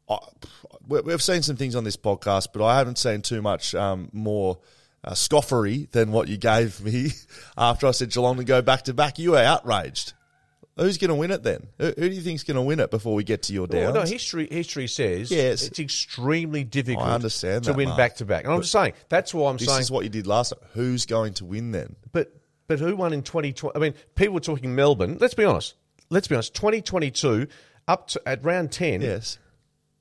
I, 0.09 0.17
we- 0.87 1.01
we've 1.01 1.21
seen 1.23 1.41
some 1.41 1.55
things 1.55 1.75
on 1.75 1.83
this 1.83 1.97
podcast, 1.97 2.47
but 2.53 2.63
I 2.63 2.77
haven't 2.77 2.97
seen 2.97 3.21
too 3.21 3.41
much 3.41 3.73
um, 3.75 4.09
more 4.13 4.59
uh, 5.03 5.11
scoffery 5.11 5.89
than 5.91 6.11
what 6.11 6.27
you 6.27 6.37
gave 6.37 6.81
me 6.83 7.11
after 7.57 7.87
I 7.87 7.91
said 7.91 8.11
Geelong 8.11 8.37
to 8.37 8.43
go 8.43 8.61
back 8.61 8.83
to 8.83 8.93
back. 8.93 9.19
You 9.19 9.31
were 9.31 9.37
outraged. 9.39 10.13
Who's 10.77 10.97
going 10.97 11.07
to 11.09 11.15
win 11.15 11.31
it 11.31 11.41
then? 11.41 11.67
Who, 11.77 11.85
who 11.85 12.09
do 12.09 12.15
you 12.15 12.21
think's 12.21 12.43
going 12.43 12.55
to 12.55 12.61
win 12.61 12.81
it 12.81 12.91
before 12.91 13.13
we 13.15 13.23
get 13.23 13.43
to 13.43 13.53
your 13.53 13.65
Well, 13.65 13.93
downs? 13.93 13.95
no, 13.95 14.13
history 14.13 14.45
history 14.51 14.87
says 14.87 15.31
Yes. 15.31 15.63
it's 15.63 15.79
extremely 15.79 16.65
difficult 16.65 17.07
I 17.07 17.13
understand 17.15 17.63
to 17.63 17.69
that, 17.71 17.77
win 17.77 17.95
back 17.95 18.17
to 18.17 18.25
back. 18.25 18.43
And 18.43 18.51
I'm 18.53 18.59
just 18.59 18.73
saying 18.73 18.91
that's 19.07 19.33
why 19.33 19.49
I'm 19.49 19.55
this 19.55 19.69
saying. 19.69 19.79
is 19.81 19.89
what 19.91 20.03
you 20.03 20.09
did 20.09 20.27
last 20.27 20.49
time. 20.49 20.59
Who's 20.73 21.05
going 21.05 21.33
to 21.35 21.45
win 21.45 21.71
then? 21.71 21.95
but 22.11 22.33
but 22.67 22.79
who 22.79 22.93
won 22.97 23.13
in 23.13 23.21
2020? 23.23 23.73
I 23.73 23.79
mean, 23.79 23.93
people 24.15 24.33
were 24.33 24.39
talking 24.41 24.75
Melbourne. 24.75 25.17
Let's 25.21 25.33
be 25.35 25.45
honest. 25.45 25.75
Let's 26.09 26.27
be 26.27 26.35
honest. 26.35 26.53
2022 26.55 27.47
up 27.87 28.07
to 28.09 28.21
at 28.27 28.43
round 28.43 28.71
10. 28.73 29.01
Yes. 29.01 29.37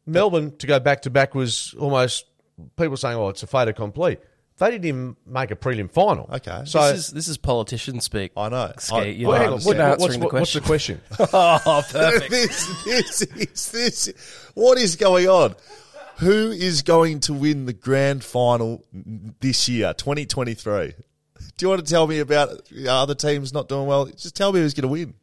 Melbourne 0.06 0.56
to 0.58 0.66
go 0.66 0.78
back 0.80 1.02
to 1.02 1.10
back 1.10 1.34
was 1.34 1.74
almost 1.78 2.26
people 2.76 2.96
saying, 2.96 3.16
"Oh, 3.16 3.28
it's 3.28 3.42
a 3.42 3.46
fait 3.46 3.68
accompli." 3.68 4.18
They 4.56 4.70
didn't 4.70 4.84
even 4.84 5.16
make 5.26 5.50
a 5.50 5.56
prelim 5.56 5.90
final. 5.90 6.30
Okay. 6.32 6.62
so 6.64 6.92
this 6.92 7.08
is 7.08 7.12
this 7.12 7.28
is 7.28 7.36
politician 7.36 8.00
speak. 8.00 8.30
I 8.36 8.48
know. 8.50 8.72
Skate, 8.78 8.98
I- 8.98 9.04
you 9.06 9.26
well, 9.26 9.36
know, 9.36 9.42
hang 9.42 9.52
on. 9.54 9.60
What- 9.62 9.98
what's, 9.98 10.14
the 10.16 10.20
what- 10.20 10.32
what's 10.32 10.52
the 10.52 10.60
question. 10.60 11.00
question? 11.08 11.28
oh, 11.32 11.84
perfect. 11.90 12.30
this, 12.30 12.84
this 12.84 13.22
is 13.22 13.70
this. 13.72 14.50
What 14.54 14.78
is 14.78 14.94
going 14.96 15.28
on? 15.28 15.56
Who 16.18 16.52
is 16.52 16.82
going 16.82 17.18
to 17.20 17.34
win 17.34 17.66
the 17.66 17.72
grand 17.72 18.22
final 18.22 18.84
this 19.40 19.68
year, 19.68 19.92
2023? 19.94 20.94
Do 21.56 21.66
you 21.66 21.68
want 21.68 21.84
to 21.84 21.90
tell 21.90 22.06
me 22.06 22.20
about 22.20 22.66
the 22.66 22.86
other 22.88 23.16
teams 23.16 23.52
not 23.52 23.68
doing 23.68 23.86
well? 23.88 24.06
Just 24.06 24.36
tell 24.36 24.52
me 24.52 24.60
who's 24.60 24.74
going 24.74 24.82
to 24.82 24.88
win. 24.88 25.14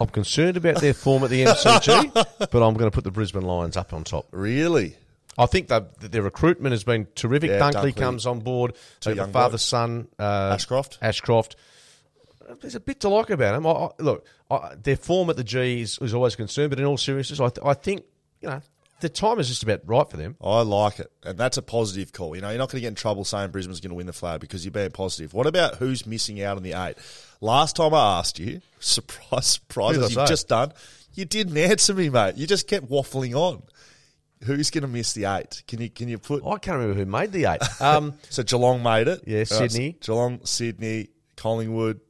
I'm 0.00 0.08
concerned 0.08 0.56
about 0.56 0.80
their 0.80 0.94
form 0.94 1.22
at 1.24 1.30
the 1.30 1.44
MCG, 1.44 2.12
but 2.50 2.62
I'm 2.62 2.74
going 2.74 2.90
to 2.90 2.94
put 2.94 3.04
the 3.04 3.10
Brisbane 3.10 3.42
Lions 3.42 3.76
up 3.76 3.92
on 3.92 4.02
top. 4.02 4.26
Really? 4.30 4.96
I 5.36 5.46
think 5.46 5.68
that 5.68 6.00
their 6.00 6.22
recruitment 6.22 6.72
has 6.72 6.84
been 6.84 7.06
terrific. 7.14 7.50
Yeah, 7.50 7.58
Dunkley, 7.60 7.92
Dunkley. 7.92 7.96
comes 7.96 8.26
on 8.26 8.40
board. 8.40 8.74
Two 9.00 9.14
the 9.14 9.26
father 9.28 9.50
blokes. 9.50 9.62
son 9.62 10.08
uh, 10.18 10.50
Ashcroft. 10.54 10.98
Ashcroft. 11.00 11.56
there's 12.60 12.74
a 12.74 12.80
bit 12.80 13.00
to 13.00 13.08
like 13.08 13.30
about 13.30 13.52
them. 13.52 13.66
I, 13.66 13.70
I, 13.70 13.90
look, 13.98 14.26
I, 14.50 14.74
their 14.82 14.96
form 14.96 15.30
at 15.30 15.36
the 15.36 15.44
G 15.44 15.82
is, 15.82 15.98
is 16.00 16.14
always 16.14 16.34
a 16.34 16.38
concern, 16.38 16.70
but 16.70 16.78
in 16.78 16.84
all 16.84 16.96
seriousness, 16.96 17.38
I, 17.38 17.48
th- 17.48 17.64
I 17.64 17.74
think 17.74 18.04
you 18.40 18.48
know 18.48 18.60
the 19.00 19.08
time 19.08 19.38
is 19.38 19.48
just 19.48 19.62
about 19.62 19.80
right 19.86 20.08
for 20.08 20.16
them. 20.16 20.36
I 20.42 20.62
like 20.62 20.98
it, 20.98 21.10
and 21.22 21.38
that's 21.38 21.56
a 21.56 21.62
positive 21.62 22.12
call. 22.12 22.34
You 22.34 22.42
know, 22.42 22.50
you're 22.50 22.58
not 22.58 22.70
going 22.70 22.78
to 22.78 22.82
get 22.82 22.88
in 22.88 22.94
trouble 22.94 23.24
saying 23.24 23.50
Brisbane's 23.50 23.80
going 23.80 23.90
to 23.90 23.96
win 23.96 24.06
the 24.06 24.12
flag 24.12 24.40
because 24.40 24.64
you're 24.64 24.72
being 24.72 24.90
positive. 24.90 25.32
What 25.32 25.46
about 25.46 25.76
who's 25.76 26.06
missing 26.06 26.42
out 26.42 26.56
on 26.56 26.62
the 26.62 26.72
eight? 26.72 26.96
Last 27.40 27.76
time 27.76 27.94
I 27.94 28.18
asked 28.18 28.38
you, 28.38 28.60
surprise, 28.80 29.46
surprise, 29.46 29.96
Who 29.96 30.02
did 30.02 30.02
I 30.02 30.06
as 30.06 30.16
you've 30.16 30.28
just 30.28 30.48
done, 30.48 30.72
you 31.14 31.24
didn't 31.24 31.56
answer 31.56 31.94
me, 31.94 32.08
mate. 32.10 32.36
You 32.36 32.46
just 32.46 32.68
kept 32.68 32.88
waffling 32.90 33.34
on. 33.34 33.62
Who's 34.44 34.70
going 34.70 34.82
to 34.82 34.88
miss 34.88 35.12
the 35.12 35.26
eight? 35.26 35.62
Can 35.68 35.82
you 35.82 35.90
can 35.90 36.08
you 36.08 36.18
put? 36.18 36.42
I 36.46 36.56
can't 36.58 36.78
remember 36.78 36.94
who 36.94 37.04
made 37.04 37.30
the 37.32 37.44
eight. 37.46 37.60
Um, 37.80 38.14
So 38.30 38.42
Geelong 38.42 38.82
made 38.82 39.06
it. 39.08 39.22
Yeah, 39.26 39.44
Sydney. 39.44 39.98
so 40.00 40.12
Geelong, 40.14 40.40
Sydney, 40.44 41.08
Collingwood, 41.36 42.00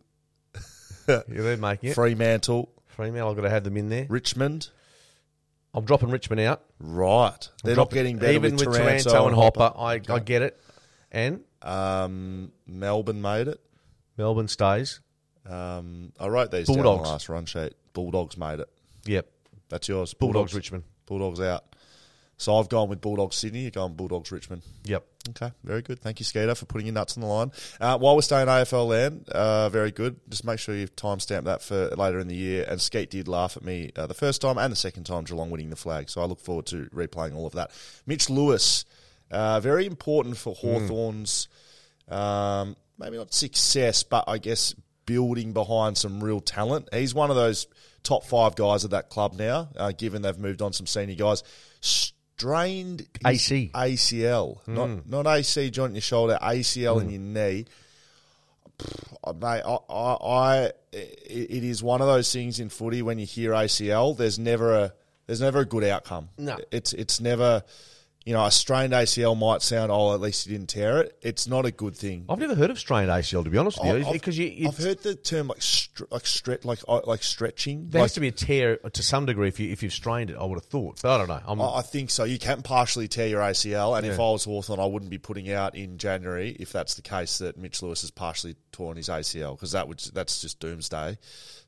yeah, 1.08 1.22
they're 1.26 1.56
making 1.56 1.90
it. 1.90 1.94
Fremantle, 1.94 2.70
Fremantle, 2.86 3.30
I've 3.30 3.36
got 3.36 3.42
to 3.42 3.50
have 3.50 3.64
them 3.64 3.76
in 3.76 3.88
there. 3.88 4.06
Richmond. 4.08 4.68
I'm 5.74 5.84
dropping 5.84 6.10
Richmond 6.10 6.40
out. 6.42 6.62
Right, 6.80 7.48
they're 7.64 7.76
not 7.76 7.90
getting 7.90 8.18
better 8.18 8.32
even 8.32 8.56
with, 8.56 8.66
with 8.66 8.76
Taranto, 8.76 9.10
Taranto 9.10 9.26
and 9.28 9.36
Hopper. 9.36 9.72
I, 9.76 10.00
I 10.08 10.18
get 10.20 10.42
it. 10.42 10.60
And 11.12 11.40
Um, 11.62 12.52
Melbourne 12.66 13.22
made 13.22 13.48
it. 13.48 13.60
Melbourne 14.16 14.48
stays. 14.48 15.00
Um, 15.48 16.12
I 16.18 16.28
wrote 16.28 16.50
these 16.50 16.66
down 16.66 16.78
on 16.78 16.84
Bulldogs. 16.84 17.08
the 17.08 17.12
last 17.12 17.28
run 17.28 17.46
sheet. 17.46 17.74
Bulldogs 17.92 18.36
made 18.36 18.60
it. 18.60 18.68
Yep. 19.06 19.26
That's 19.68 19.88
yours. 19.88 20.14
Bulldogs, 20.14 20.54
Richmond. 20.54 20.84
Bulldogs 21.06 21.40
out. 21.40 21.64
So 22.36 22.56
I've 22.56 22.70
gone 22.70 22.88
with 22.88 23.02
Bulldogs 23.02 23.36
Sydney. 23.36 23.62
You're 23.62 23.70
going 23.70 23.94
Bulldogs 23.94 24.32
Richmond. 24.32 24.62
Yep. 24.84 25.04
Okay, 25.30 25.52
very 25.62 25.82
good. 25.82 26.00
Thank 26.00 26.18
you, 26.20 26.24
Skeeter, 26.24 26.54
for 26.54 26.64
putting 26.64 26.86
your 26.86 26.94
nuts 26.94 27.18
on 27.18 27.20
the 27.20 27.26
line. 27.26 27.52
Uh, 27.78 27.98
while 27.98 28.16
we're 28.16 28.22
staying 28.22 28.46
AFL 28.46 28.88
land, 28.88 29.28
uh, 29.28 29.68
very 29.68 29.90
good. 29.90 30.18
Just 30.30 30.46
make 30.46 30.58
sure 30.58 30.74
you 30.74 30.88
timestamp 30.88 31.44
that 31.44 31.60
for 31.60 31.88
later 31.90 32.18
in 32.18 32.28
the 32.28 32.34
year. 32.34 32.64
And 32.66 32.80
Skeet 32.80 33.10
did 33.10 33.28
laugh 33.28 33.58
at 33.58 33.62
me 33.62 33.92
uh, 33.94 34.06
the 34.06 34.14
first 34.14 34.40
time 34.40 34.56
and 34.56 34.72
the 34.72 34.76
second 34.76 35.04
time 35.04 35.24
Geelong 35.24 35.50
winning 35.50 35.68
the 35.68 35.76
flag. 35.76 36.08
So 36.08 36.22
I 36.22 36.24
look 36.24 36.40
forward 36.40 36.64
to 36.66 36.86
replaying 36.94 37.36
all 37.36 37.46
of 37.46 37.52
that. 37.52 37.72
Mitch 38.06 38.30
Lewis, 38.30 38.86
uh, 39.30 39.60
very 39.60 39.84
important 39.84 40.38
for 40.38 40.54
Hawthorn's 40.54 41.48
um, 42.08 42.74
maybe 42.98 43.18
not 43.18 43.34
success, 43.34 44.02
but 44.02 44.24
I 44.26 44.38
guess 44.38 44.74
building 45.10 45.52
behind 45.52 45.98
some 45.98 46.22
real 46.22 46.38
talent. 46.38 46.88
He's 46.92 47.12
one 47.12 47.30
of 47.30 47.36
those 47.36 47.66
top 48.04 48.24
five 48.24 48.54
guys 48.54 48.84
of 48.84 48.90
that 48.90 49.08
club 49.08 49.34
now, 49.34 49.68
uh, 49.76 49.90
given 49.90 50.22
they've 50.22 50.38
moved 50.38 50.62
on 50.62 50.72
some 50.72 50.86
senior 50.86 51.16
guys. 51.16 51.42
Strained 51.80 53.08
AC. 53.26 53.72
ACL, 53.74 54.58
not 54.68 55.08
not 55.08 55.26
AC 55.26 55.70
joint 55.70 55.90
in 55.90 55.94
your 55.96 56.02
shoulder, 56.02 56.38
ACL 56.40 57.00
in 57.00 57.10
your 57.10 57.20
knee. 57.20 57.64
Pff, 58.78 59.40
Mate, 59.40 59.62
I, 59.66 59.78
I, 59.92 60.12
I, 60.14 60.56
it 60.92 61.50
it 61.50 61.64
is 61.64 61.82
one 61.82 62.00
of 62.00 62.06
those 62.06 62.32
things 62.32 62.60
in 62.60 62.68
footy 62.68 63.02
when 63.02 63.18
you 63.18 63.26
hear 63.26 63.50
ACL. 63.50 64.16
There's 64.16 64.38
never 64.38 64.72
a 64.74 64.92
there's 65.26 65.40
never 65.40 65.58
a 65.60 65.64
good 65.64 65.82
outcome. 65.84 66.28
No. 66.38 66.56
it's 66.70 66.92
it's 66.92 67.20
never. 67.20 67.64
You 68.26 68.34
know, 68.34 68.44
a 68.44 68.50
strained 68.50 68.92
ACL 68.92 69.34
might 69.34 69.62
sound, 69.62 69.90
oh, 69.90 70.12
at 70.12 70.20
least 70.20 70.46
you 70.46 70.52
didn't 70.56 70.68
tear 70.68 70.98
it. 71.00 71.16
It's 71.22 71.46
not 71.48 71.64
a 71.64 71.70
good 71.70 71.96
thing. 71.96 72.26
I've 72.28 72.38
never 72.38 72.54
heard 72.54 72.70
of 72.70 72.78
strained 72.78 73.08
ACL, 73.08 73.42
to 73.44 73.48
be 73.50 73.56
honest 73.56 73.78
with 73.82 73.86
you. 73.88 74.06
I've- 74.06 74.12
Because 74.12 74.36
you, 74.36 74.68
I've 74.68 74.76
heard 74.76 75.02
the 75.02 75.14
term 75.14 75.46
like 75.48 75.62
str- 75.62 76.04
like 76.10 76.26
stretch 76.26 76.66
like 76.66 76.80
uh, 76.86 77.00
like 77.06 77.22
stretching. 77.22 77.88
there 77.88 78.00
Like, 78.02 78.10
has 78.10 78.14
to 78.14 78.20
be 78.20 78.28
a 78.28 78.32
tear 78.32 78.76
to 78.76 79.02
some 79.02 79.24
degree 79.24 79.48
if, 79.48 79.58
you, 79.58 79.72
if 79.72 79.82
you've 79.82 79.94
strained 79.94 80.28
it, 80.28 80.36
I 80.38 80.44
would 80.44 80.56
have 80.56 80.66
thought. 80.66 81.00
But 81.00 81.14
I 81.14 81.18
don't 81.18 81.28
know. 81.28 81.40
I'm, 81.46 81.62
I 81.62 81.80
think 81.80 82.10
so. 82.10 82.24
You 82.24 82.38
can 82.38 82.60
partially 82.60 83.08
tear 83.08 83.26
your 83.26 83.40
ACL, 83.40 83.96
and 83.96 84.06
if 84.06 84.20
I 84.20 84.22
was 84.30 84.44
Hawthorn, 84.44 84.80
I 84.80 84.84
wouldn't 84.86 85.10
be 85.10 85.18
putting 85.18 85.50
out 85.50 85.74
in 85.74 85.96
January 85.96 86.50
if 86.60 86.72
that's 86.72 86.96
the 86.96 87.02
case 87.02 87.38
that 87.38 87.56
Mitch 87.56 87.82
Lewis 87.82 88.02
has 88.02 88.10
partially 88.10 88.54
torn 88.70 88.98
his 88.98 89.08
ACL 89.08 89.56
because 89.56 89.72
that 89.72 89.88
would 89.88 89.98
that's 90.12 90.42
just 90.42 90.60
doomsday. 90.60 91.16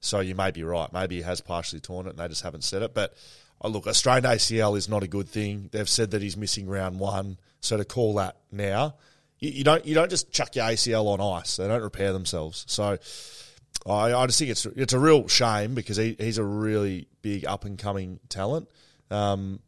So 0.00 0.20
you 0.20 0.34
may 0.34 0.50
be 0.50 0.64
right. 0.64 0.92
Maybe 0.92 1.16
he 1.16 1.22
has 1.22 1.40
partially 1.40 1.80
torn 1.80 2.06
it, 2.06 2.10
and 2.10 2.18
they 2.18 2.28
just 2.28 2.42
haven't 2.42 2.64
said 2.64 2.82
it. 2.82 2.92
But 2.92 3.14
oh, 3.62 3.68
look, 3.68 3.86
a 3.86 3.94
strained 3.94 4.24
ACL 4.24 4.76
is 4.76 4.88
not 4.88 5.02
a 5.02 5.08
good 5.08 5.28
thing. 5.28 5.68
They've 5.72 5.88
said 5.88 6.10
that 6.10 6.20
he's 6.22 6.36
missing 6.36 6.68
round 6.68 6.98
one, 6.98 7.38
so 7.60 7.76
to 7.76 7.84
call 7.84 8.14
that 8.14 8.36
now, 8.50 8.96
you, 9.38 9.50
you 9.50 9.64
don't 9.64 9.84
you 9.86 9.94
don't 9.94 10.10
just 10.10 10.30
chuck 10.32 10.54
your 10.56 10.66
ACL 10.66 11.06
on 11.06 11.20
ice. 11.40 11.56
They 11.56 11.66
don't 11.68 11.82
repair 11.82 12.12
themselves. 12.12 12.64
So. 12.68 12.98
I, 13.84 14.14
I 14.14 14.26
just 14.26 14.38
think 14.38 14.50
it's 14.52 14.64
it's 14.64 14.92
a 14.92 14.98
real 14.98 15.26
shame 15.26 15.74
because 15.74 15.96
he, 15.96 16.14
he's 16.16 16.38
a 16.38 16.44
really 16.44 17.08
big 17.20 17.46
up 17.46 17.64
and 17.64 17.76
coming 17.76 18.20
talent, 18.28 18.68
um, 19.10 19.58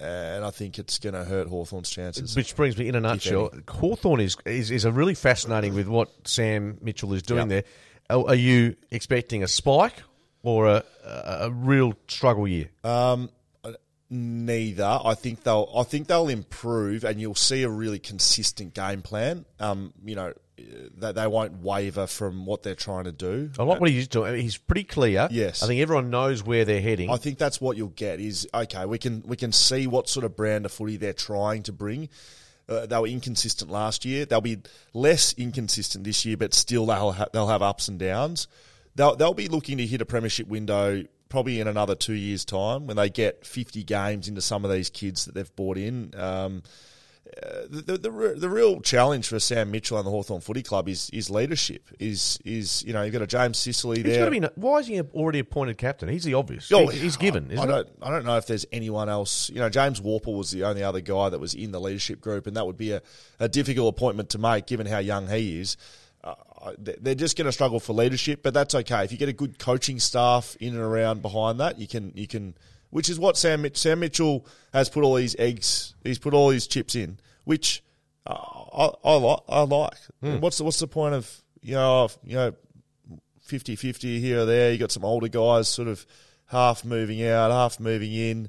and 0.00 0.44
I 0.44 0.50
think 0.50 0.78
it's 0.78 1.00
going 1.00 1.14
to 1.14 1.24
hurt 1.24 1.48
Hawthorn's 1.48 1.90
chances. 1.90 2.36
Which 2.36 2.54
brings 2.54 2.76
me 2.78 2.86
in 2.86 2.94
a 2.94 3.00
nutshell. 3.00 3.50
Hawthorn 3.66 4.20
is, 4.20 4.36
is 4.44 4.70
is 4.70 4.84
a 4.84 4.92
really 4.92 5.14
fascinating 5.14 5.74
with 5.74 5.88
what 5.88 6.12
Sam 6.24 6.78
Mitchell 6.82 7.14
is 7.14 7.22
doing 7.22 7.48
Yep. 7.50 7.64
there. 8.08 8.16
Are, 8.16 8.28
are 8.28 8.34
you 8.36 8.76
expecting 8.92 9.42
a 9.42 9.48
spike 9.48 10.02
or 10.44 10.68
a, 10.68 10.84
a, 11.04 11.36
a 11.40 11.50
real 11.50 11.94
struggle 12.06 12.46
year? 12.46 12.68
Neither. 14.10 15.00
I 15.04 15.14
think 15.14 15.42
they'll. 15.42 15.72
I 15.74 15.82
think 15.82 16.06
they'll 16.08 16.28
improve, 16.28 17.04
and 17.04 17.20
you'll 17.20 17.34
see 17.34 17.62
a 17.62 17.68
really 17.68 17.98
consistent 17.98 18.74
game 18.74 19.02
plan. 19.02 19.44
Um, 19.58 19.92
you 20.04 20.14
know, 20.14 20.34
that 20.98 21.14
they 21.14 21.26
won't 21.26 21.62
waver 21.62 22.06
from 22.06 22.46
what 22.46 22.62
they're 22.62 22.74
trying 22.74 23.04
to 23.04 23.12
do. 23.12 23.50
I 23.58 23.62
like 23.64 23.80
what 23.80 23.90
he's 23.90 24.08
doing. 24.08 24.40
He's 24.40 24.56
pretty 24.56 24.84
clear. 24.84 25.28
Yes. 25.30 25.62
I 25.62 25.66
think 25.66 25.80
everyone 25.80 26.10
knows 26.10 26.42
where 26.42 26.64
they're 26.64 26.80
heading. 26.80 27.10
I 27.10 27.16
think 27.16 27.38
that's 27.38 27.60
what 27.60 27.76
you'll 27.76 27.88
get. 27.88 28.20
Is 28.20 28.46
okay. 28.54 28.86
We 28.86 28.98
can 28.98 29.22
we 29.26 29.36
can 29.36 29.52
see 29.52 29.86
what 29.86 30.08
sort 30.08 30.24
of 30.24 30.36
brand 30.36 30.64
of 30.64 30.72
footy 30.72 30.96
they're 30.96 31.12
trying 31.12 31.62
to 31.64 31.72
bring. 31.72 32.08
Uh, 32.68 32.86
they 32.86 32.98
were 32.98 33.06
inconsistent 33.06 33.70
last 33.70 34.04
year. 34.04 34.24
They'll 34.24 34.40
be 34.40 34.58
less 34.94 35.34
inconsistent 35.34 36.04
this 36.04 36.24
year, 36.24 36.36
but 36.36 36.54
still 36.54 36.86
they'll 36.86 37.12
ha- 37.12 37.26
they'll 37.32 37.48
have 37.48 37.62
ups 37.62 37.88
and 37.88 37.98
downs. 37.98 38.48
They'll 38.94 39.16
they'll 39.16 39.34
be 39.34 39.48
looking 39.48 39.78
to 39.78 39.86
hit 39.86 40.00
a 40.00 40.06
premiership 40.06 40.46
window 40.46 41.04
probably 41.34 41.60
in 41.60 41.66
another 41.68 41.94
two 41.94 42.14
years' 42.14 42.44
time 42.44 42.86
when 42.86 42.96
they 42.96 43.10
get 43.10 43.44
fifty 43.44 43.82
games 43.82 44.28
into 44.28 44.40
some 44.40 44.64
of 44.64 44.70
these 44.70 44.88
kids 44.88 45.24
that 45.26 45.34
they've 45.34 45.54
brought 45.56 45.76
in. 45.76 46.12
Um, 46.16 46.62
the, 47.68 47.82
the, 47.82 47.98
the 47.98 48.34
the 48.38 48.48
real 48.48 48.80
challenge 48.80 49.26
for 49.26 49.40
Sam 49.40 49.70
Mitchell 49.72 49.98
and 49.98 50.06
the 50.06 50.10
Hawthorn 50.10 50.40
Footy 50.40 50.62
Club 50.62 50.88
is 50.88 51.10
is 51.10 51.30
leadership. 51.30 51.88
Is 51.98 52.38
is 52.44 52.84
you 52.84 52.92
know 52.92 53.02
you've 53.02 53.12
got 53.12 53.22
a 53.22 53.26
James 53.26 53.58
Sicily 53.58 54.02
there. 54.02 54.30
be. 54.30 54.40
Why 54.54 54.78
is 54.78 54.86
he 54.86 55.00
already 55.00 55.40
appointed 55.40 55.76
captain? 55.76 56.08
He's 56.08 56.22
the 56.24 56.34
obvious. 56.34 56.70
Oh, 56.70 56.86
He- 56.86 57.00
he's 57.00 57.16
given. 57.16 57.50
I 57.50 57.54
Isn't 57.54 57.68
don't. 57.68 57.88
I 58.02 58.10
don't 58.10 58.24
know 58.24 58.36
if 58.36 58.46
there's 58.46 58.66
anyone 58.70 59.08
else. 59.08 59.50
You 59.50 59.58
know, 59.58 59.68
James 59.68 60.00
Worpel 60.00 60.36
was 60.36 60.52
the 60.52 60.62
only 60.64 60.84
other 60.84 61.00
guy 61.00 61.28
that 61.30 61.40
was 61.40 61.54
in 61.54 61.72
the 61.72 61.80
leadership 61.80 62.20
group, 62.20 62.46
and 62.46 62.56
that 62.56 62.66
would 62.66 62.76
be 62.76 62.92
a, 62.92 63.02
a 63.40 63.48
difficult 63.48 63.88
appointment 63.96 64.28
to 64.30 64.38
make, 64.38 64.66
given 64.66 64.86
how 64.86 64.98
young 64.98 65.28
he 65.28 65.60
is. 65.60 65.76
Uh, 66.24 66.72
they- 66.78 66.96
they're 67.00 67.14
just 67.14 67.36
going 67.36 67.44
to 67.44 67.52
struggle 67.52 67.78
for 67.78 67.92
leadership, 67.92 68.42
but 68.42 68.54
that's 68.54 68.74
okay. 68.74 69.04
If 69.04 69.12
you 69.12 69.18
get 69.18 69.28
a 69.28 69.32
good 69.34 69.58
coaching 69.58 70.00
staff 70.00 70.56
in 70.58 70.72
and 70.74 70.82
around 70.82 71.20
behind 71.20 71.60
that, 71.60 71.78
you 71.78 71.86
can 71.86 72.12
you 72.14 72.26
can. 72.26 72.54
Which 72.90 73.08
is 73.10 73.18
what 73.18 73.36
Sam 73.36 73.66
Sam 73.74 74.00
Mitchell 74.00 74.46
has 74.72 74.88
put 74.88 75.04
all 75.04 75.14
these 75.16 75.36
eggs. 75.38 75.94
He's 76.02 76.18
put 76.18 76.32
all 76.32 76.50
his 76.50 76.66
chips 76.66 76.94
in, 76.94 77.18
which 77.44 77.82
uh, 78.26 78.32
I, 78.32 78.90
I 79.04 79.14
like. 79.16 79.40
I 79.48 79.60
like. 79.62 79.94
What's 80.40 80.58
the, 80.58 80.64
what's 80.64 80.78
the 80.78 80.86
point 80.86 81.14
of 81.14 81.30
you 81.60 81.74
know 81.74 82.08
you 82.24 82.36
know 82.36 82.54
50-50 83.48 84.20
here 84.20 84.40
or 84.40 84.44
there. 84.46 84.72
You 84.72 84.78
got 84.78 84.92
some 84.92 85.04
older 85.04 85.28
guys 85.28 85.68
sort 85.68 85.88
of 85.88 86.06
half 86.46 86.84
moving 86.84 87.22
out, 87.26 87.50
half 87.50 87.78
moving 87.80 88.12
in. 88.12 88.48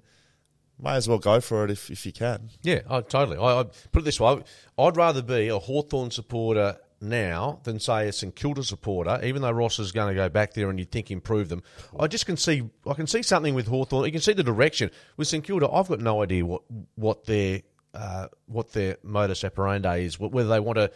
May 0.79 0.91
as 0.95 1.07
well 1.07 1.19
go 1.19 1.39
for 1.41 1.63
it 1.65 1.71
if, 1.71 1.89
if 1.89 2.05
you 2.05 2.11
can. 2.11 2.49
Yeah, 2.61 2.81
oh, 2.89 3.01
totally. 3.01 3.37
I, 3.37 3.61
I 3.61 3.63
put 3.91 4.01
it 4.01 4.05
this 4.05 4.19
way: 4.19 4.43
I'd 4.77 4.97
rather 4.97 5.21
be 5.21 5.47
a 5.47 5.57
Hawthorn 5.57 6.11
supporter 6.11 6.77
now 7.01 7.59
than 7.63 7.79
say 7.79 8.07
a 8.07 8.11
St 8.13 8.35
Kilda 8.35 8.63
supporter. 8.63 9.19
Even 9.23 9.41
though 9.41 9.51
Ross 9.51 9.79
is 9.79 9.91
going 9.91 10.09
to 10.09 10.15
go 10.15 10.29
back 10.29 10.53
there 10.53 10.69
and 10.69 10.79
you'd 10.79 10.91
think 10.91 11.11
improve 11.11 11.49
them, 11.49 11.63
I 11.99 12.07
just 12.07 12.25
can 12.25 12.37
see 12.37 12.69
I 12.87 12.93
can 12.93 13.07
see 13.07 13.21
something 13.21 13.53
with 13.53 13.67
Hawthorn. 13.67 14.05
You 14.05 14.11
can 14.11 14.21
see 14.21 14.33
the 14.33 14.43
direction 14.43 14.91
with 15.17 15.27
St 15.27 15.43
Kilda. 15.43 15.69
I've 15.69 15.87
got 15.87 15.99
no 15.99 16.21
idea 16.21 16.45
what 16.45 16.63
what 16.95 17.25
their 17.25 17.61
uh, 17.93 18.27
what 18.47 18.73
their 18.73 18.97
modus 19.03 19.43
operandi 19.43 19.99
is. 19.99 20.19
Whether 20.19 20.49
they 20.49 20.59
want 20.59 20.77
to 20.77 20.91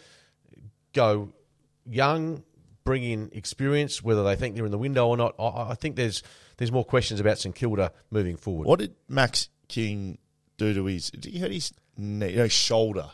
go 0.93 1.33
young, 1.89 2.43
bring 2.83 3.03
in 3.03 3.29
experience, 3.33 4.03
whether 4.03 4.23
they 4.23 4.35
think 4.35 4.55
they're 4.55 4.65
in 4.65 4.71
the 4.71 4.77
window 4.77 5.07
or 5.07 5.17
not. 5.17 5.35
I, 5.39 5.71
I 5.71 5.75
think 5.75 5.95
there's 5.95 6.23
there's 6.57 6.71
more 6.71 6.85
questions 6.85 7.19
about 7.19 7.39
St 7.39 7.55
Kilda 7.55 7.91
moving 8.11 8.37
forward. 8.37 8.67
What 8.67 8.79
did 8.79 8.95
Max 9.07 9.49
King 9.67 10.17
do 10.57 10.73
to 10.73 10.85
his? 10.85 11.11
Did 11.11 11.33
you 11.33 11.39
hurt 11.39 11.51
his 11.51 11.73
knee, 11.97 12.35
no, 12.35 12.47
shoulder? 12.47 13.11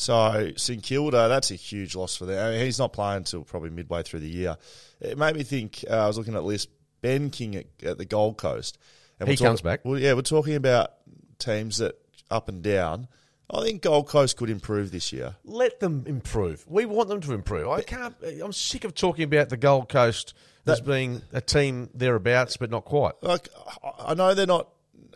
So 0.00 0.50
St 0.56 0.82
Kilda, 0.82 1.28
that's 1.28 1.50
a 1.50 1.54
huge 1.56 1.94
loss 1.94 2.16
for 2.16 2.24
them. 2.24 2.42
I 2.42 2.50
mean, 2.56 2.64
he's 2.64 2.78
not 2.78 2.94
playing 2.94 3.18
until 3.18 3.42
probably 3.44 3.68
midway 3.68 4.02
through 4.02 4.20
the 4.20 4.30
year. 4.30 4.56
It 4.98 5.18
made 5.18 5.36
me 5.36 5.42
think. 5.42 5.84
Uh, 5.88 6.04
I 6.04 6.06
was 6.06 6.16
looking 6.16 6.34
at 6.34 6.42
list 6.42 6.70
Ben 7.02 7.28
King 7.28 7.54
at, 7.56 7.66
at 7.84 7.98
the 7.98 8.06
Gold 8.06 8.38
Coast. 8.38 8.78
And 9.18 9.28
He 9.28 9.32
we're 9.32 9.36
talk- 9.36 9.46
comes 9.48 9.60
back. 9.60 9.84
Well, 9.84 9.98
yeah, 9.98 10.14
we're 10.14 10.22
talking 10.22 10.54
about 10.54 10.92
teams 11.38 11.76
that 11.78 11.96
up 12.30 12.48
and 12.48 12.62
down. 12.62 13.08
I 13.52 13.60
think 13.62 13.82
Gold 13.82 14.08
Coast 14.08 14.36
could 14.38 14.48
improve 14.48 14.90
this 14.90 15.12
year. 15.12 15.34
let 15.44 15.80
them 15.80 16.04
improve. 16.06 16.64
We 16.66 16.86
want 16.86 17.08
them 17.10 17.20
to 17.20 17.32
improve. 17.34 17.68
I 17.68 17.82
can't. 17.82 18.14
I'm 18.42 18.52
sick 18.54 18.84
of 18.84 18.94
talking 18.94 19.24
about 19.24 19.50
the 19.50 19.56
Gold 19.58 19.90
Coast 19.90 20.32
as 20.66 20.80
being 20.80 21.20
a 21.32 21.40
team 21.42 21.90
thereabouts, 21.92 22.56
but 22.56 22.70
not 22.70 22.84
quite. 22.86 23.14
like 23.22 23.48
I- 23.84 24.12
I 24.12 24.14
know 24.14 24.32
they're 24.34 24.46
not 24.46 24.68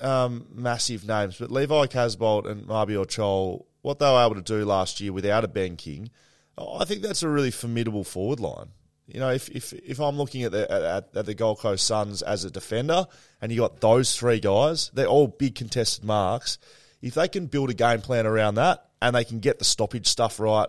um, 0.03 0.47
massive 0.53 1.07
names, 1.07 1.39
but 1.39 1.51
Levi 1.51 1.87
Casboult 1.87 2.47
and 2.51 2.67
Mabior 2.67 3.07
Chol, 3.07 3.65
what 3.85 3.99
they 3.99 4.11
were 4.11 4.25
able 4.25 4.35
to 4.37 4.43
do 4.43 4.65
last 4.65 4.99
year 5.01 5.13
without 5.13 5.45
a 5.45 5.49
Ben 5.49 5.77
King, 5.77 6.11
I 6.57 6.87
think 6.87 7.03
that's 7.03 7.23
a 7.23 7.29
really 7.29 7.51
formidable 7.51 8.03
forward 8.03 8.41
line. 8.41 8.69
You 9.07 9.21
know, 9.21 9.31
if 9.31 9.51
if, 9.51 9.75
if 9.75 10.01
I'm 10.01 10.17
looking 10.17 10.45
at 10.45 10.53
the 10.53 10.71
at, 10.71 11.15
at 11.15 11.27
the 11.27 11.35
Gold 11.35 11.59
Coast 11.59 11.87
Suns 11.87 12.23
as 12.23 12.45
a 12.45 12.51
defender, 12.51 13.07
and 13.43 13.53
you 13.53 13.61
got 13.61 13.83
those 13.83 14.17
three 14.17 14.41
guys, 14.41 14.91
they're 14.95 15.07
all 15.07 15.29
big 15.29 15.55
contested 15.55 16.03
marks. 16.03 16.57
If 17.03 17.13
they 17.13 17.29
can 17.29 17.47
build 17.47 17.69
a 17.69 17.75
game 17.75 18.01
plan 18.01 18.27
around 18.27 18.55
that, 18.55 18.87
and 19.03 19.15
they 19.15 19.25
can 19.25 19.41
get 19.41 19.59
the 19.59 19.67
stoppage 19.67 20.07
stuff 20.07 20.41
right, 20.41 20.69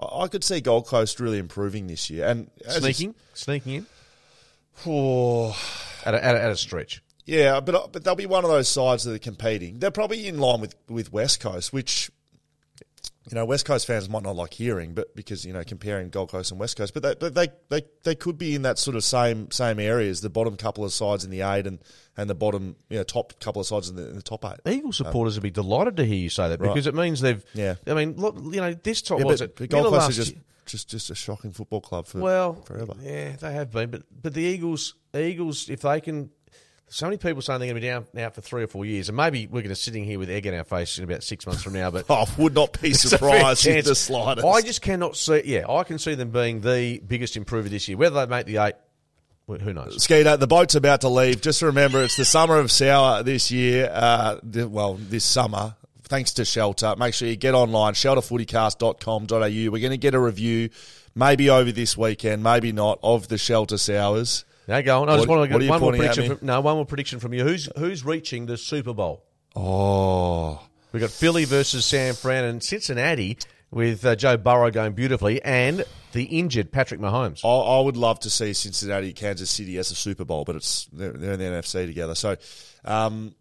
I, 0.00 0.22
I 0.22 0.28
could 0.28 0.42
see 0.42 0.60
Gold 0.60 0.88
Coast 0.88 1.20
really 1.20 1.38
improving 1.38 1.86
this 1.86 2.10
year. 2.10 2.26
And 2.26 2.50
Sneaking, 2.68 3.14
sneaking 3.34 3.74
in 3.74 3.86
oh, 4.84 5.56
at 6.04 6.14
a, 6.14 6.24
at 6.24 6.34
a, 6.34 6.42
at 6.42 6.50
a 6.50 6.56
stretch. 6.56 7.00
yeah, 7.26 7.60
but 7.60 7.92
but 7.92 8.02
they'll 8.02 8.16
be 8.16 8.26
one 8.26 8.42
of 8.42 8.50
those 8.50 8.68
sides 8.68 9.04
that 9.04 9.14
are 9.14 9.20
competing. 9.20 9.78
They're 9.78 9.92
probably 9.92 10.26
in 10.26 10.38
line 10.40 10.60
with 10.60 10.74
with 10.88 11.12
West 11.12 11.38
Coast, 11.38 11.72
which 11.72 12.10
you 13.28 13.34
know 13.34 13.44
West 13.44 13.64
Coast 13.66 13.86
fans 13.86 14.08
might 14.08 14.22
not 14.22 14.36
like 14.36 14.54
hearing, 14.54 14.94
but 14.94 15.14
because 15.16 15.44
you 15.44 15.52
know 15.52 15.64
comparing 15.64 16.10
Gold 16.10 16.30
Coast 16.30 16.50
and 16.52 16.60
West 16.60 16.76
Coast, 16.76 16.94
but 16.94 17.02
they 17.20 17.28
they 17.30 17.48
they, 17.68 17.82
they 18.04 18.14
could 18.14 18.38
be 18.38 18.54
in 18.54 18.62
that 18.62 18.78
sort 18.78 18.96
of 18.96 19.02
same 19.04 19.50
same 19.50 19.80
areas. 19.80 20.20
The 20.20 20.30
bottom 20.30 20.56
couple 20.56 20.84
of 20.84 20.92
sides 20.92 21.24
in 21.24 21.30
the 21.30 21.40
eight 21.42 21.66
and 21.66 21.80
and 22.16 22.30
the 22.30 22.34
bottom 22.34 22.76
you 22.88 22.98
know 22.98 23.02
top 23.04 23.38
couple 23.40 23.60
of 23.60 23.66
sides 23.66 23.88
in 23.88 23.96
the, 23.96 24.08
in 24.08 24.14
the 24.16 24.22
top 24.22 24.44
eight. 24.44 24.60
Eagle 24.72 24.88
um, 24.88 24.92
supporters 24.92 25.34
would 25.34 25.42
be 25.42 25.50
delighted 25.50 25.96
to 25.96 26.04
hear 26.04 26.16
you 26.16 26.28
say 26.30 26.48
that 26.48 26.60
Right. 26.60 26.68
because 26.68 26.86
it 26.86 26.94
means 26.94 27.20
they've. 27.20 27.44
Yeah. 27.54 27.74
I 27.86 27.94
mean, 27.94 28.14
look, 28.16 28.36
you 28.40 28.60
know, 28.60 28.74
this 28.74 29.02
time 29.02 29.18
Yeah, 29.18 29.24
was 29.24 29.40
it? 29.40 29.56
Gold 29.70 29.92
Coast 29.92 30.10
is 30.10 30.16
just 30.16 30.32
year- 30.32 30.42
just 30.66 30.88
just 30.88 31.10
a 31.10 31.14
shocking 31.14 31.52
football 31.52 31.80
club 31.80 32.06
for 32.06 32.18
well 32.20 32.54
forever. 32.62 32.94
Yeah, 33.00 33.36
they 33.36 33.52
have 33.52 33.70
been, 33.72 33.90
but 33.90 34.02
but 34.22 34.34
the 34.34 34.42
Eagles, 34.42 34.94
Eagles, 35.14 35.68
if 35.68 35.80
they 35.82 36.00
can. 36.00 36.30
So 36.88 37.06
many 37.06 37.16
people 37.16 37.42
saying 37.42 37.58
they're 37.58 37.66
going 37.66 37.74
to 37.74 37.80
be 37.80 37.86
down 37.88 38.06
now 38.14 38.30
for 38.30 38.40
three 38.40 38.62
or 38.62 38.68
four 38.68 38.84
years, 38.84 39.08
and 39.08 39.16
maybe 39.16 39.46
we're 39.48 39.62
going 39.62 39.70
to 39.70 39.74
sitting 39.74 40.04
here 40.04 40.20
with 40.20 40.30
egg 40.30 40.46
in 40.46 40.54
our 40.54 40.62
face 40.62 40.98
in 40.98 41.04
about 41.04 41.24
six 41.24 41.44
months 41.44 41.62
from 41.62 41.72
now. 41.72 41.90
But 41.90 42.06
I 42.10 42.26
would 42.38 42.54
not 42.54 42.80
be 42.80 42.88
It's 42.90 43.04
a 43.04 43.10
fair 43.10 43.18
surprised 43.18 43.66
in 43.66 43.74
chance. 43.74 43.86
the 43.88 43.94
slightest. 43.96 44.46
I 44.46 44.60
just 44.60 44.82
cannot 44.82 45.16
see. 45.16 45.42
Yeah, 45.44 45.68
I 45.68 45.82
can 45.82 45.98
see 45.98 46.14
them 46.14 46.30
being 46.30 46.60
the 46.60 47.00
biggest 47.00 47.36
improver 47.36 47.68
this 47.68 47.88
year. 47.88 47.96
Whether 47.96 48.24
they 48.24 48.30
make 48.30 48.46
the 48.46 48.58
eight, 48.58 48.74
who 49.48 49.72
knows? 49.72 50.02
Skeeter, 50.02 50.36
the 50.36 50.46
boat's 50.46 50.76
about 50.76 51.00
to 51.00 51.08
leave. 51.08 51.40
Just 51.40 51.60
remember, 51.62 52.02
it's 52.02 52.16
the 52.16 52.24
summer 52.24 52.58
of 52.58 52.70
sour 52.70 53.22
this 53.24 53.50
year. 53.50 53.90
Uh, 53.92 54.38
well, 54.44 54.94
this 54.94 55.24
summer. 55.24 55.74
Thanks 56.04 56.34
to 56.34 56.44
Shelter. 56.44 56.94
Make 56.96 57.14
sure 57.14 57.26
you 57.26 57.34
get 57.34 57.54
online, 57.54 57.94
shelterfootycast.com.au. 57.94 59.70
We're 59.72 59.80
going 59.80 59.90
to 59.90 59.96
get 59.96 60.14
a 60.14 60.20
review, 60.20 60.70
maybe 61.16 61.50
over 61.50 61.72
this 61.72 61.96
weekend, 61.96 62.44
maybe 62.44 62.70
not, 62.70 63.00
of 63.02 63.26
the 63.26 63.38
Shelter 63.38 63.76
Sours. 63.76 64.44
Now 64.68 64.80
go 64.80 65.02
on. 65.02 65.08
I 65.08 65.16
just 65.16 65.28
What- 65.28 65.38
want 65.38 65.50
to 65.52 65.58
get 65.58 65.70
one 65.70 65.80
more 65.80 65.92
prediction. 65.92 66.36
From, 66.36 66.46
no, 66.46 66.60
one 66.60 66.76
more 66.76 66.86
prediction 66.86 67.20
from 67.20 67.32
you. 67.34 67.44
Who's 67.44 67.68
who's 67.78 68.04
reaching 68.04 68.46
the 68.46 68.56
Super 68.56 68.92
Bowl? 68.92 69.24
Oh, 69.54 70.60
We 70.92 71.00
got 71.00 71.10
Philly 71.10 71.44
versus 71.44 71.84
San 71.84 72.14
Fran 72.14 72.44
and 72.44 72.62
Cincinnati 72.62 73.38
with 73.70 74.04
uh, 74.04 74.14
Joe 74.16 74.36
Burrow 74.36 74.70
going 74.70 74.92
beautifully 74.92 75.42
and 75.42 75.84
the 76.12 76.24
injured 76.24 76.70
Patrick 76.72 77.00
Mahomes. 77.00 77.44
I, 77.44 77.48
I 77.48 77.80
would 77.80 77.96
love 77.96 78.20
to 78.20 78.30
see 78.30 78.52
Cincinnati, 78.52 79.12
Kansas 79.12 79.50
City 79.50 79.76
as 79.78 79.90
a 79.90 79.94
Super 79.94 80.24
Bowl, 80.24 80.44
but 80.44 80.56
it's 80.56 80.86
they're, 80.92 81.12
they're 81.12 81.32
in 81.34 81.38
the 81.40 81.44
NFC 81.46 81.86
together. 81.86 82.14
So, 82.14 82.36
um, 82.84 83.34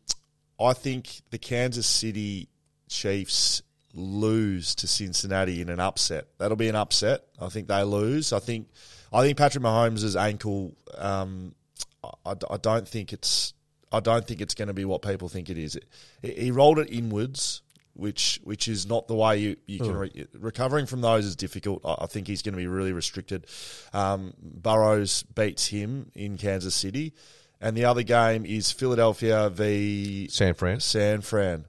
I 0.60 0.74
think 0.74 1.22
the 1.32 1.38
Kansas 1.38 1.86
City 1.88 2.50
Chiefs 2.90 3.62
lose 3.94 4.76
to 4.76 4.88
Cincinnati 4.88 5.62
in 5.62 5.70
an 5.70 5.80
upset. 5.80 6.28
That'll 6.38 6.58
be 6.58 6.68
an 6.70 6.76
upset. 6.76 7.22
I 7.40 7.48
think 7.50 7.68
they 7.68 7.84
lose. 7.84 8.34
I 8.34 8.40
think 8.40 8.68
I 9.16 9.22
think 9.22 9.38
Patrick 9.38 9.64
Mahomes' 9.64 10.20
ankle. 10.20 10.76
Um, 10.98 11.56
I, 12.04 12.34
I 12.50 12.58
don't 12.58 12.88
think 12.88 13.14
it's. 13.14 13.54
I 13.92 14.00
don't 14.02 14.28
think 14.28 14.42
it's 14.42 14.56
going 14.56 14.68
to 14.68 14.74
be 14.74 14.84
what 14.84 15.02
people 15.02 15.30
think 15.30 15.50
it 15.50 15.58
is. 15.58 15.80
He 16.22 16.34
he 16.34 16.52
rolled 16.52 16.80
it 16.80 16.90
inwards, 16.90 17.62
which 17.94 18.42
which 18.44 18.68
is 18.68 18.86
not 18.86 19.08
the 19.08 19.16
way 19.16 19.38
you, 19.38 19.56
you 19.68 19.80
can 19.80 19.96
re- 19.96 20.28
recovering 20.38 20.86
from 20.86 21.02
those 21.02 21.26
is 21.26 21.36
difficult. 21.36 21.82
I, 21.86 21.96
I 22.02 22.06
think 22.08 22.28
he's 22.28 22.42
going 22.42 22.54
to 22.54 22.58
be 22.58 22.68
really 22.68 22.92
restricted. 22.92 23.48
Um, 23.94 24.34
Burrows 24.42 25.24
beats 25.24 25.68
him 25.68 26.12
in 26.14 26.38
Kansas 26.38 26.76
City, 26.76 27.14
and 27.62 27.78
the 27.78 27.86
other 27.86 28.04
game 28.04 28.46
is 28.46 28.72
Philadelphia 28.72 29.50
v 29.50 30.28
San 30.28 30.54
Fran. 30.56 30.82
San 30.82 31.22
Fran. 31.22 31.66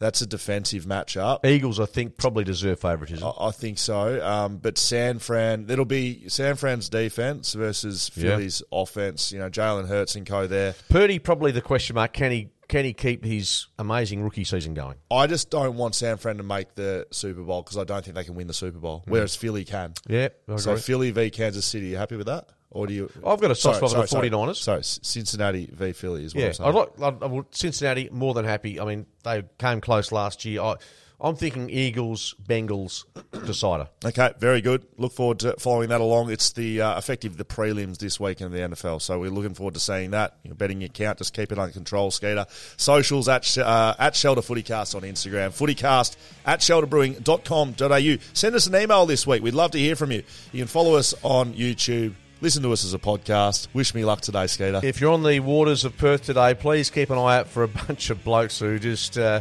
That's 0.00 0.20
a 0.22 0.26
defensive 0.26 0.84
matchup. 0.84 1.44
Eagles, 1.44 1.78
I 1.80 1.86
think, 1.86 2.16
probably 2.16 2.44
deserve 2.44 2.80
favouritism. 2.80 3.26
I 3.26 3.46
I 3.48 3.50
think 3.52 3.78
so. 3.78 4.24
Um, 4.26 4.56
but 4.58 4.76
San 4.76 5.18
Fran, 5.18 5.66
it'll 5.68 5.84
be 5.84 6.28
San 6.28 6.56
Fran's 6.56 6.88
defense 6.88 7.54
versus 7.54 8.10
Yeah. 8.14 8.30
Philly's 8.30 8.62
offense. 8.72 9.32
You 9.32 9.38
know, 9.38 9.48
Jalen 9.50 9.86
Hurts 9.88 10.14
and 10.16 10.26
co 10.26 10.46
there. 10.46 10.74
Purdy, 10.88 11.18
probably 11.18 11.52
the 11.52 11.60
question 11.62 11.94
mark. 11.94 12.12
Can 12.12 12.32
he 12.32 12.48
can 12.66 12.84
he 12.84 12.92
keep 12.94 13.24
his 13.24 13.66
amazing 13.78 14.22
rookie 14.22 14.42
season 14.44 14.74
going? 14.74 14.96
I 15.10 15.26
just 15.26 15.50
don't 15.50 15.76
want 15.76 15.94
San 15.94 16.16
Fran 16.16 16.38
to 16.38 16.42
make 16.42 16.74
the 16.74 17.06
Super 17.10 17.42
Bowl 17.42 17.62
because 17.62 17.76
I 17.76 17.84
don't 17.84 18.02
think 18.04 18.16
they 18.16 18.24
can 18.24 18.34
win 18.34 18.46
the 18.46 18.54
Super 18.54 18.78
Bowl, 18.78 19.04
whereas 19.06 19.36
Philly 19.36 19.64
can. 19.64 19.92
Yeah, 20.08 20.28
So. 20.56 20.76
Philly 20.76 21.10
v 21.10 21.28
Kansas 21.30 21.66
City, 21.66 21.88
you 21.88 21.96
happy 21.98 22.16
with 22.16 22.26
that? 22.26 22.48
Or 22.74 22.86
do 22.86 22.92
you? 22.92 23.10
I've 23.24 23.40
got 23.40 23.50
a 23.50 23.54
soft 23.54 23.78
spot 23.78 23.90
for 23.92 24.00
the 24.02 24.06
sorry, 24.06 24.30
49ers. 24.30 24.56
Sorry, 24.56 24.82
Cincinnati 24.82 25.70
v 25.72 25.92
Philly 25.92 26.24
is 26.24 26.34
what 26.34 26.40
Yeah, 26.40 26.48
I'm 26.48 26.54
saying. 26.54 26.76
I'd 27.00 27.22
like, 27.22 27.44
Cincinnati 27.52 28.08
more 28.12 28.34
than 28.34 28.44
happy. 28.44 28.80
I 28.80 28.84
mean, 28.84 29.06
they 29.22 29.44
came 29.58 29.80
close 29.80 30.10
last 30.12 30.44
year. 30.44 30.60
I, 30.60 30.74
I'm 31.20 31.36
thinking 31.36 31.70
Eagles, 31.70 32.34
Bengals, 32.44 33.04
decider. 33.46 33.88
Okay, 34.04 34.32
very 34.40 34.60
good. 34.60 34.84
Look 34.98 35.12
forward 35.12 35.38
to 35.38 35.54
following 35.58 35.88
that 35.90 36.00
along. 36.00 36.30
It's 36.32 36.52
the 36.52 36.80
uh, 36.80 36.98
effective 36.98 37.36
the 37.36 37.44
prelims 37.44 37.98
this 37.98 38.18
week 38.18 38.40
in 38.40 38.50
the 38.50 38.58
NFL, 38.58 39.00
so 39.00 39.20
we're 39.20 39.30
looking 39.30 39.54
forward 39.54 39.74
to 39.74 39.80
seeing 39.80 40.10
that. 40.10 40.36
Your 40.42 40.56
betting 40.56 40.80
your 40.80 40.86
account, 40.86 41.18
just 41.18 41.32
keep 41.32 41.52
it 41.52 41.58
under 41.58 41.72
control, 41.72 42.10
Skeeter. 42.10 42.46
Socials 42.76 43.28
at 43.28 43.56
uh, 43.56 43.94
at 43.98 44.16
Shelter 44.16 44.40
Footycast 44.42 44.96
on 44.96 45.02
Instagram, 45.02 45.50
Footycast 45.50 46.16
at 46.44 46.58
shelterbrewing.com.au. 46.60 48.22
Send 48.32 48.54
us 48.56 48.66
an 48.66 48.74
email 48.74 49.06
this 49.06 49.26
week. 49.26 49.42
We'd 49.42 49.54
love 49.54 49.70
to 49.70 49.78
hear 49.78 49.94
from 49.94 50.10
you. 50.10 50.24
You 50.52 50.58
can 50.58 50.68
follow 50.68 50.96
us 50.96 51.14
on 51.22 51.54
YouTube. 51.54 52.14
Listen 52.44 52.62
to 52.64 52.72
us 52.72 52.84
as 52.84 52.92
a 52.92 52.98
podcast. 52.98 53.68
Wish 53.72 53.94
me 53.94 54.04
luck 54.04 54.20
today, 54.20 54.46
Skeeter. 54.46 54.80
If 54.82 55.00
you're 55.00 55.14
on 55.14 55.22
the 55.22 55.40
waters 55.40 55.86
of 55.86 55.96
Perth 55.96 56.24
today, 56.24 56.52
please 56.52 56.90
keep 56.90 57.08
an 57.08 57.16
eye 57.16 57.38
out 57.38 57.48
for 57.48 57.62
a 57.62 57.68
bunch 57.86 58.10
of 58.10 58.22
blokes 58.22 58.58
who 58.58 58.78
just 58.78 59.16
uh, 59.16 59.40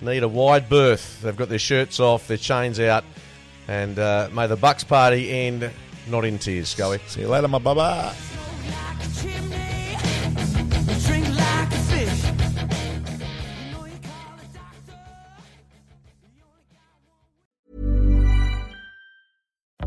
need 0.00 0.22
a 0.22 0.28
wide 0.28 0.68
berth. 0.68 1.20
They've 1.20 1.36
got 1.36 1.48
their 1.48 1.58
shirts 1.58 1.98
off, 1.98 2.28
their 2.28 2.36
chains 2.36 2.78
out, 2.78 3.02
and 3.66 3.98
uh, 3.98 4.28
may 4.32 4.46
the 4.46 4.54
Bucks 4.54 4.84
party 4.84 5.32
end 5.32 5.68
not 6.08 6.24
in 6.24 6.38
tears, 6.38 6.68
Scully. 6.68 7.00
See 7.08 7.22
you 7.22 7.28
later, 7.28 7.48
my 7.48 7.58
baba. 7.58 8.14